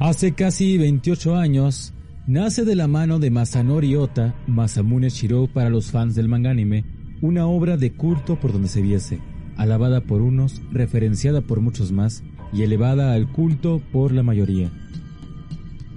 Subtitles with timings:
[0.00, 1.92] Hace casi 28 años,
[2.26, 6.86] nace de la mano de Masanori Ota, Masamune Shiro para los fans del manga anime,
[7.20, 9.20] una obra de culto por donde se viese,
[9.58, 14.70] alabada por unos, referenciada por muchos más y elevada al culto por la mayoría.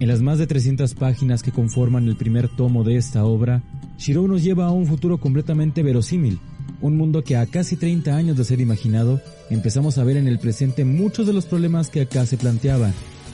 [0.02, 3.64] En las más de 300 páginas que conforman el primer tomo de esta obra,
[3.98, 6.40] Shiro nos lleva a un futuro completamente verosímil,
[6.82, 10.40] un mundo que a casi 30 años de ser imaginado, empezamos a ver en el
[10.40, 12.94] presente muchos de los problemas que acá se planteaban,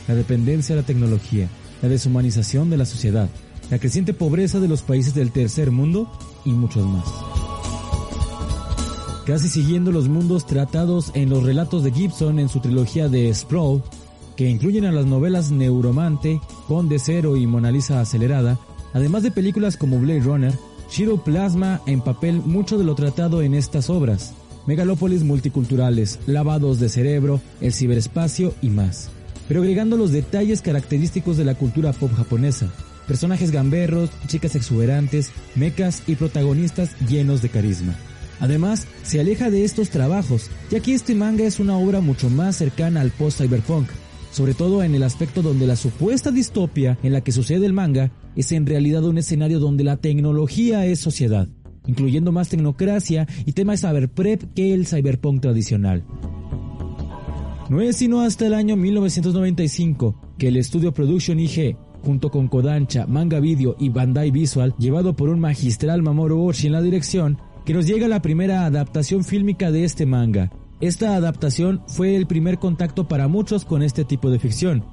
[0.10, 1.48] la dependencia de la tecnología,
[1.84, 3.30] la deshumanización de la sociedad,
[3.70, 6.12] la creciente pobreza de los países del tercer mundo
[6.44, 7.06] y muchos más.
[9.28, 13.84] Casi siguiendo los mundos tratados en los relatos de Gibson en su trilogía de Sprawl,
[14.36, 18.58] que incluyen a las novelas Neuromante, Conde Cero y Mona Lisa Acelerada,
[18.94, 20.54] además de películas como Blade Runner,
[20.90, 24.34] Shiro plasma en papel mucho de lo tratado en estas obras,
[24.66, 29.12] megalópolis multiculturales, lavados de cerebro, el ciberespacio y más
[29.50, 32.72] pero agregando los detalles característicos de la cultura pop japonesa.
[33.08, 37.96] Personajes gamberros, chicas exuberantes, mecas y protagonistas llenos de carisma.
[38.40, 42.58] Además, se aleja de estos trabajos, ya que este manga es una obra mucho más
[42.58, 43.90] cercana al post-cyberpunk,
[44.32, 48.12] sobre todo en el aspecto donde la supuesta distopia en la que sucede el manga
[48.36, 51.48] es en realidad un escenario donde la tecnología es sociedad,
[51.88, 56.04] incluyendo más tecnocracia y temas cyberprep que el cyberpunk tradicional.
[57.70, 63.06] No es sino hasta el año 1995 que el estudio Production IG, junto con Kodansha,
[63.06, 67.76] Manga Video y Bandai Visual, llevado por un magistral Mamoru Oshii en la dirección, que
[67.76, 70.52] nos llega la primera adaptación fílmica de este manga.
[70.82, 74.84] Esta adaptación fue el primer contacto para muchos con este tipo de ficción,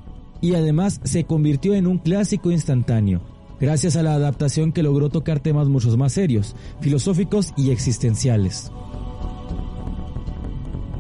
[0.43, 3.23] y además se convirtió en un clásico instantáneo,
[3.59, 8.71] gracias a la adaptación que logró tocar temas muchos más serios, filosóficos y existenciales.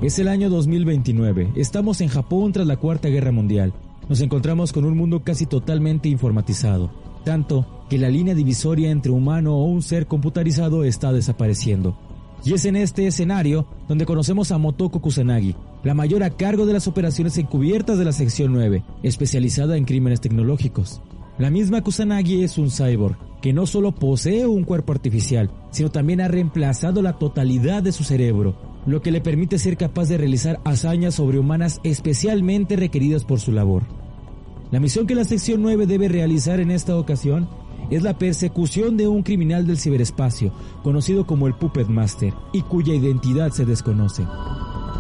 [0.03, 3.73] Es el año 2029, estamos en Japón tras la Cuarta Guerra Mundial.
[4.11, 6.91] Nos encontramos con un mundo casi totalmente informatizado,
[7.25, 11.97] tanto que la línea divisoria entre humano o un ser computarizado está desapareciendo.
[12.45, 16.75] Y es en este escenario donde conocemos a Motoko Kusanagi, la mayor a cargo de
[16.75, 21.01] las operaciones encubiertas de la sección 9, especializada en crímenes tecnológicos.
[21.39, 26.21] La misma Kusanagi es un cyborg que no solo posee un cuerpo artificial, sino también
[26.21, 30.61] ha reemplazado la totalidad de su cerebro, lo que le permite ser capaz de realizar
[30.65, 33.83] hazañas sobrehumanas especialmente requeridas por su labor.
[34.71, 37.49] La misión que la sección 9 debe realizar en esta ocasión
[37.91, 40.53] es la persecución de un criminal del ciberespacio,
[40.83, 44.25] conocido como el Puppet Master, y cuya identidad se desconoce.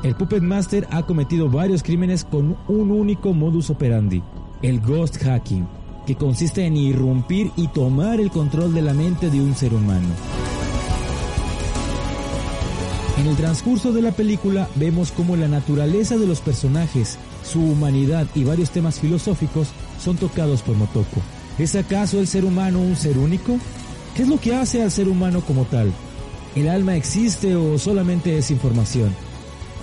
[0.02, 4.22] El Puppet Master ha cometido varios crímenes con un único modus operandi,
[4.62, 5.66] el ghost hacking,
[6.06, 10.08] que consiste en irrumpir y tomar el control de la mente de un ser humano.
[13.18, 18.26] En el transcurso de la película vemos cómo la naturaleza de los personajes, su humanidad
[18.34, 19.68] y varios temas filosóficos
[19.98, 21.22] son tocados por Motoko.
[21.58, 23.58] ¿Es acaso el ser humano un ser único?
[24.14, 25.92] ¿Qué es lo que hace al ser humano como tal?
[26.54, 29.14] ¿El alma existe o solamente es información?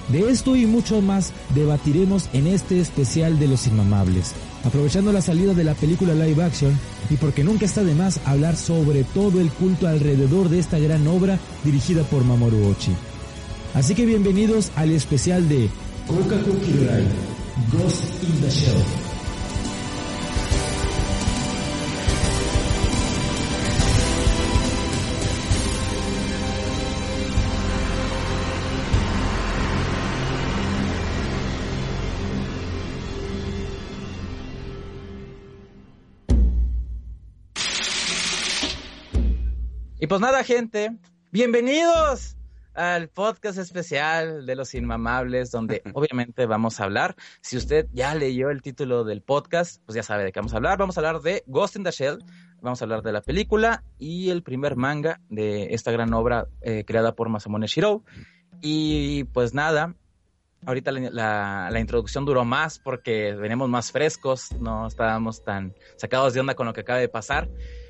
[0.10, 4.34] De esto y mucho más debatiremos en este especial de Los Inmamables,
[4.64, 6.78] aprovechando la salida de la película live action
[7.10, 11.08] y porque nunca está de más hablar sobre todo el culto alrededor de esta gran
[11.08, 12.92] obra dirigida por Mamoru Ochi.
[13.73, 15.67] Así que bienvenidos al especial de
[16.07, 17.07] Kokaku Kirai,
[17.72, 18.84] Ghost in the Shell.
[40.00, 40.91] Y pues nada, gente,
[41.31, 42.35] bienvenidos
[42.73, 47.16] al podcast especial de los inmamables, donde obviamente vamos a hablar.
[47.41, 50.57] Si usted ya leyó el título del podcast, pues ya sabe de qué vamos a
[50.57, 50.78] hablar.
[50.78, 52.23] Vamos a hablar de Ghost in the Shell,
[52.61, 56.84] vamos a hablar de la película y el primer manga de esta gran obra eh,
[56.85, 58.03] creada por Masamune Shiro.
[58.61, 59.95] Y pues nada,
[60.66, 66.40] ahorita la, la, introducción duró más porque venimos más frescos, no estábamos tan sacados de
[66.40, 67.49] onda con lo que acaba de pasar.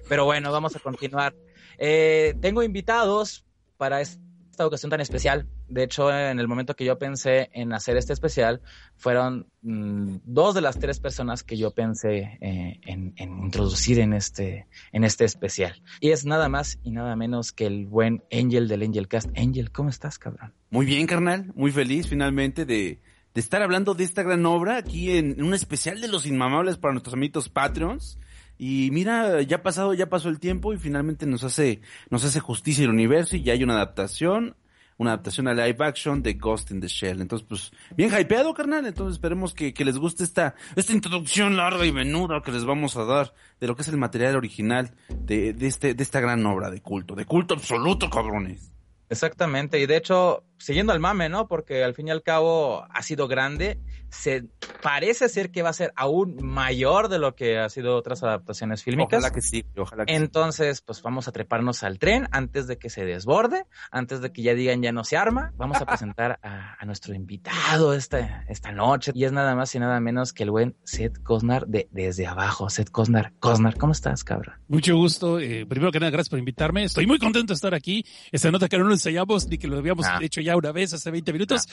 [0.10, 1.36] Pero bueno, vamos a continuar.
[1.78, 3.46] Eh, tengo invitados
[3.78, 4.23] para este
[4.54, 5.48] esta ocasión tan especial.
[5.68, 8.62] De hecho, en el momento que yo pensé en hacer este especial,
[8.96, 14.68] fueron mm, dos de las tres personas que yo pensé eh, en, introducir en este,
[14.92, 15.82] en este especial.
[16.00, 19.36] Y es nada más y nada menos que el buen Angel del Angel Cast.
[19.36, 20.54] Angel, ¿cómo estás, cabrón?
[20.70, 21.52] Muy bien, carnal.
[21.56, 23.00] Muy feliz finalmente de,
[23.34, 26.78] de estar hablando de esta gran obra aquí en, en un especial de los inmamables
[26.78, 28.20] para nuestros amigos Patreons.
[28.58, 32.84] Y mira, ya pasado, ya pasó el tiempo y finalmente nos hace, nos hace justicia
[32.84, 34.56] el universo y ya hay una adaptación
[34.98, 37.22] una adaptación a live action de Ghost in the Shell.
[37.22, 38.86] Entonces, pues, bien hypeado, carnal.
[38.86, 42.96] Entonces, esperemos que, que les guste esta, esta introducción larga y menuda que les vamos
[42.98, 46.46] a dar de lo que es el material original de, de, este, de esta gran
[46.46, 47.16] obra de culto.
[47.16, 48.72] De culto absoluto, cabrones.
[49.10, 51.48] Exactamente, y de hecho, siguiendo al mame, ¿no?
[51.48, 53.80] Porque al fin y al cabo ha sido grande,
[54.10, 54.46] se
[54.82, 58.84] parece ser que va a ser aún mayor de lo que ha sido otras adaptaciones
[58.84, 59.20] fílmicas.
[59.20, 62.90] Ojalá que sí, ojalá que Entonces, pues vamos a treparnos al tren antes de que
[62.90, 65.52] se desborde, antes de que ya digan ya no se arma.
[65.58, 69.80] Vamos a presentar a, a nuestro invitado esta, esta noche, y es nada más y
[69.80, 72.70] nada menos que el buen Seth Cosnar de Desde Abajo.
[72.70, 74.56] Seth Cosnar, Cosnar, ¿cómo estás, cabrón?
[74.68, 75.40] Mucho gusto.
[75.40, 76.84] Eh, primero que nada, gracias por invitarme.
[76.84, 78.06] Estoy muy contento de estar aquí.
[78.32, 80.20] Esta nota que no lo ensayamos ni que lo habíamos Ah.
[80.22, 81.68] hecho ya una vez hace 20 minutos.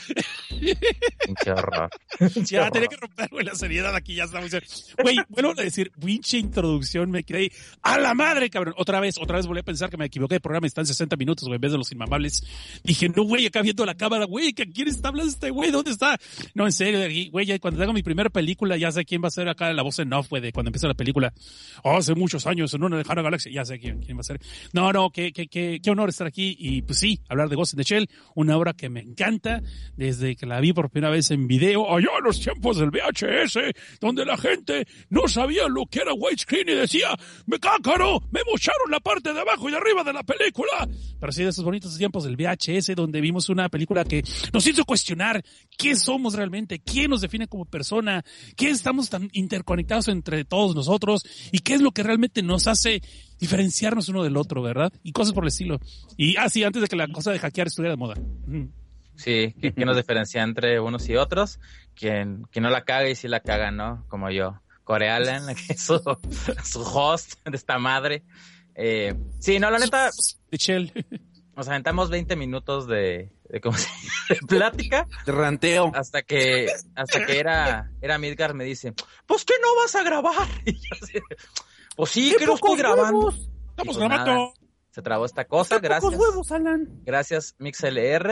[0.49, 1.91] Pinche horror.
[2.45, 4.51] ya tenía que romper güey, la seriedad aquí, ya estamos.
[5.03, 7.53] Güey, vuelvo a decir, pinche introducción, me quedé ahí.
[7.83, 8.75] ¡A la madre, cabrón!
[8.77, 10.37] Otra vez, otra vez volví a pensar que me equivoqué.
[10.37, 12.43] El programa está en 60 minutos, güey, en vez de los inmamables.
[12.85, 15.71] Dije, no, güey, acá viendo la cámara, güey, ¿que ¿quién está hablando este güey?
[15.71, 16.19] ¿Dónde está?
[16.55, 17.01] No, en serio,
[17.31, 19.99] güey, cuando haga mi primera película, ya sé quién va a ser acá la voz
[19.99, 21.33] en off, güey, de cuando empieza la película.
[21.83, 24.41] Oh, hace muchos años, en una lejana galaxia, ya sé quién, quién va a ser.
[24.73, 26.57] No, no, qué, qué, qué, qué honor estar aquí.
[26.59, 29.63] Y pues sí, hablar de Ghost in the Shell, una obra que me encanta
[29.97, 33.59] desde que la vi por primera vez en video, allá en los tiempos del VHS,
[34.01, 37.09] donde la gente no sabía lo que era widescreen y decía,
[37.47, 40.89] me cácaro, me mocharon la parte de abajo y de arriba de la película.
[41.19, 44.23] Pero sí, de esos bonitos tiempos del VHS, donde vimos una película que
[44.53, 45.43] nos hizo cuestionar
[45.77, 48.25] qué somos realmente, quién nos define como persona,
[48.57, 51.23] qué estamos tan interconectados entre todos nosotros
[51.53, 53.03] y qué es lo que realmente nos hace
[53.39, 54.93] diferenciarnos uno del otro, ¿verdad?
[55.03, 55.81] Y cosas por el estilo.
[56.17, 58.15] Y así, antes de que la cosa de hackear estuviera de moda.
[59.17, 61.61] Sí, que, que nos diferencia entre unos y otros.
[61.95, 64.05] Quien, quien no la caga y sí la caga, ¿no?
[64.09, 64.61] Como yo.
[64.85, 66.01] Corey Allen, que es su,
[66.65, 68.25] su host de esta madre.
[68.75, 70.11] Eh, sí, no, la neta,
[70.51, 70.93] De Shell.
[71.55, 73.89] nos aventamos 20 minutos de, de, ¿cómo se
[74.31, 75.93] de plática De ranteo.
[75.95, 78.95] hasta que, hasta que era, era Midgar me dice,
[79.27, 80.49] pues que no vas a grabar.
[80.65, 81.19] Y yo así,
[81.95, 83.31] pues sí, que no estoy grabando.
[83.31, 84.55] Estamos pues grabando.
[85.01, 86.15] Se trabó esta cosa, gracias.
[86.15, 87.01] huevos, Alan.
[87.05, 88.31] Gracias MixLR,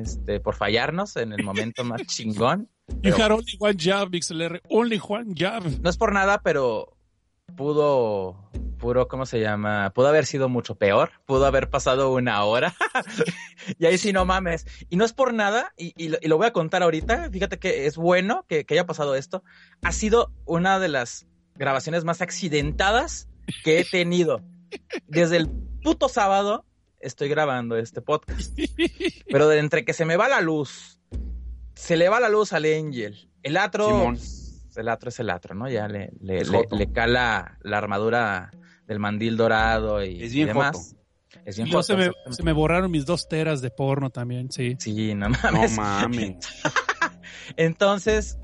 [0.00, 2.68] este, por fallarnos en el momento más chingón.
[3.02, 4.60] You had only one job, MixLR.
[4.68, 5.64] Only one job.
[5.80, 6.96] No es por nada, pero
[7.56, 9.92] pudo, puro, ¿cómo se llama?
[9.94, 11.12] Pudo haber sido mucho peor.
[11.24, 12.74] Pudo haber pasado una hora.
[13.78, 14.66] y ahí sí, no mames.
[14.90, 17.30] Y no es por nada, y, y lo, y lo voy a contar ahorita.
[17.30, 19.42] Fíjate que es bueno que, que haya pasado esto.
[19.82, 23.28] Ha sido una de las grabaciones más accidentadas
[23.64, 24.42] que he tenido.
[25.06, 25.48] Desde el
[25.82, 26.64] puto sábado
[26.98, 28.58] estoy grabando este podcast.
[29.30, 30.98] Pero de entre que se me va la luz,
[31.74, 34.14] se le va la luz al Angel, el atro, Simón.
[34.16, 35.68] pues, el atro es el atro, ¿no?
[35.68, 38.50] Ya le, le, cala la armadura
[38.86, 40.96] del mandil dorado y, Es bien y demás.
[41.44, 44.10] Es bien Y luego joto, se me, se me borraron mis dos teras de porno
[44.10, 44.76] también, sí.
[44.78, 45.76] Sí, no No mames.
[45.76, 46.36] mames.
[47.56, 48.38] Entonces,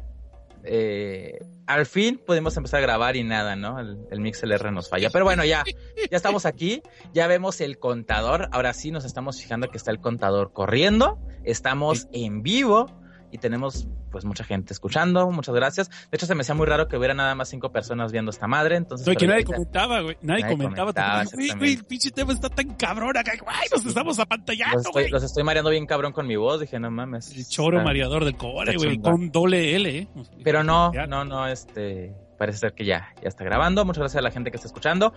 [0.67, 3.81] eh, al fin pudimos empezar a grabar y nada, ¿no?
[3.81, 5.11] El, el MixLR nos falla.
[5.11, 5.65] Pero bueno, ya,
[6.11, 6.83] ya estamos aquí,
[7.13, 8.49] ya vemos el contador.
[8.53, 11.19] Ahora sí nos estamos fijando que está el contador corriendo.
[11.45, 12.87] Estamos en vivo
[13.33, 15.31] y tenemos pues mucha gente escuchando.
[15.31, 15.89] Muchas gracias.
[15.91, 18.47] De hecho, se me hacía muy raro que hubiera nada más cinco personas viendo esta
[18.47, 18.77] madre.
[18.77, 20.17] Entonces, No, que nadie comentaba, güey.
[20.23, 20.93] Nadie, Nadie comentaba.
[20.93, 21.25] comentaba.
[21.35, 23.33] Güey, güey, pinche tema está tan cabrón acá.
[23.43, 25.13] Güey, nos estamos apantallando, los, estoy, güey.
[25.13, 26.61] los estoy mareando bien cabrón con mi voz.
[26.61, 27.31] Dije, no mames.
[27.37, 28.99] El choro Está- mareador del está güey.
[28.99, 30.09] Con doble L, eh.
[30.45, 33.85] Pero no, no, no, este, parece ser que ya, ya está grabando.
[33.85, 35.13] Muchas gracias a la gente que está escuchando.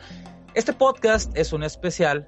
[0.55, 2.27] Este podcast es un especial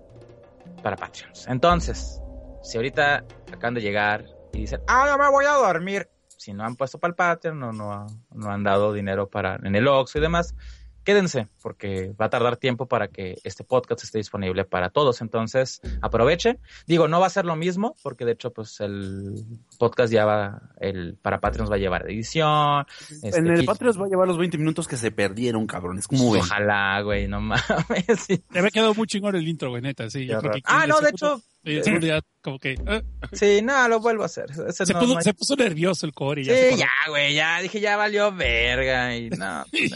[0.83, 1.47] para Patreons.
[1.47, 2.21] Entonces,
[2.63, 6.63] si ahorita acaban de llegar y dicen, ah, no me voy a dormir, si no
[6.63, 10.17] han puesto para el Patreon o no, no han dado dinero para en el Oxxo
[10.17, 10.55] y demás,
[11.03, 15.21] quédense, porque va a tardar tiempo para que este podcast esté disponible para todos.
[15.21, 16.59] Entonces, aprovechen.
[16.85, 19.33] Digo, no va a ser lo mismo, porque de hecho, pues el
[19.79, 22.85] podcast ya va, el para Patreons va a llevar edición.
[23.23, 26.05] este, en el kit- Patreon va a llevar los 20 minutos que se perdieron, cabrones.
[26.11, 28.05] Ojalá, güey, no mames.
[28.27, 28.37] sí.
[28.37, 30.07] Te había quedado muy chingón el intro, güey, neta.
[30.09, 30.55] Sí, Qué yo creo horror.
[30.61, 33.01] que Ah, el no, de segundo- hecho, el segundo ya como que eh,
[33.33, 34.49] sí, nada, lo vuelvo a hacer.
[34.67, 36.41] Ese se, no- puso, no se puso nervioso el core.
[36.41, 39.91] y ya Sí, ya, güey, ya, dije, ya valió verga y no, pues,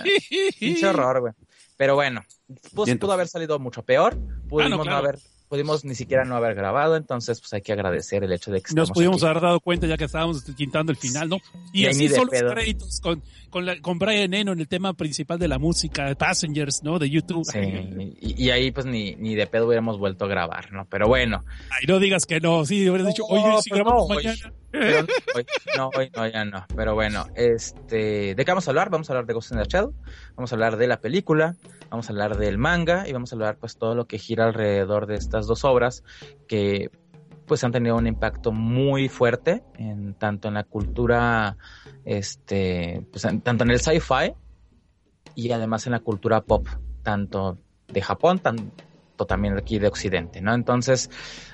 [0.60, 1.34] pinche horror, güey.
[1.78, 2.24] Pero bueno,
[2.74, 4.16] pues, pudo haber salido mucho peor,
[4.48, 4.98] pudimos no, Ah, claro.
[4.98, 8.62] haber, pudimos ni siquiera no haber grabado, entonces pues hay que agradecer el hecho de
[8.62, 9.26] que Nos pudimos aquí.
[9.30, 11.38] haber dado cuenta ya que estábamos quintando el final, ¿no?
[11.72, 14.68] Y, Y así de son los créditos con, con, la- con Brian Eno en el
[14.68, 16.98] tema principal de la música, Passengers, ¿no?
[17.00, 17.46] De YouTube.
[17.46, 17.60] Sí,
[18.22, 20.86] y, y ahí pues ni, ni de pedo hubiéramos vuelto a grabar, ¿no?
[20.90, 24.10] Pero bueno, Ay, no digas que no, sí, hubieras dicho, No, oye, si pues grabamos
[24.10, 24.54] no, mañana.
[25.36, 25.46] Hoy,
[25.78, 26.66] no, hoy no, ya no.
[26.76, 28.90] Pero bueno, este, ¿de qué vamos a hablar?
[28.90, 29.88] Vamos a hablar de Ghost in the Shell,
[30.36, 31.56] vamos a hablar de la película,
[31.90, 35.08] vamos a hablar del manga y vamos a hablar pues todo lo que gira alrededor
[35.08, 36.04] de estas dos obras
[36.48, 36.90] que
[37.46, 41.58] pues han tenido un impacto muy fuerte en tanto en la cultura,
[42.04, 44.34] este, pues tanto en el sci-fi
[45.36, 46.68] y además en la cultura pop,
[47.04, 50.54] tanto de Japón, tanto también aquí de Occidente, ¿no?
[50.54, 51.10] Entonces,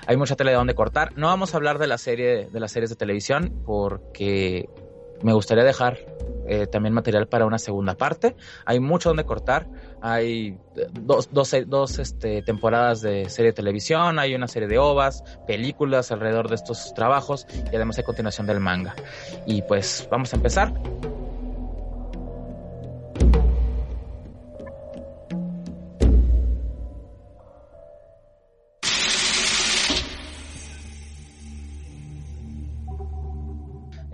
[0.06, 1.16] hay mucha tela de donde cortar.
[1.16, 4.68] No vamos a hablar de la serie, de las series de televisión, porque
[5.22, 5.98] me gustaría dejar
[6.46, 8.34] eh, también material para una segunda parte.
[8.64, 9.68] Hay mucho donde cortar.
[10.02, 10.58] Hay
[11.00, 16.10] dos, dos, dos este, temporadas de serie de televisión, hay una serie de ovas, películas
[16.10, 18.96] alrededor de estos trabajos y además hay continuación del manga.
[19.46, 20.72] Y pues vamos a empezar.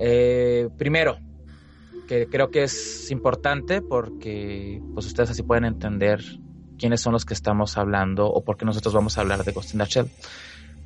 [0.01, 1.19] Eh, primero,
[2.09, 6.21] que creo que es importante porque pues ustedes así pueden entender
[6.79, 9.75] quiénes son los que estamos hablando o por qué nosotros vamos a hablar de Ghost
[9.75, 10.09] in the Shell.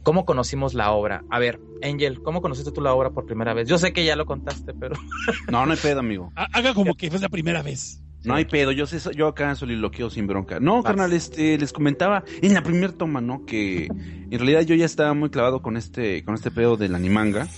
[0.02, 1.22] ¿Cómo conocimos la obra?
[1.30, 3.68] A ver, Angel, ¿cómo conociste tú la obra por primera vez?
[3.68, 4.96] Yo sé que ya lo contaste, pero...
[5.50, 6.32] no, no hay pedo, amigo.
[6.34, 8.02] Haga como que fue la primera vez.
[8.24, 10.60] No hay pedo, yo sé, yo acá soliloquio sin bronca.
[10.60, 13.44] No, carnal, este, les comentaba en la primera toma, ¿no?
[13.44, 17.48] Que en realidad yo ya estaba muy clavado con este, con este pedo del animanga.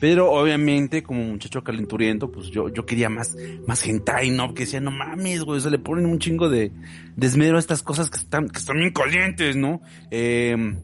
[0.00, 3.36] Pero obviamente, como muchacho calenturiento, pues yo, yo quería más,
[3.66, 4.54] más hentai, ¿no?
[4.54, 6.72] Que decía, no mames, güey, se le ponen un chingo de
[7.16, 9.80] desmedro a estas cosas que están, que están bien calientes, ¿no?
[10.10, 10.76] Eh,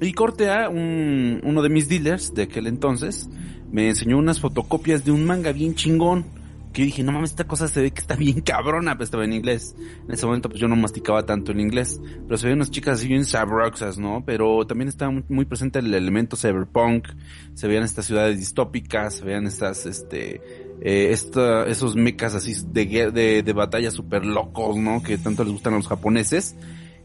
[0.00, 3.28] y corte a un, uno de mis dealers de aquel entonces,
[3.70, 6.41] me enseñó unas fotocopias de un manga bien chingón
[6.72, 9.24] que yo dije, no mames, esta cosa se ve que está bien cabrona, pero estaba
[9.24, 9.74] en inglés.
[10.06, 12.98] En ese momento pues yo no masticaba tanto el inglés, pero se veían unas chicas
[12.98, 14.24] así bien sabroxas, ¿no?
[14.24, 17.08] Pero también estaba muy, presente el elemento cyberpunk,
[17.54, 20.40] se veían estas ciudades distópicas, se veían estas, este,
[20.80, 25.02] eh, esta, esos mechas así de, de, de batalla súper locos, ¿no?
[25.02, 26.56] Que tanto les gustan a los japoneses.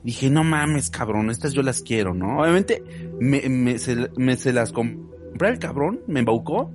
[0.04, 2.40] Dije, no mames, cabrón, estas yo las quiero, ¿no?
[2.40, 2.84] Obviamente
[3.20, 6.74] me, me, se, me se las compré el cabrón, me embaucó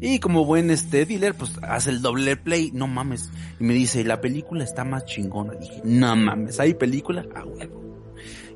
[0.00, 3.30] y como buen este dealer, pues hace el doble play, no mames.
[3.58, 5.52] Y me dice, la película está más chingona.
[5.54, 7.26] Dije, no mames, ¿hay película?
[7.34, 7.80] Ah, huevo.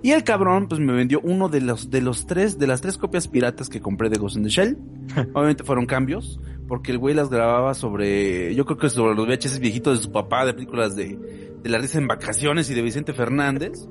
[0.02, 2.98] Y el cabrón, pues me vendió uno de los, de los tres, de las tres
[2.98, 4.78] copias piratas que compré de Ghost in the Shell.
[5.34, 9.60] Obviamente fueron cambios, porque el güey las grababa sobre, yo creo que sobre los VHS
[9.60, 11.18] viejitos de su papá, de películas de,
[11.62, 13.86] de La risa en vacaciones y de Vicente Fernández.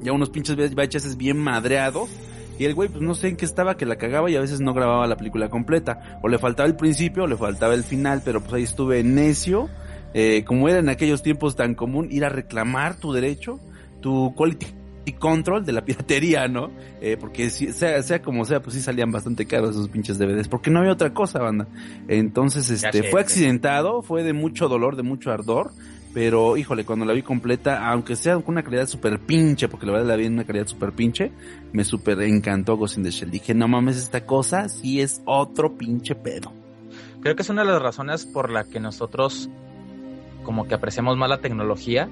[0.00, 2.08] Ya unos pinches VHS bien madreados
[2.58, 4.60] y el güey, pues no sé en qué estaba, que la cagaba y a veces
[4.60, 6.18] no grababa la película completa.
[6.22, 9.68] O le faltaba el principio, o le faltaba el final, pero pues ahí estuve necio.
[10.14, 13.60] Eh, como era en aquellos tiempos tan común, ir a reclamar tu derecho,
[14.00, 14.66] tu quality
[15.18, 16.70] control de la piratería, ¿no?
[17.00, 20.70] Eh, porque sea, sea como sea, pues sí salían bastante caros esos pinches DVDs, porque
[20.70, 21.68] no había otra cosa, banda.
[22.08, 25.70] Entonces, este, fue accidentado, fue de mucho dolor, de mucho ardor,
[26.14, 29.92] pero, híjole, cuando la vi completa, aunque sea con una calidad súper pinche, porque la
[29.92, 31.32] verdad la vi en una calidad súper pinche,
[31.72, 33.30] me súper encantó Ghost in the Shell.
[33.30, 36.52] Dije, no mames, esta cosa sí es otro pinche pedo.
[37.20, 39.50] Creo que es una de las razones por la que nosotros
[40.44, 42.08] como que apreciamos más la tecnología,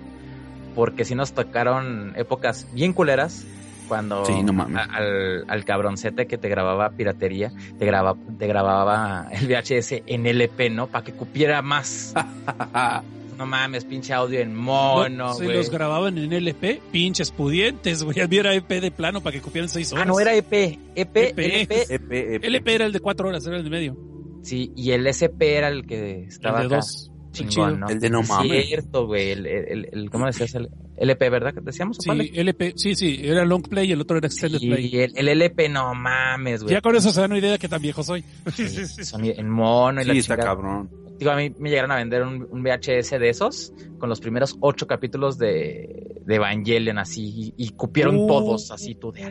[0.74, 3.46] porque si nos tocaron épocas bien culeras,
[3.88, 10.26] cuando al, al, cabroncete que te grababa piratería, te grababa, te grababa el VHS en
[10.26, 10.88] LP, ¿no?
[10.88, 12.12] Para que cupiera más.
[13.36, 18.20] no mames, pinche audio en mono, Se los grababan en LP, pinches pudientes, güey.
[18.20, 20.04] A mí era EP de plano para que copiaran seis horas.
[20.04, 20.52] Ah, no, era EP.
[20.94, 21.70] EP, EP.
[21.90, 23.96] EP, LP era el de cuatro horas, era el de medio.
[24.42, 27.10] Sí, y el SP era el que estaba el de dos.
[27.32, 27.88] Chingón, ¿no?
[27.88, 28.66] El de no mames.
[28.66, 29.30] cierto, güey.
[29.30, 30.54] El, el, el, ¿Cómo decías?
[30.54, 31.52] El LP, ¿verdad?
[31.62, 31.98] ¿Decíamos?
[32.00, 32.72] Sí, LP.
[32.76, 33.20] Sí, sí.
[33.22, 34.86] Era long play y el otro era extended play.
[34.86, 36.74] Y el, el, LP, no mames, güey.
[36.74, 38.24] Ya con eso se dan una idea de qué tan viejo soy.
[38.54, 38.64] Sí,
[39.22, 40.90] en mono y sí, la está cabrón.
[41.18, 44.56] Digo, a mí me llegaron a vender un, un, VHS de esos con los primeros
[44.60, 49.24] ocho capítulos de, de Evangelion así y, y cupieron uh, todos así tú de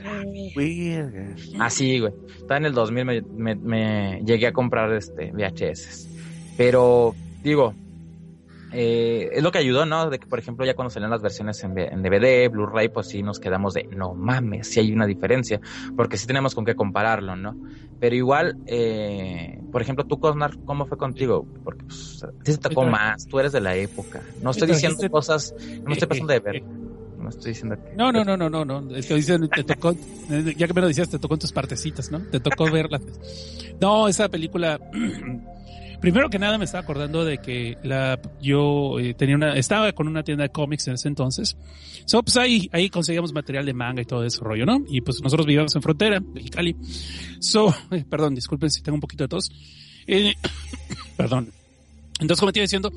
[1.59, 2.13] Así, güey.
[2.37, 6.09] Estaba en el 2000 me, me, me llegué a comprar este VHS.
[6.57, 7.13] Pero
[7.43, 7.75] digo,
[8.71, 10.09] eh, es lo que ayudó, ¿no?
[10.09, 13.23] De que, por ejemplo, ya cuando salían las versiones en, en DVD, Blu-ray, pues sí
[13.23, 15.59] nos quedamos de, no mames, sí hay una diferencia,
[15.95, 17.55] porque sí tenemos con qué compararlo, ¿no?
[17.99, 21.45] Pero igual, eh, por ejemplo, tú, Cosnar, ¿cómo fue contigo?
[21.63, 24.21] Porque pues, ti te tocó más, tú eres de la época.
[24.41, 25.53] No estoy diciendo cosas,
[25.83, 26.63] no estoy pasando de ver.
[27.25, 27.95] No estoy diciendo que...
[27.95, 28.95] No, no, no, no, no, no.
[28.95, 29.95] Estoy diciendo, te tocó,
[30.55, 32.19] ya que me lo decías, te tocó en tus partecitas, ¿no?
[32.19, 33.01] Te tocó verla.
[33.81, 34.79] No, esa película
[36.01, 40.07] Primero que nada me estaba acordando de que la, yo eh, tenía una, estaba con
[40.07, 41.57] una tienda de cómics en ese entonces.
[42.05, 44.83] So, pues ahí, ahí conseguíamos material de manga y todo ese rollo, ¿no?
[44.87, 46.75] Y pues nosotros vivíamos en frontera, Mexicali.
[47.39, 49.51] So, eh, perdón, disculpen si tengo un poquito de tos.
[50.07, 50.33] Eh,
[51.17, 51.51] perdón.
[52.19, 52.91] Entonces, como te iba diciendo,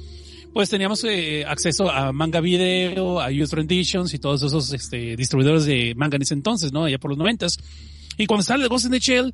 [0.53, 5.65] pues teníamos eh, acceso a manga video, a US Renditions y todos esos este, distribuidores
[5.65, 6.85] de manga en ese entonces, ¿no?
[6.85, 7.59] Allá por los noventas.
[8.17, 9.33] Y cuando el Ghost in the Shell,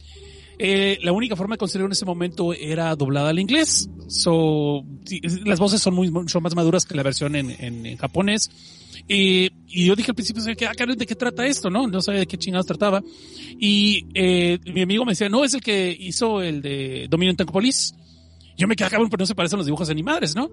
[0.59, 3.89] eh, la única forma de conseguirlo en ese momento era doblada al inglés.
[4.09, 4.85] So,
[5.45, 8.51] las voces son muy, más maduras que la versión en, en, en japonés.
[9.09, 11.69] Y, y yo dije al principio, ¿de qué, ah, caray, ¿de qué trata esto?
[11.69, 13.03] No, no sabía de qué chingados trataba.
[13.59, 17.95] Y eh, mi amigo me decía, no, es el que hizo el de Dominion Tankopolis.
[18.57, 20.49] Yo me quedé cabrón, pero no se parecen los dibujos de ni madres, ¿no?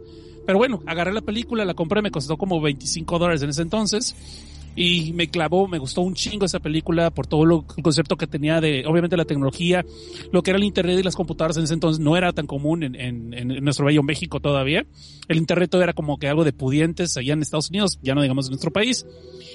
[0.46, 4.15] Pero bueno, agarré la película, la compré, me costó como 25 dólares en ese entonces.
[4.75, 8.28] Y me clavó, me gustó un chingo esa película por todo lo, el concepto que
[8.28, 9.86] tenía de, obviamente, la tecnología,
[10.32, 12.84] lo que era el internet y las computadoras en ese entonces no era tan común
[12.84, 14.86] en, en, en nuestro bello México todavía.
[15.28, 18.22] El internet todo era como que algo de pudientes allá en Estados Unidos, ya no
[18.22, 19.06] digamos en nuestro país.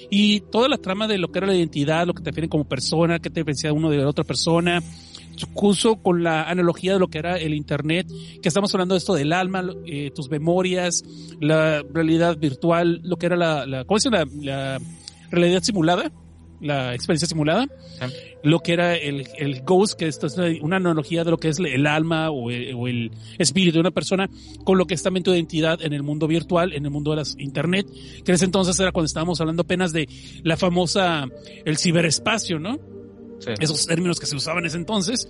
[0.09, 2.63] Y toda la trama de lo que era la identidad, lo que te define como
[2.65, 4.81] persona, qué te diferencia uno de la otra persona,
[5.53, 8.07] curso con la analogía de lo que era el Internet,
[8.41, 11.03] que estamos hablando de esto del alma, eh, tus memorias,
[11.39, 14.25] la realidad virtual, lo que era la, la ¿cómo se llama?
[14.41, 14.81] La, la
[15.31, 16.11] realidad simulada,
[16.59, 17.67] la experiencia simulada,
[17.99, 18.13] Sí.
[18.43, 21.59] lo que era el, el ghost, que esto es una analogía de lo que es
[21.59, 24.29] el alma o el, o el espíritu de una persona,
[24.63, 27.17] con lo que es también tu identidad en el mundo virtual, en el mundo de
[27.17, 27.87] las internet,
[28.23, 30.07] que en ese entonces era cuando estábamos hablando apenas de
[30.43, 31.25] la famosa,
[31.65, 32.79] el ciberespacio, ¿no?
[33.39, 33.51] Sí.
[33.59, 35.27] esos términos que se usaban en ese entonces,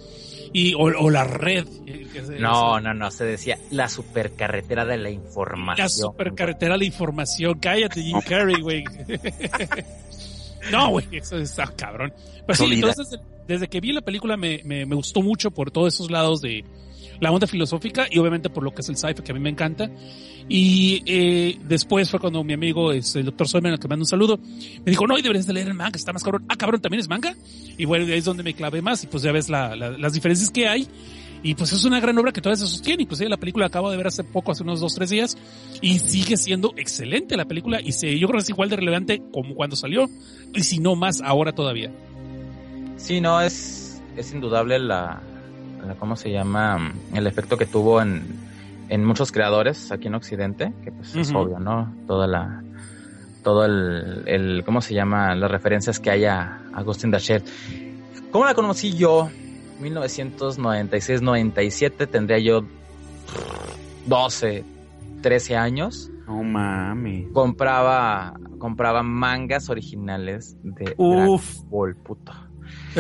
[0.54, 1.66] y, o, o la red.
[1.86, 5.86] eh, que se- No, no, no, se decía la supercarretera de la información.
[5.86, 7.60] La supercarretera de la información.
[7.60, 8.84] Cállate, Jim Carrey, güey.
[10.72, 12.14] no, güey, eso está cabrón.
[12.46, 15.94] Pero sí, entonces, desde que vi la película me, me, me gustó mucho por todos
[15.94, 16.64] esos lados de
[17.20, 19.50] la onda filosófica y obviamente por lo que es el sci-fi que a mí me
[19.50, 19.90] encanta.
[20.50, 24.08] Y eh, después fue cuando mi amigo, es el doctor Soyman, al que mando un
[24.08, 26.46] saludo, me dijo, no, y deberías de leer el manga, está más cabrón.
[26.48, 27.36] Ah, cabrón, ¿también es manga?
[27.78, 30.14] Y bueno, ahí es donde me clavé más y pues ya ves la, la- las
[30.14, 30.88] diferencias que hay.
[31.44, 33.04] Y pues es una gran obra que todavía se sostiene.
[33.04, 35.38] Inclusive la película la acabo de ver hace poco, hace unos dos, tres días,
[35.82, 37.80] y sigue siendo excelente la película.
[37.80, 40.10] Y se, yo creo que es igual de relevante como cuando salió,
[40.56, 41.92] y si no más ahora todavía.
[42.96, 45.22] Sí, no, es, es indudable la,
[46.00, 46.94] ¿cómo se llama?
[47.14, 48.24] El efecto que tuvo en,
[48.90, 51.94] en muchos creadores aquí en Occidente, que pues es obvio, ¿no?
[52.08, 52.64] Toda la,
[53.44, 55.36] todo el, el, ¿cómo se llama?
[55.36, 57.44] Las referencias que hay a the Shell.
[58.32, 59.30] ¿Cómo la conocí yo?
[59.82, 62.64] 1996-97, tendría yo
[64.06, 64.64] 12,
[65.22, 66.12] 13 años.
[66.26, 67.30] No mames.
[67.32, 71.54] Compraba, compraba mangas originales de Uf.
[71.54, 72.34] Dragon Ball, puto.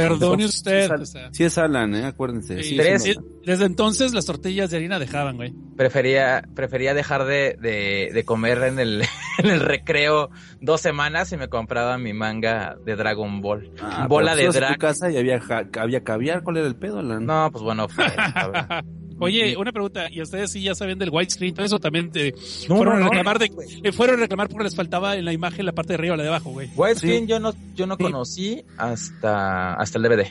[0.01, 0.91] Perdone usted.
[0.91, 2.05] o sea, Sí es Alan, ¿eh?
[2.05, 2.57] Acuérdense.
[2.63, 3.03] sí, Sí, tres.
[3.03, 5.53] sí, sí, desde entonces las tortillas de harina dejaban, güey.
[5.75, 9.03] prefería, prefería dejar de, de, de comer en el,
[9.39, 10.29] en el recreo
[10.61, 13.71] dos semanas y me compraba mi manga de Dragon Ball.
[13.81, 14.73] Ah, Bola de drag.
[14.73, 15.41] tu casa y había,
[15.79, 16.43] había caviar.
[16.43, 17.25] ¿Cuál era el pedo, Alan?
[17.25, 18.05] No, pues bueno, fue.
[19.19, 21.53] Oye, una pregunta, ¿y ustedes sí ya saben del widescreen?
[21.55, 22.33] Todo eso también te
[22.69, 23.51] No, fueron no, a reclamar de,
[23.83, 26.17] eh, fueron a reclamar porque les faltaba en la imagen la parte de arriba o
[26.17, 26.69] la de abajo, güey.
[26.75, 27.27] Widescreen Sí.
[27.27, 28.03] yo no, yo no Sí.
[28.03, 30.27] conocí hasta, hasta el DVD.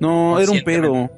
[0.00, 1.10] No, era un pedo.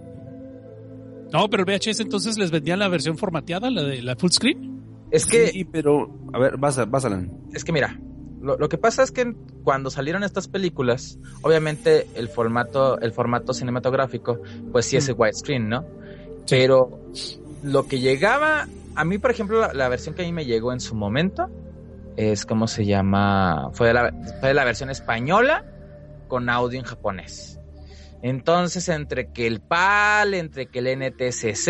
[1.33, 4.83] No, pero el VHS entonces les vendían la versión formateada, la de la full screen.
[5.11, 6.11] Es que, Sí, pero...
[6.33, 7.07] A ver, vas, a- vas
[7.53, 7.99] es que mira,
[8.41, 13.55] lo, lo que pasa es que cuando salieron estas películas, obviamente el formato, el formato
[13.55, 14.41] cinematográfico,
[14.73, 15.85] pues sí es el widescreen, ¿no?
[16.49, 17.01] Pero
[17.63, 20.73] lo que llegaba, a mí, por ejemplo, la, la versión que a mí me llegó
[20.73, 21.49] en su momento
[22.17, 25.65] es como se llama, fue la, fue la versión española
[26.29, 27.59] con audio en japonés.
[28.23, 31.69] Entonces, entre que el PAL, entre que el NTCC,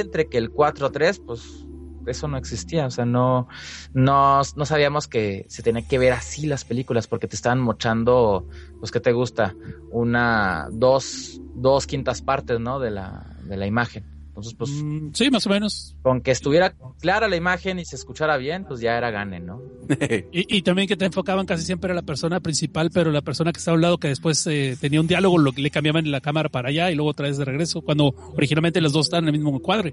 [0.00, 1.64] entre que el 4.3, pues
[2.06, 3.48] eso no existía, o sea, no,
[3.92, 8.46] no, no sabíamos que se tenía que ver así las películas porque te estaban mochando,
[8.78, 9.54] pues, ¿qué te gusta?
[9.90, 12.78] Una, dos, dos quintas partes, ¿no?
[12.78, 14.04] De la, de la imagen.
[14.28, 15.96] Entonces, pues, Mm, sí, más o menos.
[16.02, 19.60] con que estuviera clara la imagen y se escuchara bien, pues ya era gane, ¿no?
[20.32, 23.50] Y, y también que te enfocaban casi siempre a la persona principal, pero la persona
[23.52, 26.08] que estaba a un lado que después eh, tenía un diálogo, lo que le cambiaban
[26.10, 29.24] la cámara para allá y luego otra vez de regreso, cuando originalmente los dos estaban
[29.28, 29.92] en el mismo cuadre.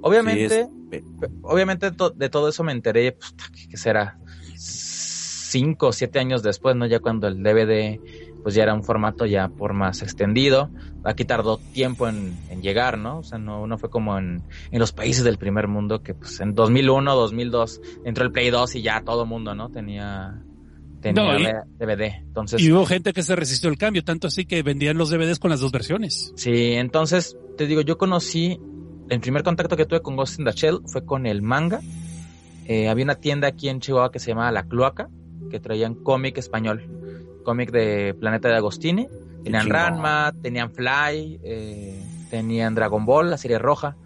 [0.00, 0.54] Obviamente, Sí,
[0.90, 4.18] es- pe- obviamente to- de todo eso me enteré, pues, ¿qué- ¿qué será?
[4.56, 6.86] Cinco o siete años después, ¿no?
[6.86, 8.00] Ya cuando el DVD,
[8.46, 10.70] pues ya era un formato ya por más extendido.
[11.02, 13.18] Aquí tardó tiempo en, en llegar, ¿no?
[13.18, 16.38] O sea, no, no fue como en, en los países del primer mundo que, pues,
[16.38, 19.70] en 2001, 2002, entró el Play 2 y ya todo mundo, ¿no?
[19.70, 20.44] Tenía,
[21.00, 22.20] tenía No, y- re- DVD.
[22.22, 25.40] Entonces, Y hubo gente que se resistió al cambio, tanto así que vendían los DVDs
[25.40, 26.32] con las dos versiones.
[26.36, 28.60] Sí, entonces te digo, yo conocí,
[29.08, 31.80] el primer contacto que tuve con Ghost in the Shell fue con el manga.
[32.66, 35.08] Eh, había una tienda aquí en Chihuahua que se llamaba La Cloaca,
[35.50, 36.84] que traían cómic español,
[37.46, 39.08] cómic de Planeta de Agostini.
[39.44, 39.70] Tenían.
[39.70, 43.96] Ranma, tenían Fly, eh, tenían Dragon Ball, la serie roja.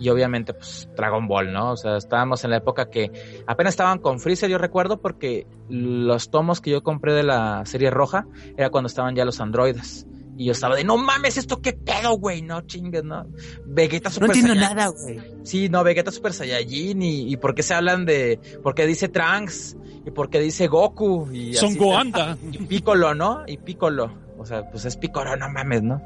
[0.00, 1.72] Y obviamente, pues, Dragon Ball, ¿no?
[1.72, 3.10] O sea, estábamos en la época que
[3.46, 7.90] apenas estaban con Freezer, yo recuerdo, porque los tomos que yo compré de la serie
[7.90, 10.06] roja era cuando estaban ya los androides.
[10.38, 13.26] Y yo estaba de, no mames, esto qué pedo, güey, no chingues, ¿no?
[13.66, 14.76] Vegeta No Super entiendo Saiyajin.
[14.76, 15.20] nada, güey.
[15.42, 19.08] Sí, no, Vegeta Super Saiyajin y, y por qué se hablan de, por qué dice
[19.08, 22.38] Trunks y por qué dice Goku y Son así, Goanda.
[22.52, 23.42] y Piccolo, ¿no?
[23.48, 26.00] Y Piccolo, o sea, pues es Piccolo, no mames, ¿no?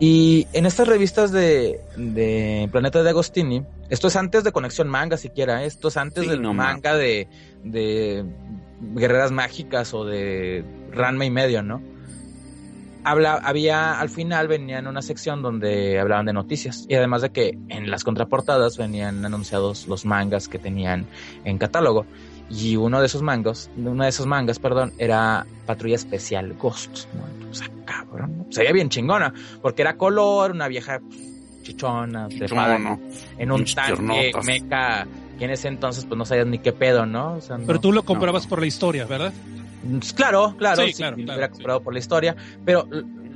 [0.00, 5.16] Y en estas revistas de, de Planeta de Agostini, esto es antes de Conexión Manga
[5.16, 5.66] siquiera, ¿eh?
[5.66, 7.28] esto es antes Sí, del no manga de,
[7.62, 8.24] de
[8.94, 11.80] Guerreras Mágicas o de Ranma y medio, ¿no?
[13.08, 17.56] Habla, había, al final venían una sección donde hablaban de noticias y además de que
[17.68, 21.06] en las contraportadas venían anunciados los mangas que tenían
[21.44, 22.04] en catálogo
[22.50, 27.48] y uno de esos mangas, uno de esos mangas, perdón, era Patrulla Especial Ghost, ¿no?
[27.48, 28.46] O sea, cabrón, ¿no?
[28.50, 33.00] se veía bien chingona porque era color, una vieja pues, chichona, trepada No, no.
[33.38, 35.06] en un tanque meca
[35.38, 37.34] que en ese entonces pues no sabías ni qué pedo, ¿no?
[37.34, 38.48] O sea, no- Pero tú lo comprabas no.
[38.50, 39.32] por la historia, ¿verdad?
[39.98, 41.52] Pues, Claro, claro, Sí, sí, claro, lo claro, hubiera sí.
[41.54, 42.88] comprado por la historia, pero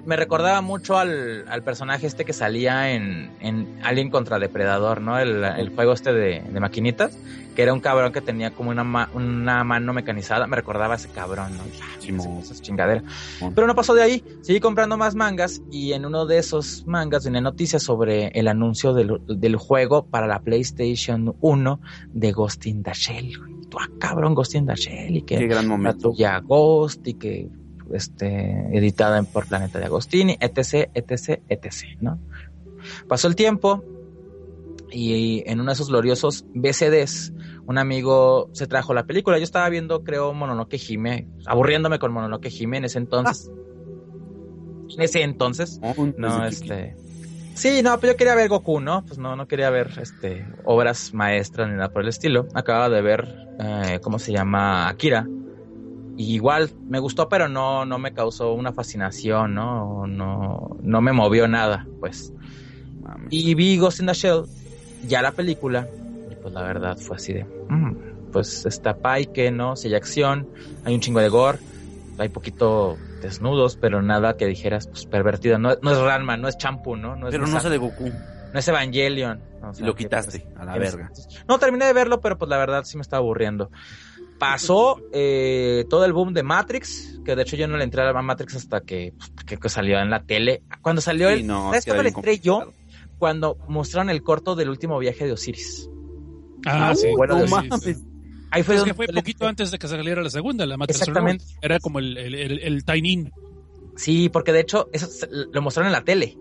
[0.07, 5.19] me recordaba mucho al, al personaje este que salía en, en Alien contra Depredador, ¿no?
[5.19, 7.17] El, el juego este de, de maquinitas,
[7.55, 10.97] que era un cabrón que tenía como una, ma- una mano mecanizada, me recordaba a
[10.97, 11.65] ese cabrón, ¿no?
[11.83, 12.39] Ah, Simón.
[12.41, 13.03] esa chingadera.
[13.37, 13.55] Simón.
[13.55, 17.25] Pero no pasó de ahí, seguí comprando más mangas y en uno de esos mangas
[17.27, 22.83] venía noticias sobre el anuncio del, del juego para la PlayStation 1 de Ghost in
[22.83, 23.33] the Shell.
[23.71, 26.11] Tú, ah, cabrón, Ghost in the Shell y que Qué gran la momento.
[26.11, 27.49] tuya Ghost y que
[27.93, 32.19] este editada por Planeta de Agostini, etc, etc, etc, ¿no?
[33.09, 33.83] Pasó el tiempo
[34.93, 37.33] y en uno de esos gloriosos BCDs,
[37.67, 39.39] un amigo se trajo la película.
[39.39, 43.51] Yo estaba viendo, creo, Mononoke Hime, aburriéndome con Mononoke Hime en ese entonces.
[44.97, 45.81] En ese entonces,
[46.17, 46.97] no, este.
[47.55, 49.05] Sí, no, pero yo quería ver Goku, ¿no?
[49.05, 52.47] Pues no, no quería ver este obras maestras ni nada por el estilo.
[52.55, 54.89] Acababa de ver, eh, ¿cómo se llama?
[54.89, 55.27] Akira.
[56.17, 60.07] Y igual me gustó, pero no, no me causó una fascinación, ¿no?
[60.07, 62.33] No, no me movió nada, pues.
[63.31, 64.45] Y vi Ghost in the Shell,
[65.07, 65.89] ya la película,
[66.31, 68.97] y pues la verdad fue así de, mm, pues está
[69.33, 69.77] que ¿no?
[69.77, 70.49] Si hay acción,
[70.85, 71.59] hay un chingo de gore,
[72.19, 75.59] hay poquito desnudos, pero nada que dijeras, pues pervertido.
[75.59, 77.17] No, no es Ranma, no es Champú, ¿no?
[77.17, 78.11] No es, Pero no Misa- sale Goku.
[78.53, 79.43] no es Evangelion.
[79.63, 81.11] O sea, lo que, quitaste pues, a la verga.
[81.49, 83.71] No, terminé de verlo, pero pues la verdad sí me estaba aburriendo.
[84.39, 88.13] Pasó eh, todo el boom de Matrix, que de hecho yo no le entré a
[88.23, 90.63] Matrix hasta que, pues, que, que salió en la tele.
[90.81, 91.47] Cuando salió Sí, el...
[91.47, 92.73] no, ¿Sabes cuándo le entré yo?
[93.19, 95.91] Cuando mostraron el corto del último viaje de Osiris.
[96.67, 97.09] Ah, Uh, sí.
[97.17, 98.03] bueno, no mames.
[98.51, 101.01] Ahí fue Es donde que fue poquito antes de que saliera la segunda, la Matrix
[101.01, 101.45] Exactamente.
[101.63, 103.31] Era como el, el, el, el Tiny.
[103.97, 106.37] Sí, porque de hecho eso lo mostraron en la tele.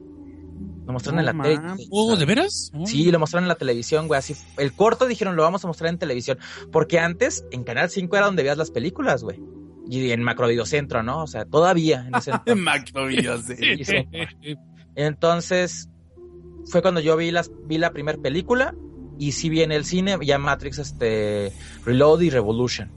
[0.86, 1.88] Lo mostraron en la tele.
[1.92, 2.72] Oh, ¿de veras?
[2.74, 2.86] Oh.
[2.86, 4.18] Sí, lo mostraron en la televisión, güey.
[4.18, 6.40] Así, el corto dijeron, lo vamos a mostrar en televisión.
[6.72, 9.40] Porque antes, en Canal 5 era donde veías las películas, güey.
[9.88, 11.24] Y en Macrovideocentro, ¿no?
[11.24, 12.32] O sea, todavía en ese.
[12.56, 13.08] Macro.
[14.96, 15.90] Entonces,
[16.66, 18.74] fue cuando yo vi las, vi la primera película.
[19.20, 21.52] Y sí vi en el cine ya Matrix, este,
[21.86, 22.90] Reload y Revolution.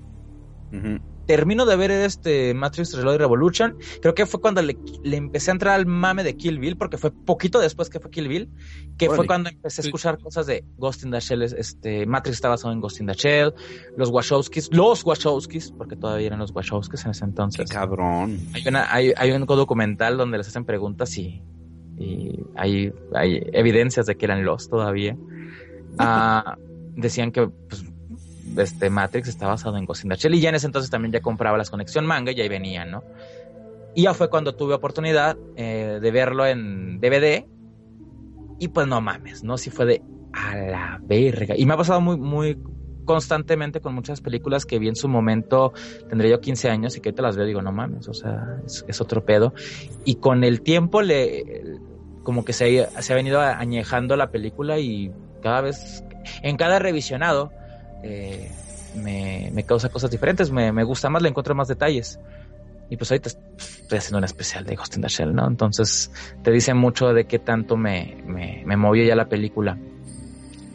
[1.26, 3.76] Termino de ver este Matrix Reload y Revolution.
[4.00, 6.96] Creo que fue cuando le, le empecé a entrar al mame de Kill Bill, porque
[6.96, 8.48] fue poquito después que fue Kill Bill,
[8.96, 12.48] que fue cuando empecé a escuchar cosas de Ghost in the Shell, este, Matrix está
[12.48, 13.52] basado en Ghost in the Shell,
[13.96, 17.70] los Wachowskis, los Wachowskis, porque todavía eran los Wachowskis en ese Qué entonces.
[17.70, 18.38] cabrón.
[18.54, 21.42] Hay, una, hay, hay un documental donde les hacen preguntas y,
[21.98, 25.16] y hay, hay evidencias de que eran los todavía.
[25.98, 26.56] Ah,
[26.94, 27.84] decían que pues,
[28.56, 31.12] este Matrix está basado en Ghost in the Shell y ya en ese entonces también
[31.12, 33.02] ya compraba las conexión manga y ahí venían, ¿no?
[33.94, 37.46] Y ya fue cuando tuve oportunidad eh, de verlo en DVD
[38.58, 39.58] y pues no mames, ¿no?
[39.58, 40.02] Sí fue de
[40.32, 41.54] a la verga.
[41.56, 42.58] Y me ha pasado muy, muy
[43.04, 45.72] constantemente con muchas películas que vi en su momento,
[46.08, 49.00] tendré yo 15 años y que ahorita las veo digo, no mames, o sea, es,
[49.00, 49.52] otro pedo.
[50.04, 51.80] Y con el tiempo le,
[52.22, 56.02] como que se ha venido añejando la película y cada vez,
[56.42, 57.52] en cada revisionado,
[58.02, 58.50] eh,
[58.96, 62.18] me, me causa cosas diferentes, me, me gusta más, le encuentro más detalles.
[62.88, 65.46] Y pues ahorita estoy haciendo un especial de Ghost in the Shell, ¿no?
[65.46, 66.10] Entonces
[66.42, 69.78] te dice mucho de qué tanto me, me, me movió ya la película.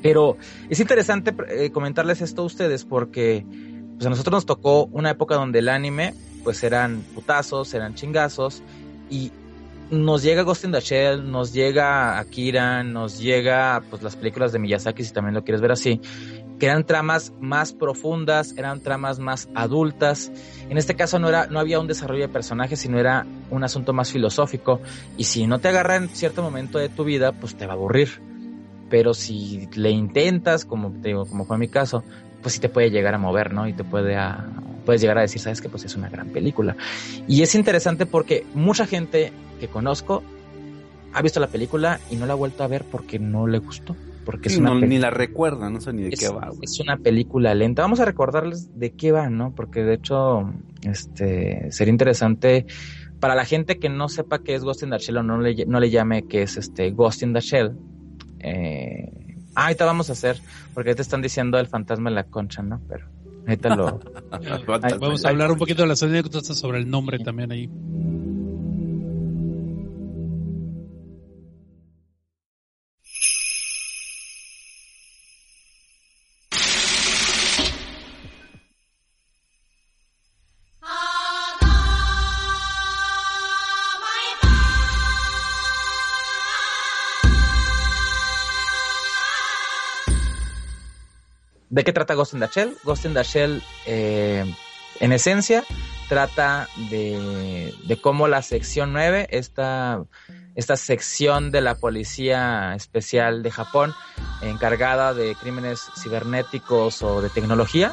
[0.02, 0.38] Pero
[0.70, 3.46] es interesante eh, comentarles esto a ustedes porque
[3.96, 8.64] pues a nosotros nos tocó una época donde el anime pues eran putazos, eran chingazos
[9.10, 9.32] y
[9.90, 14.60] nos llega Ghost in the Shell, nos llega Akira, nos llega pues las películas de
[14.60, 16.02] Miyazaki si también lo quieres ver así,
[16.60, 20.32] que eran tramas más profundas, eran tramas más adultas.
[20.70, 23.94] En este caso no era no había un desarrollo de personajes, sino era un asunto
[23.94, 24.82] más filosófico
[25.18, 27.76] y si no te agarra en cierto momento de tu vida, pues te va a
[27.76, 28.22] aburrir.
[28.90, 32.06] Pero si le intentas, como te digo, como fue mi caso,
[32.42, 33.68] pues sí te puede llegar a mover, ¿no?
[33.68, 34.46] Y te puede a,
[34.86, 36.76] puedes llegar a decir, sabes que pues es una gran película.
[37.28, 40.24] Y es interesante porque mucha gente que conozco
[41.14, 43.96] ha visto la película y no la ha vuelto a ver porque no le gustó.
[44.24, 46.60] Porque es una no, ni la recuerda, no sé ni de es, qué va, güey.
[46.64, 47.82] es una película lenta.
[47.82, 49.56] Vamos a recordarles de qué va, ¿no?
[49.56, 52.66] Porque de hecho, este, sería interesante
[53.20, 55.66] para la gente que no sepa qué es Ghost in the Shell o no le,
[55.66, 57.78] no le llame que es este Ghost in the Shell.
[58.40, 59.27] Eh,
[59.58, 60.40] ah, ahorita vamos a hacer,
[60.74, 62.80] porque te están diciendo el fantasma en la concha, ¿no?
[62.88, 63.06] Pero
[63.48, 64.00] ahorita lo...
[65.00, 67.70] Vamos a hablar un poquito de las anécdotas sobre el nombre también ahí.
[91.78, 92.76] ¿De qué trata Ghost in the Shell?
[92.84, 94.44] Ghost in the Shell, eh,
[95.00, 95.64] en esencia,
[96.10, 100.04] trata de, cómo la sección 9, esta,
[100.56, 103.94] esta sección de la Policía Especial de Japón,
[104.42, 107.92] encargada de crímenes cibernéticos o de tecnología,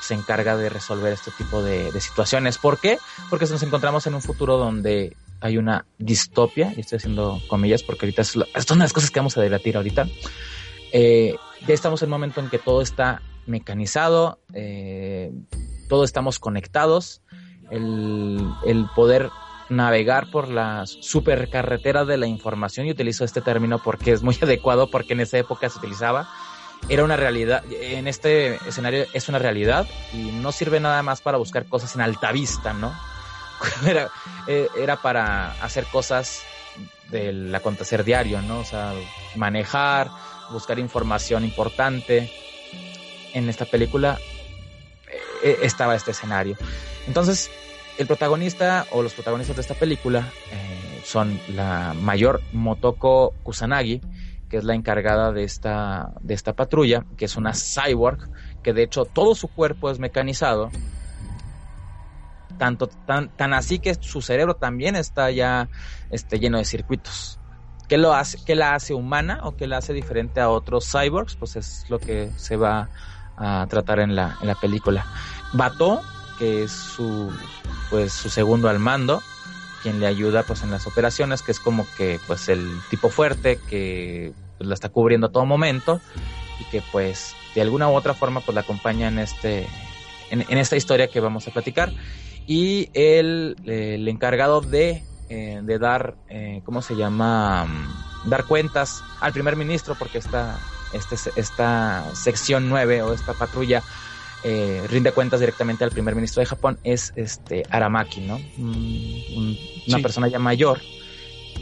[0.00, 2.58] se encarga de resolver este tipo de, situaciones.
[2.58, 3.00] ¿Por qué?
[3.30, 8.06] Porque nos encontramos en un futuro donde hay una distopia, y estoy haciendo comillas porque
[8.06, 10.06] ahorita es, lo- una de las cosas que vamos a debatir ahorita.
[10.92, 11.34] Eh,
[11.66, 15.32] ya estamos en un momento en que todo está mecanizado, eh,
[15.88, 17.22] todos estamos conectados,
[17.70, 19.30] el, poder
[19.70, 24.90] navegar por la supercarretera de la información, y utilizo este término porque es muy adecuado,
[24.90, 26.28] porque en esa época se utilizaba,
[26.88, 31.38] era una realidad, en este escenario es una realidad y no sirve nada más para
[31.38, 32.92] buscar cosas en alta vista, ¿no?
[34.46, 36.42] Eh, era para hacer cosas
[37.10, 38.58] del acontecer diario, ¿no?
[38.58, 38.92] O sea,
[39.36, 40.10] manejar,
[40.50, 42.30] buscar información importante.
[43.32, 44.18] En esta película
[45.42, 46.56] eh, estaba este escenario.
[47.06, 47.50] Entonces,
[47.98, 54.00] el protagonista o los protagonistas de esta película eh, son la mayor Motoko Kusanagi,
[54.48, 58.30] que es la encargada de esta, de esta patrulla, que es una cyborg,
[58.62, 60.70] que de hecho todo su cuerpo es mecanizado.
[62.58, 65.68] Tanto, tan, tan así que su cerebro también está ya
[66.10, 67.40] este, lleno de circuitos.
[67.88, 71.36] ¿Qué, lo hace, ¿Qué la hace humana o qué la hace diferente a otros cyborgs?
[71.36, 72.88] Pues es lo que se va
[73.36, 75.06] a tratar en la, en la película.
[75.52, 76.02] Bato,
[76.38, 77.32] que es su,
[77.90, 79.22] pues, su segundo al mando,
[79.82, 83.58] quien le ayuda pues en las operaciones, que es como que pues el tipo fuerte
[83.68, 86.00] que pues, la está cubriendo a todo momento
[86.58, 89.66] y que pues de alguna u otra forma pues la acompaña en este
[90.30, 91.92] en, en esta historia que vamos a platicar
[92.46, 99.02] y el, el encargado de, eh, de dar eh, cómo se llama um, dar cuentas
[99.20, 100.58] al primer ministro porque esta
[100.92, 103.82] este, esta sección 9 o esta patrulla
[104.44, 108.36] eh, rinde cuentas directamente al primer ministro de Japón es este Aramaki, ¿no?
[108.58, 109.58] Un- un-
[109.88, 110.02] una Sí.
[110.02, 110.80] persona ya mayor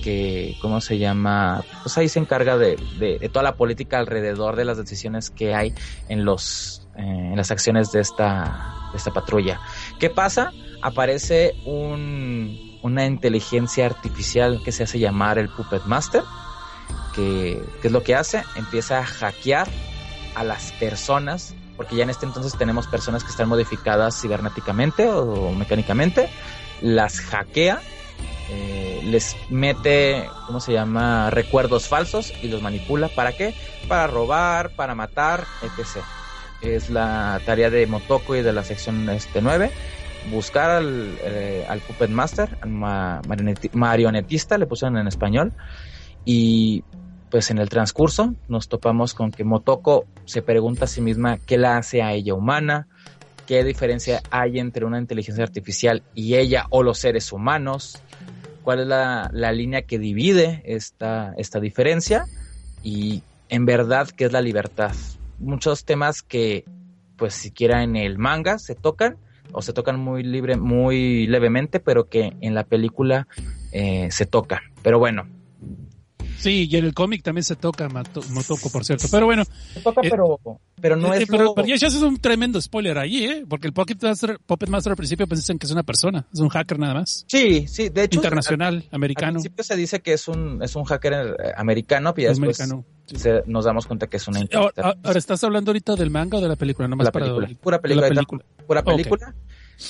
[0.03, 1.65] que, ¿cómo se llama?
[1.85, 5.55] Pues ahí se encarga de, de- de toda la política alrededor de las decisiones que
[5.55, 5.73] hay
[6.09, 9.61] en los eh, en las acciones de esta, de esta patrulla.
[10.01, 10.53] ¿Qué pasa?
[10.83, 16.23] Aparece un, una inteligencia artificial que se hace llamar el Puppet Master,
[17.15, 19.69] que, es lo que hace, empieza a hackear
[20.35, 25.53] a las personas, porque ya en este entonces tenemos personas que están modificadas cibernéticamente o
[25.53, 26.29] mecánicamente,
[26.81, 27.81] las hackea,
[28.51, 33.09] eh, les mete, ¿cómo se llama?, recuerdos falsos y los manipula.
[33.09, 33.55] ¿Para qué?
[33.89, 36.05] Para robar, para matar, etc.
[36.61, 39.71] Es la tarea de Motoko y de la sección este, 9
[40.25, 45.53] buscar al, eh, al Puppet Master, al ma- marioneti- marionetista, le pusieron en español,
[46.25, 46.85] y
[47.31, 51.59] pues en el transcurso nos topamos con que Motoko se pregunta a sí misma qué
[51.59, 52.89] la hace a ella humana,
[53.47, 58.03] qué diferencia hay entre una inteligencia artificial y ella o los seres humanos,
[58.63, 62.27] cuál es la, la línea que divide esta, esta diferencia
[62.83, 64.93] y en verdad qué es la libertad.
[65.39, 66.65] Muchos temas que
[67.17, 69.17] pues siquiera en el manga se tocan
[69.53, 73.29] o se tocan muy libre, muy levemente, pero que en la película
[73.73, 74.61] eh, se tocan.
[74.83, 75.27] Pero bueno,
[76.39, 79.07] Sí, y en el cómic también se toca Motoko, por cierto.
[79.11, 80.41] Pero bueno, se toca, Eh, pero,
[80.81, 83.45] pero no eh, es pero, lo- pero ya ya haces un tremendo spoiler allí, ¿eh?
[83.49, 86.49] Porque el Puppet Master, Puppet Master al principio piensan que es una persona, es un
[86.49, 87.25] hacker nada más.
[87.29, 90.75] Sí, sí, de hecho, Internacional, al, al americano, principio se dice que es un, es
[90.77, 92.85] un hacker eh, americano, pero ya es después americano.
[93.07, 93.17] Sí.
[93.17, 94.41] se- nos damos cuenta que es una
[94.77, 96.89] Ahora, ¿estás hablando ahorita del manga o de la película?
[96.89, 98.45] Nomás la para película, pura película, la película.
[98.67, 99.35] pura película.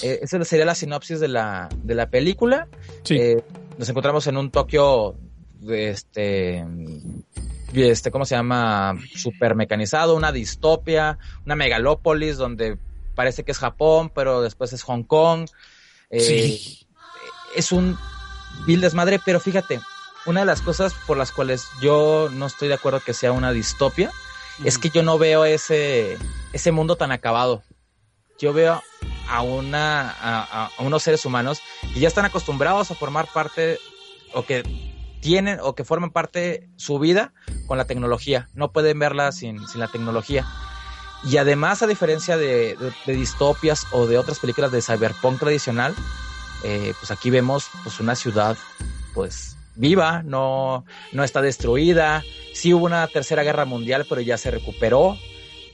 [0.03, 2.67] Eh, esa sería la sinopsis de la, de la película.
[3.05, 3.15] Sí.
[3.17, 3.45] Eh,
[3.79, 5.17] nos encontramos en un Tokio,
[5.69, 6.65] este,
[7.73, 8.99] este, ¿cómo se llama?
[9.15, 12.77] Super mecanizado, una distopia, una megalópolis donde
[13.15, 15.49] parece que es Japón, pero después es Hong Kong.
[16.11, 16.87] Eh, Sí.
[17.55, 17.99] Es un
[18.67, 19.79] vil desmadre, pero fíjate,
[20.25, 23.53] una de las cosas por las cuales yo no estoy de acuerdo que sea una
[23.53, 24.11] distopia
[24.65, 26.17] es que yo no veo ese,
[26.53, 27.63] ese mundo tan acabado.
[28.39, 28.83] Yo veo
[29.29, 31.61] a, una, a unos seres humanos
[31.93, 33.79] que ya están acostumbrados a formar parte
[34.33, 34.63] o que
[35.23, 37.33] tienen o que forman parte su vida
[37.67, 38.49] con la tecnología.
[38.53, 40.45] No pueden verla sin, sin la tecnología.
[41.25, 45.95] Y además, a diferencia de, de- de distopias o de otras películas de cyberpunk tradicional,
[46.65, 48.57] eh, pues aquí vemos pues una ciudad
[49.15, 52.23] pues viva, no, no está destruida.
[52.53, 55.17] Sí hubo una tercera guerra mundial, pero ya se recuperó.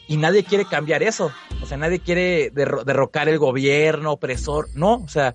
[0.07, 1.33] Y nadie quiere cambiar eso.
[1.63, 4.69] O sea, nadie quiere derro- derrocar el gobierno opresor.
[4.75, 5.35] No, o sea,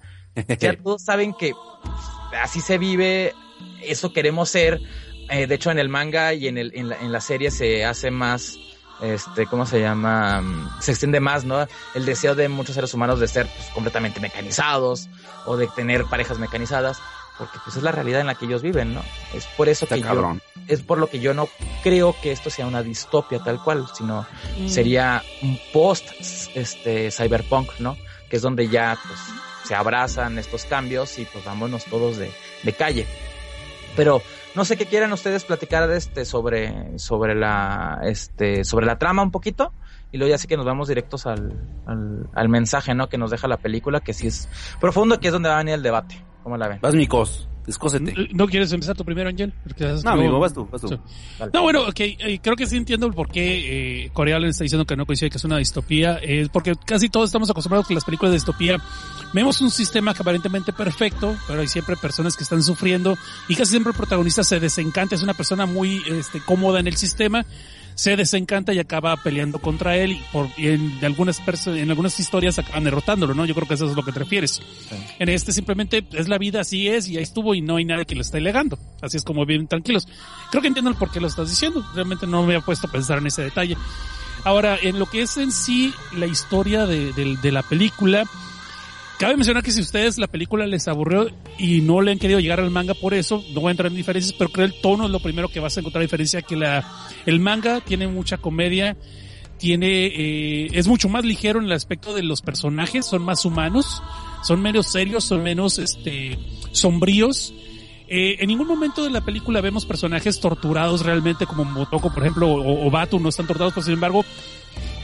[0.60, 1.54] ya todos saben que
[2.42, 3.34] así se vive,
[3.88, 4.80] eso queremos ser.
[5.30, 7.86] Eh, de hecho, en el manga y en, el, en, la, en la serie se
[7.86, 8.58] hace más,
[9.02, 10.42] este, ¿cómo se llama?
[10.42, 11.66] Mm, Se extiende más, ¿no?
[11.96, 15.08] El deseo de muchos seres humanos de ser pues, completamente mecanizados
[15.46, 17.00] o de tener parejas mecanizadas,
[17.38, 19.02] porque pues es la realidad en la que ellos viven, ¿no?
[19.34, 21.48] Es por eso Está que yo, es por lo que yo no
[21.84, 24.68] creo que esto sea una distopia tal cual, sino Mm.
[24.68, 26.06] sería un post
[26.54, 27.98] este cyberpunk, ¿no?
[28.30, 29.20] Que es donde ya pues
[29.68, 32.32] se abrazan estos cambios y pues vámonos todos de,
[32.64, 33.08] de calle.
[33.96, 34.22] Pero
[34.56, 39.22] no sé qué quieran ustedes platicar de este sobre sobre la este sobre la trama
[39.22, 39.74] un poquito
[40.12, 41.54] y luego ya sí que nos vamos directos al,
[41.88, 43.10] al, al mensaje, ¿no?
[43.10, 44.48] Que nos deja la película, que sí es
[44.80, 46.24] profundo, que es donde va a venir el debate.
[46.44, 46.80] ¿Cómo la ven?
[46.82, 47.50] Vas, Micos.
[48.34, 49.54] ¿No quieres empezar tú primero, Angel?
[50.04, 50.90] No, amigo, vas tú, vas tú.
[50.90, 50.96] Sí.
[51.54, 54.64] No, bueno, ok, eh, creo que sí entiendo el por qué eh, Corea le está
[54.64, 57.94] diciendo que no coincide que es una distopía, es porque casi todos estamos acostumbrados que
[57.94, 58.78] las películas de distopía
[59.34, 63.72] vemos un sistema que aparentemente perfecto, pero hay siempre personas que están sufriendo y casi
[63.72, 67.46] siempre el protagonista se desencanta, es una persona muy este, cómoda en el sistema,
[67.96, 72.20] se desencanta y acaba peleando contra él y, por, y en, de algunas en algunas
[72.20, 73.46] historias acaban derrotándolo, ¿no?
[73.46, 74.62] Yo creo que eso es lo que te refieres.
[75.20, 78.06] En este simplemente es la vida, así es, y ahí estuvo y no hay nadie
[78.06, 78.78] que lo esté legando.
[79.02, 80.08] Así es como bien tranquilos.
[80.52, 81.86] Creo que entiendo el por qué lo estás diciendo.
[81.94, 83.78] Realmente no me había puesto a pensar en ese detalle.
[84.46, 88.26] Ahora, en lo que es en sí la historia de, de- de la película,
[89.24, 92.60] cabe mencionar que si ustedes la película les aburrió y no le han querido llegar
[92.60, 95.12] al manga por eso, no voy a entrar en diferencias, pero creo el tono es
[95.12, 96.86] lo primero que vas a encontrar diferencia, que la,
[97.26, 98.98] el manga tiene mucha comedia,
[99.58, 104.04] tiene, eh, es mucho más ligero en el aspecto de los personajes, son más humanos,
[104.44, 106.38] son menos serios, son menos, este,
[106.74, 107.54] sombríos.
[108.10, 112.50] Eh, en ningún momento de la película vemos personajes torturados realmente como Motoko, por ejemplo,
[112.50, 114.26] o, o Batu no están torturados, pero sin embargo,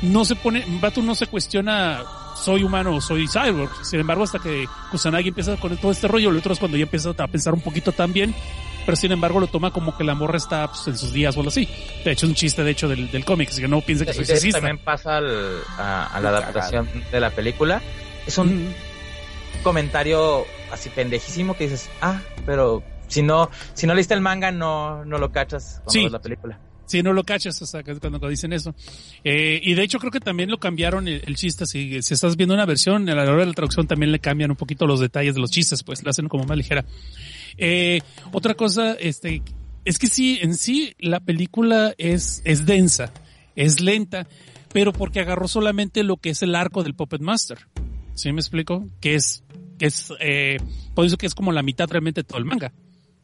[0.02, 2.04] no se pone, Batu no se cuestiona
[2.36, 3.70] soy humano o soy cyborg.
[3.86, 6.84] Sin embargo, hasta que Kusanagi empieza con todo este rollo, el otro es cuando ya
[6.84, 8.34] empieza a pensar un poquito también,
[8.86, 11.40] pero sin embargo lo toma como que la morra está pues, en sus días o
[11.42, 11.68] algo así.
[12.04, 14.14] De hecho, es un chiste de hecho del, del cómic, así que no piense que
[14.14, 14.60] soy sexista.
[14.60, 17.82] también pasa al- a, a la adaptación de la película.
[18.26, 19.64] Es un Mm.
[19.64, 25.04] comentario así pendejísimo que dices, ah, pero si no, si no leíste el manga, no,
[25.06, 26.04] no lo cachas cuando Sí.
[26.04, 26.60] ves la película.
[26.90, 28.74] Sí, no lo cachas, es cuando dicen eso.
[29.24, 31.68] Eh, y de hecho creo que también lo cambiaron el, chiste.
[31.68, 34.50] Si, si estás viendo una versión, a la hora de la traducción también le cambian
[34.50, 36.84] un poquito los detalles de los chistes, pues la hacen como más ligera.
[37.60, 39.44] Eh, otra cosa, este,
[39.86, 43.14] es que sí, en sí la película es, es densa,
[43.56, 44.28] es lenta,
[44.74, 47.68] pero porque agarró solamente lo que es el arco del Puppet Master.
[48.16, 48.88] ¿Sí me explico?
[49.00, 49.44] Que es,
[49.78, 50.58] que es, eh,
[50.96, 52.74] por eso que es como la mitad realmente de todo el manga.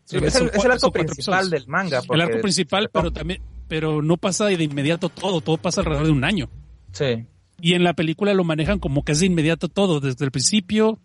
[0.05, 2.01] Sí, Son es, el, es arco principal del manga.
[2.09, 6.11] El arco principal, pero también, pero no pasa de inmediato todo, todo pasa alrededor de
[6.11, 6.49] un año.
[6.91, 7.25] Sí.
[7.59, 10.99] Y en la película lo manejan como que es de inmediato todo, desde el principio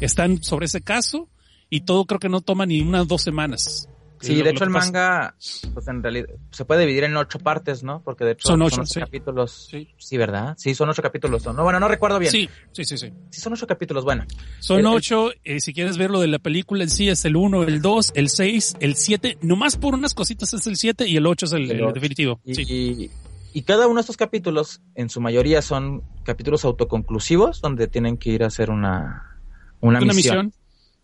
[0.00, 1.28] están sobre ese caso
[1.70, 3.88] y todo creo que no toma ni unas dos semanas.
[4.26, 4.86] Sí, Lo- de hecho el pasa.
[4.86, 5.34] manga,
[5.74, 8.02] pues en realidad, se puede dividir en ocho partes, ¿no?
[8.02, 9.00] Porque de hecho Son ocho, sí.
[9.00, 9.68] capítulos.
[9.70, 9.88] Sí.
[9.98, 10.16] Sí.
[10.16, 10.54] ¿verdad?
[10.58, 11.44] Sí, son ocho capítulos.
[11.46, 12.32] No, bueno, no recuerdo bien.
[12.32, 13.40] Sí, Sí, sí, sí, sí.
[13.40, 14.24] son ocho capítulos, bueno.
[14.60, 17.24] Son El- el- ocho, eh, si quieres ver lo de la película en sí es
[17.24, 21.06] el uno, el dos, el seis, el siete, nomás por unas cositas es el siete
[21.08, 22.40] y el ocho es el, El definitivo.
[22.44, 22.62] Y, Sí.
[22.68, 23.10] y,
[23.58, 28.30] y cada uno de estos capítulos, en su mayoría, son capítulos autoconclusivos, donde tienen que
[28.30, 29.38] ir a hacer una,
[29.80, 30.46] una, Una misión.
[30.46, 30.52] misión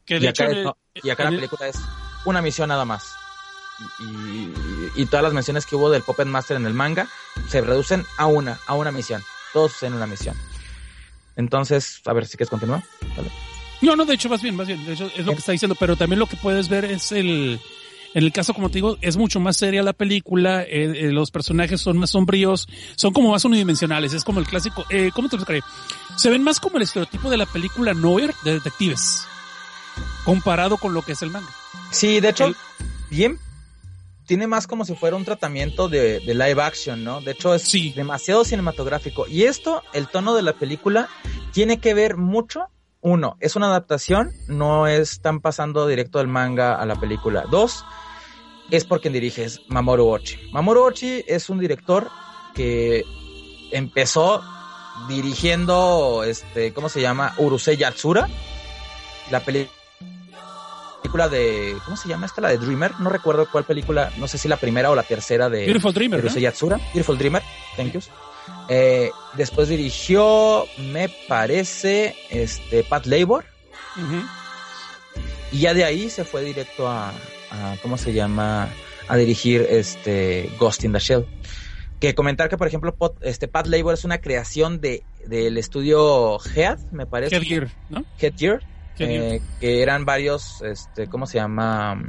[0.07, 1.77] que Y de acá, hecho es- en no, el- y acá la el- película es
[2.25, 3.15] una misión nada más.
[4.97, 7.09] Y, todas las menciones que hubo del Puppet Master en el manga
[7.49, 9.23] se reducen a una, a una misión.
[9.53, 10.37] Todos en una misión.
[11.37, 12.83] Entonces, a ver si quieres continuar.
[13.17, 13.31] Dale.
[13.81, 14.85] No, no, de hecho, más bien, más bien.
[14.85, 15.75] De hecho, es lo que está diciendo.
[15.79, 17.61] Pero también lo que puedes ver es el.
[18.13, 20.63] En el caso, como te digo, es mucho más seria la película.
[20.63, 22.69] eh, eh, los personajes son más sombríos.
[22.97, 24.13] Son como más unidimensionales.
[24.13, 24.85] Es como el clásico.
[24.91, 25.63] Eh, ¿Cómo te lo explicaré?
[26.17, 29.25] Se ven más como el estereotipo de la película Noir de detectives.
[30.25, 31.51] Comparado con lo que es el manga.
[31.91, 32.57] Sí, de hecho, El-
[33.11, 33.39] bien.
[34.27, 37.21] tiene más como si fuera un tratamiento de, de live action, ¿no?
[37.21, 37.93] De hecho, es Sí.
[37.97, 39.27] demasiado cinematográfico.
[39.27, 41.09] Y esto, el tono de la película,
[41.53, 42.67] tiene que ver mucho.
[43.03, 47.45] Uno, es una adaptación, no están pasando directo del manga a la película.
[47.51, 47.83] Dos,
[48.71, 50.39] es por quien dirige, es Mamoru Ochi.
[50.53, 52.09] Mamoru Ochi es un director
[52.55, 53.03] que
[53.73, 54.45] empezó
[55.09, 57.35] dirigiendo, este, ¿cómo se llama?
[57.39, 58.29] Urusei Yatsura,
[59.31, 59.69] la peli-
[61.03, 62.41] película de, ¿cómo se llama esta?
[62.41, 65.49] La de Dreamer, no recuerdo cuál película, no sé si la primera o la tercera
[65.49, 66.25] de Beautiful Dreamer, ¿no?
[66.27, 67.43] Urusei Yatsura, Beautiful Dreamer,
[67.77, 68.01] thank you.
[68.69, 73.45] Eh, después dirigió, me parece, este, Pat Labor,
[75.53, 77.11] y ya de ahí se fue directo a,
[77.51, 78.69] a, ¿cómo se llama?
[79.09, 81.27] A dirigir este Ghost in the Shell.
[81.99, 86.39] Que comentar que, por ejemplo, Pot- este Pat Labor es una creación de del estudio
[86.55, 87.37] Head, me parece.
[87.37, 88.05] Headgear, ¿no?
[88.19, 88.61] Headgear.
[88.99, 92.03] Eh, que eran varios, este, ¿cómo se llama?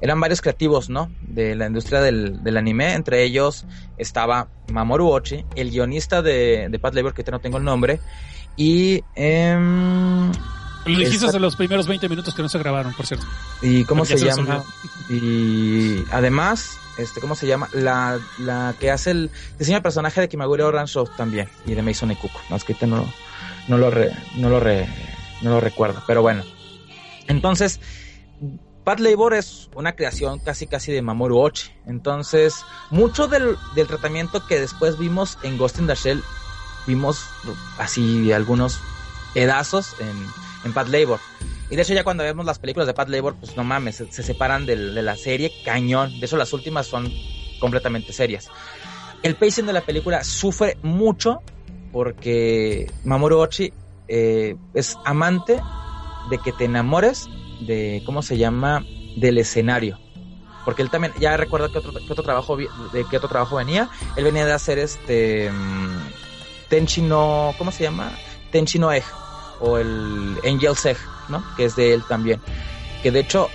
[0.00, 1.10] Eran varios creativos, ¿no?
[1.22, 2.94] De la industria del, del anime.
[2.94, 3.64] Entre ellos
[3.96, 8.00] estaba Mamoru Ochi, el guionista de, de Pat Labor, que no tengo el nombre.
[8.56, 13.26] Y, em, Lo dijiste los primeros 20 minutos que no se grabaron, por cierto.
[13.62, 14.62] y cómo Porque se llama
[15.08, 20.28] y además este cómo se llama la, la que hace el diseño de personaje de
[20.28, 23.12] Kimagure Orange Show también y de Mason Ikuko no es que ahorita no
[23.68, 24.86] no lo re- no lo re-
[25.44, 26.42] no lo recuerdo pero bueno
[27.28, 27.80] entonces
[28.82, 34.46] Pat Labor es una creación casi casi de Mamoru Ochi entonces mucho del, del tratamiento
[34.46, 36.22] que después vimos en Ghost in the Shell
[36.86, 37.24] vimos
[37.78, 38.80] así algunos
[39.32, 40.26] pedazos en,
[40.64, 41.18] en Pat Labor
[41.70, 44.12] y de hecho ya cuando vemos las películas de Pat Labor, pues no mames, se,
[44.12, 46.20] se separan del- de, la serie cañón.
[46.20, 47.10] De hecho las últimas son
[47.58, 48.48] completamente serias.
[49.22, 51.40] El pacing de la película sufre mucho
[51.90, 53.72] porque Mamoru Ochi
[54.08, 55.60] eh, es amante
[56.30, 57.28] de que te enamores
[57.60, 58.84] de, ¿cómo se llama?
[59.16, 59.98] Del escenario.
[60.64, 63.90] Porque él también, ya recuerdo que otro, que otro trabajo, de qué otro trabajo venía.
[64.16, 65.98] Él venía de hacer este, mm,
[66.68, 68.12] Tenchi no, ¿cómo se llama?
[68.50, 69.04] Tenchi no Egg
[69.60, 70.98] o el Angel's Egg,
[71.28, 71.44] ¿no?
[71.56, 72.40] Que es de él también.
[73.02, 73.50] Que de hecho,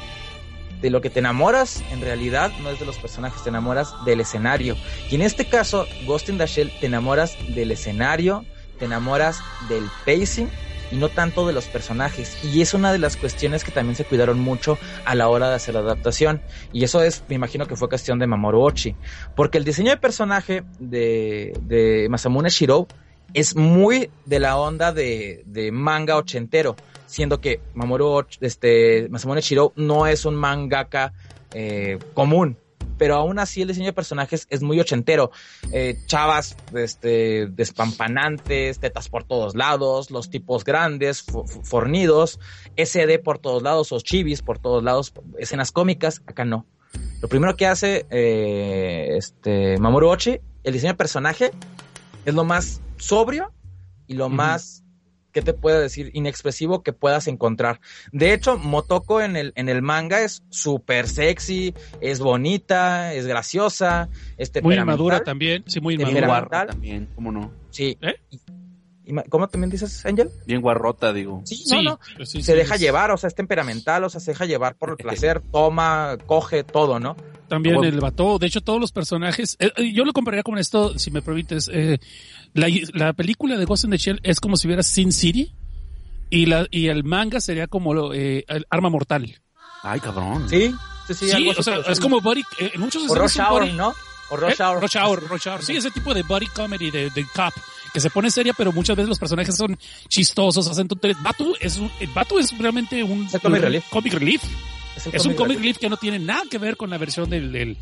[0.82, 4.22] de lo que te enamoras, en realidad no es de los personajes, te enamoras del
[4.22, 4.76] escenario.
[5.10, 8.45] Y en este caso, Ghost in te enamoras del escenario,
[8.80, 10.50] te enamoras del pacing
[10.92, 12.44] y no tanto de los personajes.
[12.44, 15.56] Y es una de las cuestiones que también se cuidaron mucho a la hora de
[15.56, 16.42] hacer la adaptación.
[16.74, 18.96] Y eso es, me imagino que fue cuestión de Mamoru Ochi.
[19.36, 22.88] Porque el diseño de personaje de, de Masamune Shirou
[23.34, 26.76] es muy de la onda de, de manga ochentero,
[27.06, 31.14] siendo que Mamoru este, Masamune Shirou no es un mangaka
[31.54, 32.58] eh, común,
[33.00, 35.32] pero aún así el diseño de personajes es muy ochentero.
[35.72, 42.39] Eh, chavas este, despampanantes, tetas por todos lados, los tipos grandes, fo- fo- fornidos,
[42.78, 46.68] SD por todos lados, o chivis por todos lados, escenas cómicas, acá no.
[47.22, 51.52] Lo primero que hace eh, este, Mamoru Ochi, el diseño de personaje,
[52.26, 53.52] es lo más sobrio
[54.08, 54.84] y lo más,
[55.32, 56.12] ¿qué te puedo decir?
[56.14, 57.80] Inexpresivo que puedas encontrar.
[58.12, 64.10] De hecho, Motoko en el, en el manga es súper sexy, es bonita, es graciosa,
[64.38, 64.82] es Muy temperamental.
[64.96, 65.64] inmadura también.
[65.68, 66.66] Sí, muy inmadura.
[66.68, 67.52] también, ¿cómo no?
[67.72, 67.98] Sí.
[68.02, 68.16] ¿Eh?
[69.30, 70.30] ¿Cómo también dices, Angel?
[70.46, 71.42] Bien guarrota, digo.
[71.44, 72.26] Sí, Sí, no, no.
[72.28, 74.76] sí, se sí, deja es- llevar, o sea, es temperamental, o sea, se deja llevar
[74.76, 77.16] por el placer, toma, coge todo, ¿no?
[77.48, 80.60] También Como- el vato, de hecho todos los personajes, eh, eh, yo lo compararía con
[80.60, 81.98] esto, si me permites, eh,
[82.54, 85.52] la, la película de Ghost in the Shell es como si hubiera Sin City
[86.30, 89.41] y la y el manga sería como lo, eh, el Arma Mortal.
[89.84, 90.47] Ay, cabrón.
[90.50, 90.74] Sí,
[91.08, 91.26] sí, sí.
[91.28, 93.93] Sí, algo o sea, es como body, eh, en muchos O Rush Hour, body- ¿no?
[94.32, 94.64] O Rush ¿Eh?
[94.64, 94.82] Hour.
[94.82, 95.64] Rush Hour, Rush Hour.
[95.64, 97.54] Sí, ese tipo de body comedy de, de cop
[97.93, 99.76] que se pone seria, pero muchas veces los personajes son
[100.08, 101.22] chistosos, hacen tonterías.
[101.24, 103.89] Batu es un, el Batu es realmente un, un relief.
[103.89, 104.43] comic relief.
[105.08, 105.78] Es, un cómic comic relief.
[105.78, 107.78] que no tiene nada que ver con la versión del, del-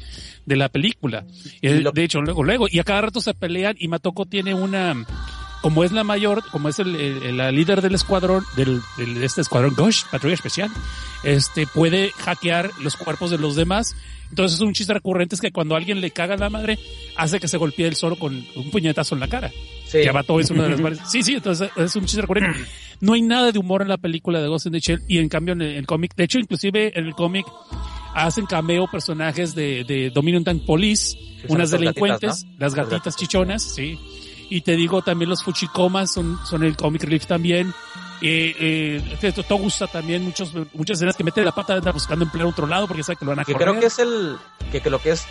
[0.45, 1.25] de la película.
[1.61, 4.93] Lo- De hecho, luego, luego, y a cada rato se pelean y Matoko tiene una,
[5.61, 9.25] como es la mayor, como es el, el- la líder del escuadrón, del, del- de
[9.25, 10.69] este escuadrón Ghost, patrulla especial,
[11.23, 13.95] este, puede hackear los cuerpos de los demás.
[14.29, 16.77] Entonces un chiste recurrente es que cuando alguien le caga la madre,
[17.15, 19.51] hace que se golpee él solo con un puñetazo en la cara.
[19.85, 20.01] Sí.
[20.01, 21.11] Que Abato es una de las varias.
[21.11, 22.59] Sí, sí, entonces es un chiste recurrente.
[22.99, 25.29] No hay nada de humor en la película de Ghost in the Shell y en
[25.29, 27.45] cambio en el, el cómic, de hecho inclusive en el cómic
[28.17, 31.17] hacen cameo personajes de, de Dominion Tank Police,
[31.49, 32.59] unas delincuentes, gatitas, ¿no?
[32.59, 33.99] las gatitas chichonas, sí.
[34.49, 37.73] Y te digo también los Fuchikomas son, son el comic relief también.
[38.21, 42.47] Eh, eh, te- Togusa también, muchos, muchas escenas que mete la pata anda buscando empleo
[42.47, 43.67] a otro lado porque sabe que lo van a Que correr.
[43.69, 44.37] creo que es el,
[44.71, 45.25] que, que lo que es,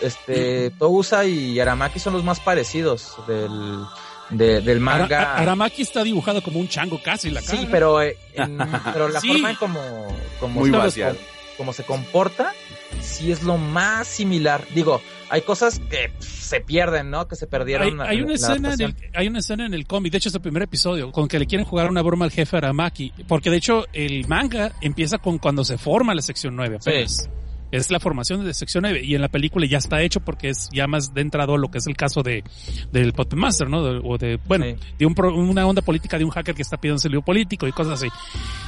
[0.00, 3.84] este, Togusa y Aramaki son los más parecidos del,
[4.30, 5.22] de- del Ara- manga.
[5.22, 7.58] A- Aramaki está dibujado como un chango casi la cara.
[7.58, 8.58] Sí, pero, eh, en-
[8.92, 9.28] pero la Sí.
[9.28, 11.16] forma en como, como, Muy se- vaciado.
[11.56, 12.52] como se comporta
[13.00, 14.64] sí es lo más similar.
[14.74, 15.00] Digo,
[15.32, 17.26] hay cosas que se pierden, ¿no?
[17.26, 18.02] Que se perdieron.
[18.02, 20.34] Hay, hay una, escena en el, hay una escena en el cómic, de hecho es
[20.34, 23.56] el primer episodio, con que le quieren jugar una broma al jefe Aramaki, porque de
[23.56, 27.30] hecho el manga empieza con cuando se forma la sección 9 apenas.
[27.70, 30.68] Es la formación de sección 9 y en la película ya está hecho porque es
[30.70, 32.44] ya más de entrado lo que es el caso de
[32.92, 33.78] del Puppet Master, ¿no?
[33.78, 34.66] o de, bueno,
[34.98, 38.02] de un, una onda política de un hacker que está pidiendo un político y cosas
[38.02, 38.08] así.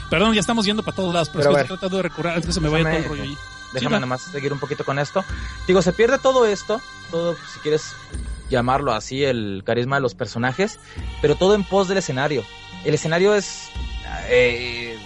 [0.08, 2.60] Perdón, ya estamos yendo para todos lados, pero, estoy tratando de recurrir antes que se
[2.62, 3.36] me vaya todo el rollo ahí.
[3.74, 5.24] Déjame nomás seguir un poquito con esto.
[5.66, 7.92] Digo, se pierde todo esto, todo, si quieres
[8.48, 10.78] llamarlo así, el carisma de los personajes,
[11.20, 12.44] pero todo en pos del escenario.
[12.84, 13.68] El escenario es
[14.28, 14.96] eh,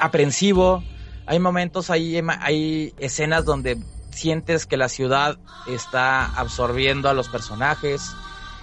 [0.00, 0.82] aprensivo,
[1.26, 3.78] hay momentos, hay, hay escenas donde
[4.10, 8.12] sientes que la ciudad está absorbiendo a los personajes.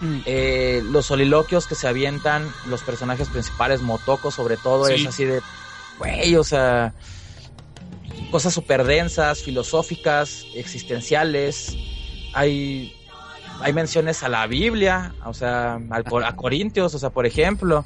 [0.01, 0.19] Mm.
[0.25, 5.41] Eh, los soliloquios que se avientan, los personajes principales, Motoko sobre todo, es así de,
[5.99, 6.93] güey, o sea,
[8.36, 11.77] cosas súper densas, filosóficas, existenciales.
[12.33, 12.93] Hay,
[13.61, 17.86] hay menciones a la Biblia, o sea, a Corintios, o sea, por ejemplo.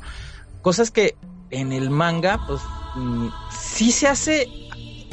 [0.63, 1.15] Cosas que
[1.51, 2.61] en el manga, pues,
[2.95, 4.47] mm, sí se hace,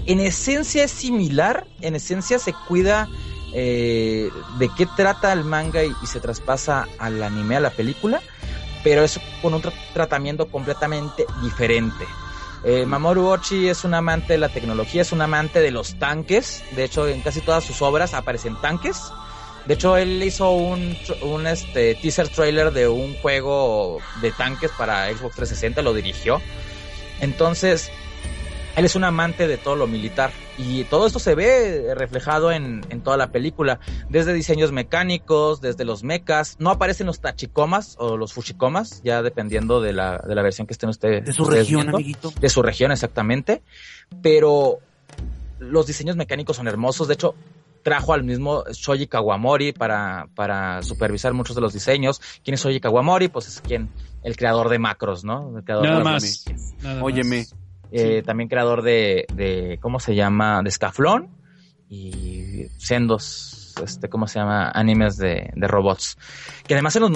[0.07, 3.07] en esencia es similar, en esencia se cuida
[3.53, 8.23] eh, de qué trata el manga y, y, se traspasa al anime, a la película,
[8.83, 9.63] pero es con un
[9.93, 12.07] tratamiento completamente diferente.
[12.69, 16.65] Eh, Mamoru Ochi es un amante de la tecnología, es un amante de los tanques.
[16.75, 19.13] De hecho, en casi todas sus obras aparecen tanques.
[19.67, 25.07] De hecho, él hizo un, un este, teaser trailer de un juego de tanques para
[25.11, 26.43] Xbox 360, lo dirigió.
[27.21, 27.93] Entonces,
[28.77, 32.85] él es un amante de todo lo militar y todo esto se ve reflejado en,
[32.91, 38.19] en, toda la película, desde diseños mecánicos, desde los mechas, no aparecen los tachikomas o
[38.19, 41.25] los fushikomas, ya dependiendo de la, de la versión que estén ustedes.
[41.25, 42.33] De su región, amiguito.
[42.39, 43.63] De su región, exactamente.
[44.23, 44.79] Pero
[45.59, 47.35] los diseños mecánicos son hermosos, de hecho,
[47.83, 52.21] trajo al mismo Shoji Kawamori para, para supervisar muchos de los diseños.
[52.45, 53.29] ¿Quién es Shoji Kawamori?
[53.29, 53.91] Pues es quien,
[54.23, 55.57] el creador de macros, ¿no?
[55.57, 56.45] El creador Nada de más.
[57.01, 57.47] Óyeme.
[57.93, 60.63] Eh, también creador de, de, ¿cómo se llama?
[60.63, 61.29] De Scaflón
[61.89, 64.71] y sendos, este, ¿cómo se llama?
[64.71, 66.17] Animes de, de robots.
[66.67, 67.11] Que además en los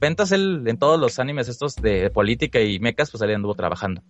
[0.00, 4.02] noventas él, en todos los animes estos de política y mechas, pues él anduvo trabajando.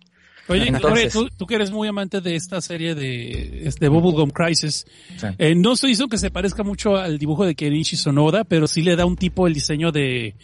[0.47, 4.85] Oye, Entonces- tú que eres muy amante de esta serie de este Bubblegum Crisis,
[5.17, 5.27] Sí.
[5.39, 8.83] eh, no se hizo que se parezca mucho al dibujo de Kenichi Sonoda, pero sí
[8.83, 10.35] le da un tipo el diseño de,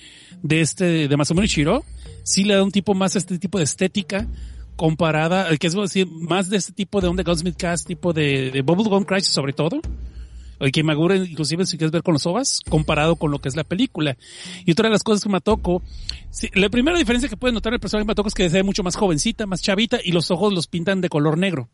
[0.41, 1.83] de este, de Masamune Shiro,
[2.23, 4.27] sí le da un tipo más este tipo de estética
[4.75, 8.51] comparada, el que es decir, más de este tipo de onda Goldsmith Cast, tipo de,
[8.51, 9.79] de Bubblegum Crisis sobre todo,
[10.59, 13.55] el que Magura inclusive si quieres ver con los ovas, comparado con lo que es
[13.55, 14.17] la película.
[14.65, 15.83] Y otra de las cosas que Matoko,
[16.29, 18.63] sí, la primera diferencia que puedes notar el personaje de Matoko es que se ve
[18.63, 21.69] mucho más jovencita, más chavita, y los ojos los pintan de color negro.